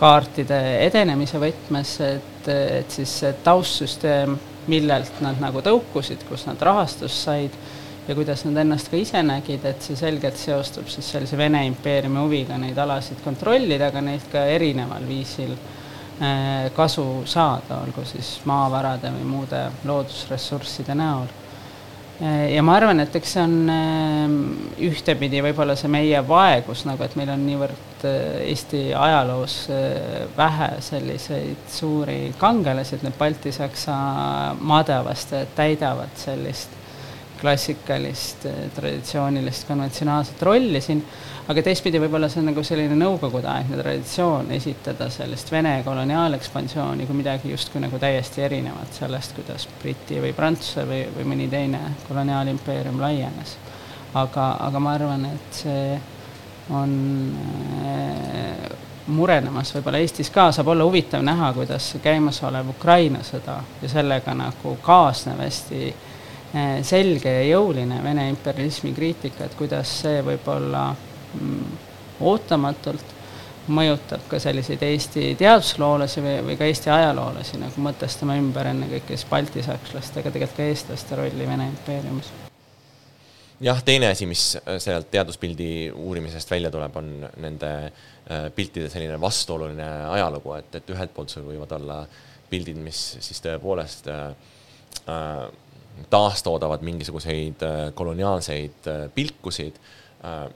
kaartide 0.00 0.60
edenemise 0.86 1.40
võtmes, 1.40 1.96
et, 2.04 2.48
et 2.50 2.98
siis 2.98 3.18
see 3.22 3.34
taustsüsteem, 3.44 4.36
millelt 4.70 5.20
nad 5.24 5.40
nagu 5.40 5.62
tõukusid, 5.64 6.26
kus 6.28 6.44
nad 6.46 6.60
rahastust 6.62 7.24
said 7.24 7.54
ja 8.08 8.14
kuidas 8.16 8.44
nad 8.44 8.60
ennast 8.60 8.90
ka 8.90 8.98
ise 9.00 9.22
nägid, 9.24 9.64
et 9.64 9.82
see 9.84 9.96
selgelt 9.96 10.38
seostub 10.40 10.88
siis 10.92 11.08
sellise 11.14 11.38
Vene 11.38 11.62
impeeriumi 11.68 12.20
huviga 12.20 12.58
neid 12.60 12.78
alasid 12.78 13.22
kontrollida, 13.24 13.88
aga 13.88 14.02
neilt 14.04 14.28
ka 14.32 14.44
erineval 14.50 15.06
viisil 15.08 15.54
Äh, 15.54 15.69
kasu 16.76 17.22
saada, 17.24 17.80
olgu 17.80 18.04
siis 18.04 18.34
maavarade 18.44 19.08
või 19.14 19.24
muude 19.24 19.62
loodusressursside 19.88 20.92
näol. 20.98 21.30
Äh, 22.20 22.50
ja 22.54 22.62
ma 22.62 22.74
arvan, 22.76 23.00
et 23.00 23.14
eks 23.16 23.36
see 23.36 23.44
on 23.46 23.54
äh, 23.72 24.34
ühtepidi 24.90 25.40
võib-olla 25.44 25.76
see 25.80 25.88
meie 25.92 26.20
vaegus 26.28 26.84
nagu, 26.84 27.00
et 27.06 27.16
meil 27.16 27.32
on 27.32 27.46
niivõrd 27.46 27.86
Eesti 28.00 28.94
ajaloos 28.96 29.54
vähe 30.32 30.68
selliseid 30.80 31.66
suuri 31.68 32.30
kangelasi, 32.40 32.96
et 32.96 33.02
need 33.04 33.18
baltisaksa 33.18 33.96
maadeavastajad 34.56 35.52
täidavad 35.58 36.14
sellist 36.16 36.78
klassikalist, 37.40 38.46
traditsioonilist, 38.76 39.66
konventsionaalset 39.68 40.42
rolli 40.42 40.80
siin 40.84 41.02
aga 41.50 41.62
teistpidi 41.66 41.98
võib-olla 41.98 42.28
see 42.30 42.44
on 42.44 42.50
nagu 42.52 42.62
selline 42.66 42.94
nõukogudeaegne 42.98 43.78
traditsioon 43.80 44.52
esitada 44.54 45.08
sellist 45.10 45.50
Vene 45.50 45.80
koloniaalekspansiooni 45.86 47.08
kui 47.08 47.18
midagi 47.18 47.50
justkui 47.50 47.82
nagu 47.82 47.98
täiesti 47.98 48.44
erinevat 48.46 48.94
sellest, 49.00 49.34
kuidas 49.34 49.66
Briti 49.80 50.20
või 50.22 50.30
Prantsuse 50.36 50.84
või, 50.86 51.00
või 51.16 51.26
mõni 51.32 51.48
teine 51.50 51.80
koloniaalimpeerium 52.06 53.02
laienes. 53.02 53.56
aga, 54.14 54.46
aga 54.60 54.78
ma 54.82 54.94
arvan, 54.94 55.26
et 55.26 55.58
see 55.62 55.98
on 56.70 56.94
äh, 57.86 58.70
murenemas 59.10 59.74
võib-olla 59.74 59.98
Eestis 59.98 60.30
ka, 60.30 60.52
saab 60.54 60.70
olla 60.70 60.86
huvitav 60.86 61.26
näha, 61.26 61.52
kuidas 61.56 61.96
käimasolev 62.02 62.70
Ukraina 62.76 63.24
sõda 63.26 63.58
ja 63.82 63.90
sellega 63.90 64.34
nagu 64.38 64.78
kaasnev 64.86 65.42
hästi 65.42 65.84
äh, 65.90 66.74
selge 66.86 67.34
ja 67.40 67.44
jõuline 67.56 68.02
Vene 68.06 68.28
imperialismi 68.30 68.94
kriitika, 68.94 69.50
et 69.50 69.58
kuidas 69.58 69.98
see 70.04 70.22
võib-olla 70.22 70.90
ootamatult 72.20 73.16
mõjutab 73.70 74.24
ka 74.28 74.38
selliseid 74.42 74.82
Eesti 74.82 75.34
teadusloolasi 75.38 76.22
või, 76.24 76.36
või 76.48 76.58
ka 76.58 76.68
Eesti 76.68 76.90
ajaloolasi 76.92 77.60
nagu 77.60 77.84
mõtestama 77.84 78.36
ümber 78.40 78.70
ennekõike 78.72 79.16
siis 79.16 79.28
baltisakslaste, 79.30 80.22
aga 80.22 80.32
tegelikult 80.34 80.58
ka 80.58 80.68
eestlaste 80.68 81.18
rolli 81.18 81.48
Vene 81.48 81.68
impeeriumis. 81.70 82.32
jah, 83.60 83.82
teine 83.84 84.10
asi, 84.10 84.26
mis 84.26 84.44
äh, 84.56 84.78
sealt 84.82 85.10
teaduspildi 85.10 85.90
uurimisest 85.94 86.50
välja 86.50 86.70
tuleb, 86.70 86.96
on 86.96 87.12
nende 87.44 87.72
äh, 87.86 88.48
piltide 88.54 88.88
selline 88.88 89.20
vastuoluline 89.20 89.88
ajalugu, 90.16 90.54
et, 90.58 90.74
et 90.80 90.94
ühelt 90.96 91.14
poolt 91.14 91.32
sul 91.32 91.46
võivad 91.46 91.72
olla 91.78 92.02
pildid, 92.50 92.78
mis 92.82 93.00
siis 93.20 93.42
tõepoolest 93.46 94.10
äh, 94.10 94.30
äh 95.06 95.50
taastoodavad 96.10 96.80
mingisuguseid 96.86 97.60
koloniaalseid 97.98 98.86
pilkusid 99.12 99.74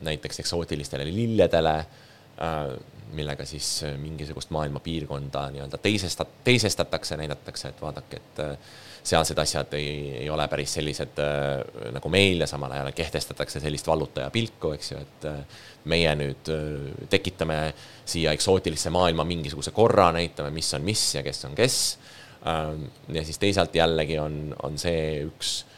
näiteks 0.01 0.41
eksootilistele 0.41 1.05
lilledele, 1.05 1.77
äh, 1.79 2.77
millega 3.13 3.45
siis 3.45 3.85
äh, 3.85 3.99
mingisugust 3.99 4.51
maailma 4.51 4.81
piirkonda 4.81 5.49
nii-öelda 5.55 5.79
teisestat-, 5.79 6.41
teisestatakse, 6.45 7.17
näidatakse, 7.17 7.69
et 7.69 7.83
vaadake, 7.83 8.17
et 8.17 8.43
sealsed 9.05 9.39
asjad 9.39 9.73
ei, 9.77 10.17
ei 10.25 10.31
ole 10.31 10.47
päris 10.49 10.75
sellised 10.79 11.21
nagu 11.93 12.09
meil 12.09 12.41
ja 12.41 12.47
samal 12.49 12.73
ajal 12.73 12.93
kehtestatakse 12.97 13.61
sellist 13.61 13.87
vallutaja 13.87 14.31
pilku, 14.33 14.73
eks 14.73 14.93
ju, 14.93 15.01
et 15.01 15.27
meie 15.93 16.15
nüüd 16.17 16.49
tekitame 17.13 17.59
siia 18.09 18.33
eksootilisse 18.33 18.91
maailma 18.93 19.27
mingisuguse 19.29 19.75
korra, 19.77 20.09
näitame, 20.17 20.51
mis 20.57 20.73
on 20.75 20.89
mis 20.89 21.05
ja 21.19 21.23
kes 21.23 21.45
on 21.45 21.55
kes. 21.55 21.77
ja 23.13 23.25
siis 23.25 23.39
teisalt 23.39 23.77
jällegi 23.77 24.19
on, 24.19 24.57
on 24.63 24.81
see 24.81 25.21
üks 25.29 25.59
Äh, 25.65 25.74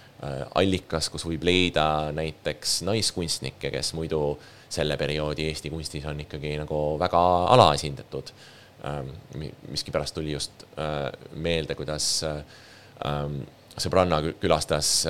allikas, 0.56 1.10
kus 1.12 1.26
võib 1.28 1.44
leida 1.44 2.12
näiteks 2.16 2.80
naiskunstnikke, 2.88 3.70
kes 3.74 3.92
muidu 3.96 4.38
selle 4.72 4.96
perioodi 4.96 5.46
Eesti 5.50 5.70
kunstis 5.70 6.06
on 6.08 6.20
ikkagi 6.24 6.54
nagu 6.60 6.78
väga 7.00 7.22
alaesindatud. 7.54 8.32
Ähm, 8.86 9.10
miskipärast 9.72 10.14
tuli 10.14 10.32
just 10.32 10.64
äh, 10.78 11.10
meelde, 11.34 11.74
kuidas 11.74 12.08
äh, 12.26 12.40
ähm, 13.06 13.42
sõbranna 13.76 14.22
külastas 14.40 15.04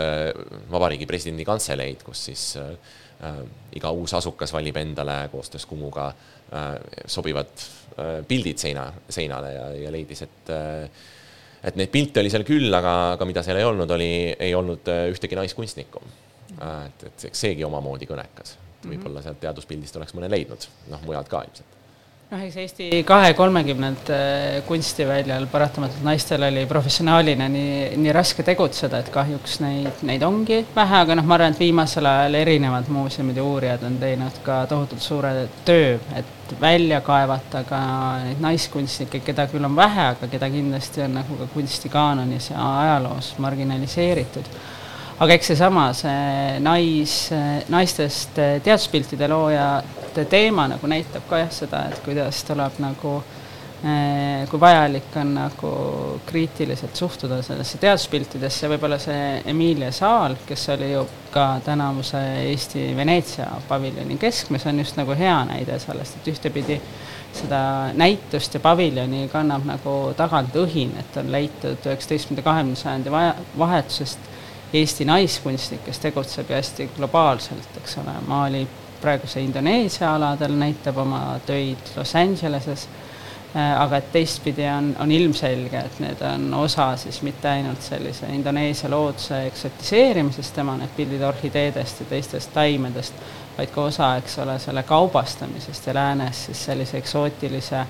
Vabariigi 0.70 1.07
Presidendi 1.07 1.44
Kantseleid, 1.46 2.00
kus 2.02 2.24
siis 2.26 2.57
iga 3.78 3.92
uus 3.94 4.11
asukas 4.18 4.50
valib 4.50 4.74
endale 4.80 5.28
koostöös 5.30 5.62
Kumuga 5.70 6.09
sobivad 7.07 7.62
pildid 8.26 8.59
seina, 8.59 8.88
seinale 9.09 9.52
ja, 9.54 9.68
ja 9.84 9.92
leidis, 9.94 10.24
et 10.26 10.50
et 11.67 11.79
neid 11.79 11.93
pilte 11.93 12.23
oli 12.23 12.33
seal 12.33 12.47
küll, 12.47 12.71
aga, 12.75 12.95
aga 13.17 13.29
mida 13.29 13.43
seal 13.47 13.61
ei 13.61 13.67
olnud, 13.67 13.91
oli, 13.97 14.11
ei 14.33 14.55
olnud 14.55 14.91
äh, 14.93 15.07
ühtegi 15.12 15.39
naiskunstnikku. 15.39 16.03
Äh, 16.57 16.87
et, 16.87 17.09
et 17.11 17.29
eks 17.31 17.47
seegi 17.47 17.67
omamoodi 17.67 18.09
kõnekas, 18.11 18.57
mhm. 18.83 18.93
võib-olla 18.93 19.25
sealt 19.25 19.43
teaduspildist 19.43 19.99
oleks 20.01 20.14
mõne 20.19 20.31
leidnud, 20.33 20.69
noh, 20.93 21.03
mujalt 21.09 21.33
ka 21.33 21.47
ilmselt 21.49 21.76
noh, 22.31 22.43
eks 22.43 22.57
Eesti 22.59 22.87
kahe 23.07 23.35
kolmekümnend 23.39 24.11
äh, 24.11 24.59
kunstiväljal 24.66 25.47
paratamatult 25.51 26.03
naistel 26.07 26.43
oli 26.49 26.64
professionaalina 26.66 27.49
nii, 27.53 27.91
nii 28.03 28.14
raske 28.14 28.43
tegutseda, 28.47 29.01
et 29.03 29.11
kahjuks 29.14 29.61
neid, 29.62 30.03
neid 30.09 30.24
ongi 30.27 30.62
vähe, 30.74 31.03
aga 31.05 31.18
noh, 31.18 31.27
ma 31.27 31.39
arvan, 31.39 31.55
et 31.55 31.62
viimasel 31.62 32.09
ajal 32.11 32.39
erinevad 32.41 32.91
muuseumid 32.93 33.39
ja 33.39 33.45
uurijad 33.47 33.85
on 33.87 33.99
teinud 34.03 34.41
ka 34.47 34.64
tohutult 34.70 35.05
suure 35.05 35.35
töö, 35.68 35.99
et 36.18 36.57
välja 36.61 37.01
kaevata 37.07 37.62
ka 37.66 37.83
neid 38.24 38.43
naiskunstnikke, 38.43 39.22
keda 39.27 39.47
küll 39.51 39.66
on 39.66 39.79
vähe, 39.79 40.11
aga 40.16 40.31
keda 40.31 40.51
kindlasti 40.51 41.07
on 41.07 41.20
nagu 41.20 41.39
ka 41.39 41.51
kunstikaanonis 41.55 42.51
ja 42.55 42.70
ajaloos 42.83 43.35
marginaliseeritud 43.43 44.51
aga 45.17 45.37
eks 45.37 45.53
seesama, 45.53 45.87
see 45.97 46.59
nais, 46.61 47.14
naistest 47.73 48.37
teaduspiltide 48.37 49.29
loojate 49.33 50.27
teema 50.29 50.67
nagu 50.69 50.91
näitab 50.91 51.25
ka 51.31 51.41
jah 51.41 51.53
seda, 51.53 51.87
et 51.89 52.03
kuidas 52.05 52.43
tuleb 52.45 52.77
nagu 52.85 53.14
eh, 53.81 54.45
kui 54.51 54.61
vajalik 54.61 55.17
on 55.23 55.33
nagu 55.39 55.73
kriitiliselt 56.29 57.01
suhtuda 57.01 57.41
sellesse 57.47 57.81
teaduspiltidesse, 57.81 58.69
võib-olla 58.75 59.01
see 59.01 59.41
Emilia 59.49 59.89
Saal, 59.95 60.37
kes 60.47 60.69
oli 60.77 60.93
ju 60.93 61.07
ka 61.33 61.49
tänavuse 61.64 62.21
Eesti 62.45 62.91
Veneetsia 62.97 63.49
paviljoni 63.71 64.21
keskmes, 64.21 64.69
on 64.69 64.85
just 64.85 65.01
nagu 65.01 65.17
hea 65.17 65.39
näide 65.49 65.81
sellest, 65.81 66.21
et 66.21 66.33
ühtepidi 66.35 66.81
seda 67.37 67.64
näitust 67.97 68.53
ja 68.57 68.61
paviljoni 68.61 69.31
kannab 69.33 69.64
nagu 69.64 69.99
tagant 70.17 70.57
õhin, 70.61 70.93
et 71.01 71.17
on 71.17 71.33
leitud 71.33 71.89
üheksateistkümnenda, 71.89 72.45
kahekümnenda 72.45 72.85
sajandi 72.85 73.21
vahetusest 73.57 74.36
Eesti 74.73 75.05
naiskunstnik, 75.05 75.85
kes 75.87 75.99
tegutseb 76.03 76.51
ju 76.51 76.57
hästi 76.57 76.91
globaalselt, 76.97 77.77
eks 77.79 77.99
ole, 78.03 78.17
Mali 78.27 78.67
praeguse 79.01 79.41
Indoneesia 79.41 80.14
aladel 80.14 80.57
näitab 80.59 80.97
oma 80.99 81.39
töid 81.47 81.93
Los 81.97 82.14
Angeleses, 82.17 82.89
äh, 83.57 83.81
aga 83.81 84.01
et 84.01 84.12
teistpidi 84.12 84.67
on, 84.67 84.91
on 85.01 85.12
ilmselge, 85.12 85.79
et 85.79 86.01
need 86.03 86.23
on 86.27 86.49
osa 86.55 86.89
siis 86.99 87.21
mitte 87.23 87.49
ainult 87.49 87.83
sellise 87.83 88.27
Indoneesia 88.35 88.91
looduse 88.91 89.45
eksotiseerimisest, 89.47 90.55
tema 90.57 90.77
need 90.81 90.97
pildid 90.97 91.23
orhideedest 91.29 92.03
ja 92.03 92.09
teistest 92.11 92.53
taimedest, 92.57 93.23
vaid 93.59 93.71
ka 93.75 93.87
osa, 93.93 94.11
eks 94.21 94.39
ole, 94.43 94.59
selle 94.59 94.83
kaubastamisest 94.83 95.87
ja 95.87 95.95
läänes 95.95 96.45
siis 96.49 96.64
sellise 96.71 96.99
eksootilise 96.99 97.79
äh, 97.79 97.89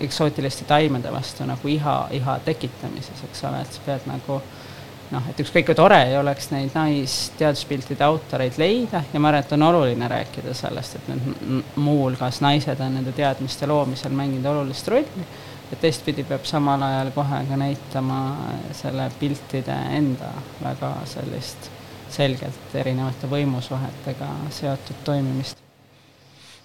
eksootiliste 0.00 0.64
taimede 0.68 1.12
vastu 1.12 1.46
nagu 1.46 1.68
iha, 1.68 1.98
iha 2.10 2.38
tekitamises, 2.44 3.24
eks 3.30 3.46
ole, 3.46 3.62
et 3.62 3.78
sa 3.78 3.86
pead 3.86 4.10
nagu 4.10 4.42
äh, 4.42 4.63
noh, 5.12 5.28
et 5.30 5.40
ükskõik 5.44 5.68
kui 5.68 5.76
tore 5.78 6.00
ei 6.08 6.16
oleks 6.18 6.50
neid 6.52 6.74
naisteaduspiltide 6.76 8.04
autoreid 8.06 8.58
leida 8.60 9.04
ja 9.12 9.20
ma 9.20 9.30
arvan, 9.30 9.44
et 9.44 9.56
on 9.56 9.66
oluline 9.68 10.08
rääkida 10.10 10.54
sellest, 10.56 10.96
et 10.98 11.10
need 11.12 11.64
muuhulgas 11.76 12.40
naised 12.44 12.80
on 12.80 12.96
nende 12.98 13.12
teadmiste 13.16 13.68
loomisel 13.70 14.14
mänginud 14.16 14.50
olulist 14.54 14.88
rolli, 14.88 15.26
ja 15.70 15.80
teistpidi 15.80 16.24
peab 16.28 16.44
samal 16.48 16.82
ajal 16.82 17.10
kohe 17.14 17.40
ka 17.48 17.56
näitama 17.58 18.20
selle 18.72 19.10
piltide 19.20 19.76
enda 19.96 20.30
väga 20.62 20.94
sellist 21.08 21.70
selgelt 22.14 22.74
erinevate 22.78 23.28
võimusuhetega 23.30 24.30
seotud 24.54 25.04
toimimist. 25.04 25.60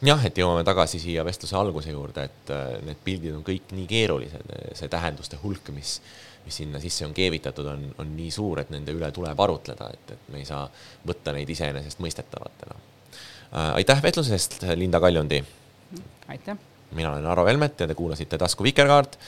Jah, 0.05 0.21
et 0.23 0.37
jõuame 0.37 0.63
tagasi 0.63 0.99
siia 1.01 1.25
vestluse 1.27 1.57
alguse 1.59 1.91
juurde, 1.91 2.23
et 2.29 2.51
äh, 2.55 2.77
need 2.87 2.99
pildid 3.03 3.33
on 3.35 3.43
kõik 3.43 3.73
nii 3.75 3.87
keerulised, 3.89 4.53
see 4.77 4.91
tähenduste 4.91 5.39
hulk, 5.41 5.73
mis 5.75 5.97
mis 6.45 6.61
sinna 6.61 6.79
sisse 6.79 7.05
on 7.05 7.13
keevitatud, 7.13 7.65
on, 7.65 7.85
on 7.97 8.15
nii 8.17 8.31
suur, 8.31 8.59
et 8.63 8.69
nende 8.73 8.93
üle 8.95 9.11
tuleb 9.15 9.39
arutleda, 9.39 9.89
et, 9.93 10.15
et 10.15 10.31
me 10.33 10.41
ei 10.41 10.47
saa 10.47 10.63
võtta 11.07 11.33
neid 11.35 11.49
iseenesestmõistetavatena. 11.49 12.79
Äh, 13.49 13.75
aitäh 13.81 14.03
vestluse 14.03 14.35
eest, 14.37 14.61
Linda 14.75 14.99
Kaljundi! 14.99 15.43
aitäh! 16.27 16.57
mina 16.91 17.11
olen 17.11 17.25
Aro 17.25 17.45
Velmet 17.45 17.79
ja 17.79 17.87
te 17.87 17.95
kuulasite 17.95 18.37
Tasku 18.37 18.63
Vikerkaart. 18.63 19.19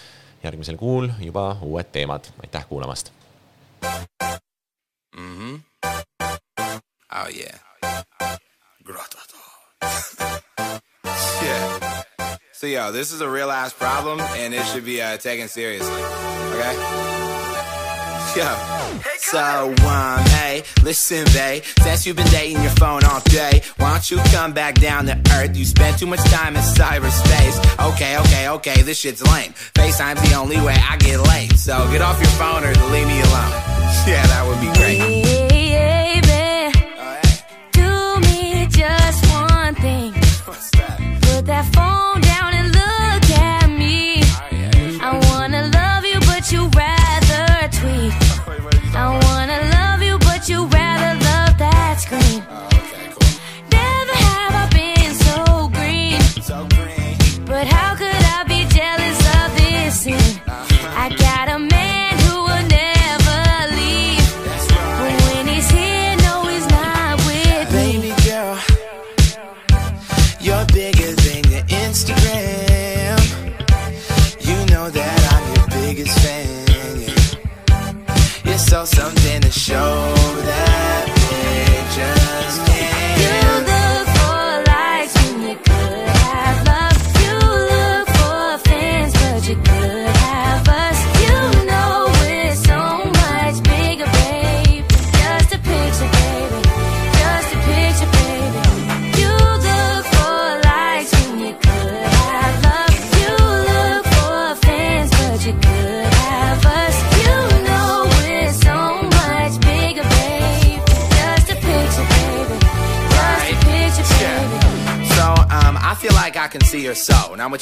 järgmisel 0.43 0.77
kuul 0.77 1.09
juba 1.19 1.57
uued 1.61 1.91
teemad, 1.91 2.25
aitäh 2.43 2.67
kuulamast. 2.67 3.11
Mm 5.17 5.37
-hmm. 5.37 5.59
Oh 7.11 7.29
yeah. 7.37 7.59
yeah. 11.43 12.00
So 12.61 12.67
yo, 12.67 12.91
this 12.91 13.11
is 13.11 13.21
a 13.21 13.27
real 13.27 13.49
ass 13.49 13.73
problem 13.73 14.19
and 14.19 14.53
it 14.53 14.63
should 14.67 14.85
be 14.85 15.01
uh, 15.01 15.17
taken 15.17 15.47
seriously. 15.47 15.91
Okay? 15.91 16.73
Yo. 18.37 18.99
So, 19.17 19.73
um, 19.87 20.19
hey, 20.29 20.61
listen, 20.83 21.25
babe. 21.33 21.63
Since 21.81 22.05
you've 22.05 22.17
been 22.17 22.27
dating 22.27 22.61
your 22.61 22.69
phone 22.73 23.03
all 23.03 23.19
day, 23.21 23.63
why 23.77 23.93
don't 23.93 24.11
you 24.11 24.17
come 24.31 24.53
back 24.53 24.75
down 24.75 25.07
to 25.07 25.19
earth? 25.33 25.57
You 25.57 25.65
spend 25.65 25.97
too 25.97 26.05
much 26.05 26.19
time 26.29 26.55
in 26.55 26.61
cyberspace. 26.61 27.93
Okay, 27.93 28.19
okay, 28.19 28.49
okay, 28.49 28.83
this 28.83 28.99
shit's 28.99 29.23
lame. 29.23 29.53
FaceTime's 29.73 30.21
the 30.29 30.35
only 30.35 30.61
way 30.61 30.75
I 30.87 30.97
get 30.97 31.19
laid. 31.19 31.57
So 31.57 31.89
get 31.91 32.03
off 32.03 32.19
your 32.19 32.29
phone 32.37 32.63
or 32.63 32.75
leave 32.91 33.07
me 33.07 33.21
alone. 33.21 33.53
Yeah, 34.07 34.25
that 34.25 34.47
would 34.47 34.59
be 34.61 34.79
great. 34.79 35.20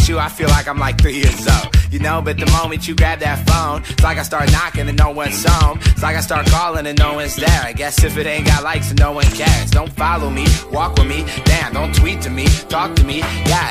You 0.09 0.17
I 0.17 0.29
feel 0.29 0.49
like 0.49 0.67
I'm 0.67 0.79
like 0.79 0.99
three 0.99 1.17
years 1.17 1.47
old. 1.47 1.75
you 1.91 1.99
know 1.99 2.21
but 2.21 2.37
the 2.37 2.45
moment 2.47 2.87
you 2.87 2.95
grab 2.95 3.19
that 3.19 3.47
phone. 3.47 3.83
It's 3.89 4.03
like 4.03 4.17
I 4.17 4.23
start 4.23 4.51
knocking 4.51 4.87
and 4.87 4.97
no 4.97 5.11
one's 5.11 5.43
home. 5.45 5.79
It's 5.81 6.01
like 6.01 6.15
I 6.15 6.21
start 6.21 6.47
calling 6.47 6.87
and 6.87 6.97
no 6.97 7.13
one's 7.13 7.35
there. 7.35 7.61
I 7.63 7.73
guess 7.73 8.03
if 8.03 8.17
it 8.17 8.25
ain't 8.25 8.47
got 8.47 8.63
likes 8.63 8.89
and 8.89 8.99
no 8.99 9.11
one 9.11 9.25
cares. 9.25 9.71
Don't 9.71 9.91
follow 9.93 10.29
me, 10.29 10.45
walk 10.71 10.97
with 10.97 11.07
me. 11.07 11.25
Damn, 11.45 11.73
don't 11.73 11.93
tweet 11.93 12.21
to 12.21 12.29
me, 12.29 12.45
talk 12.69 12.95
to 12.95 13.03
me. 13.03 13.19
Yeah, 13.19 13.69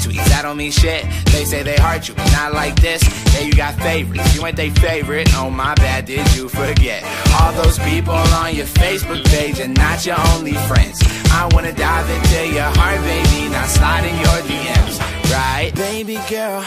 retweets, 0.00 0.28
that 0.28 0.42
don't 0.42 0.56
mean 0.56 0.72
shit. 0.72 1.04
They 1.26 1.44
say 1.44 1.62
they 1.62 1.76
hurt 1.76 2.08
you, 2.08 2.14
but 2.14 2.30
not 2.32 2.52
like 2.52 2.80
this. 2.80 3.02
Yeah, 3.34 3.40
you 3.40 3.52
got 3.52 3.74
favorites. 3.76 4.34
You 4.34 4.46
ain't 4.46 4.56
they 4.56 4.70
favorite. 4.70 5.28
Oh 5.34 5.50
my 5.50 5.74
bad, 5.74 6.06
did 6.06 6.34
you 6.34 6.48
forget? 6.48 7.04
All 7.40 7.52
those 7.52 7.78
people 7.80 8.14
on 8.14 8.54
your 8.54 8.66
Facebook 8.66 9.24
page 9.26 9.60
and 9.60 9.76
not 9.76 10.04
your 10.06 10.16
only 10.34 10.54
friends. 10.54 11.00
I 11.32 11.48
wanna 11.52 11.72
dive 11.72 12.08
into 12.10 12.54
your 12.54 12.70
heart, 12.78 13.00
baby, 13.00 13.48
not 13.50 13.68
slide 13.68 14.04
in 14.04 14.16
your 14.16 14.40
DMs, 14.48 14.98
right? 15.32 15.72
Baby 15.74 16.18
girl. 16.28 16.64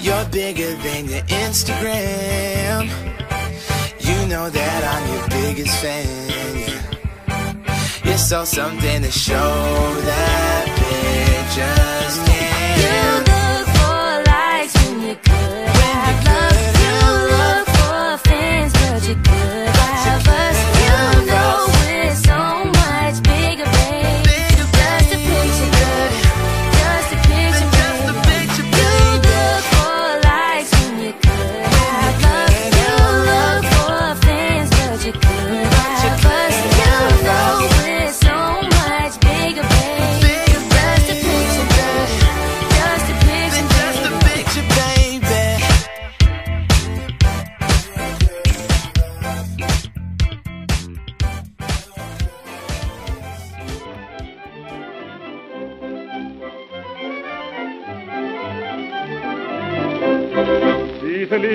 You're 0.00 0.24
bigger 0.26 0.74
than 0.74 1.08
your 1.08 1.22
Instagram. 1.22 2.90
You 4.00 4.26
know 4.28 4.50
that 4.50 4.84
I'm 4.84 5.14
your 5.14 5.28
biggest 5.28 5.80
fan. 5.80 6.33
It's 8.14 8.28
saw 8.28 8.44
something 8.44 9.02
to 9.02 9.10
show 9.10 9.34
that 9.34 10.66
bitches 10.78 12.24
can't. 12.24 12.53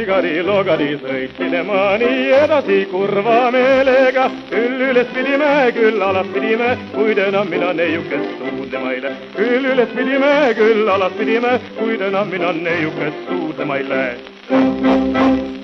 Siis 0.09 0.45
ligadi-logadi 0.45 0.97
sõitsin 1.01 1.53
ema 1.53 1.97
nii 1.97 2.31
edasi 2.33 2.87
kurva 2.91 3.51
meelega. 3.51 4.29
küll 4.49 4.81
üles 4.89 5.07
pidime, 5.13 5.71
küll 5.73 6.01
alas 6.01 6.27
pidime, 6.33 6.77
kuid 6.93 7.17
enam 7.17 7.49
mina 7.49 7.73
neiukest 7.73 8.39
suudlema 8.39 8.91
ei 8.91 9.01
lähe. 9.01 9.15
küll 9.35 9.65
üles 9.65 9.89
pidime, 9.95 10.53
küll 10.57 10.89
alas 10.89 11.13
pidime, 11.13 11.59
kuid 11.77 12.01
enam 12.01 12.27
mina 12.29 12.51
neiukest 12.51 13.29
suudlema 13.29 13.77
ei 13.77 13.89
lähe. 13.89 15.58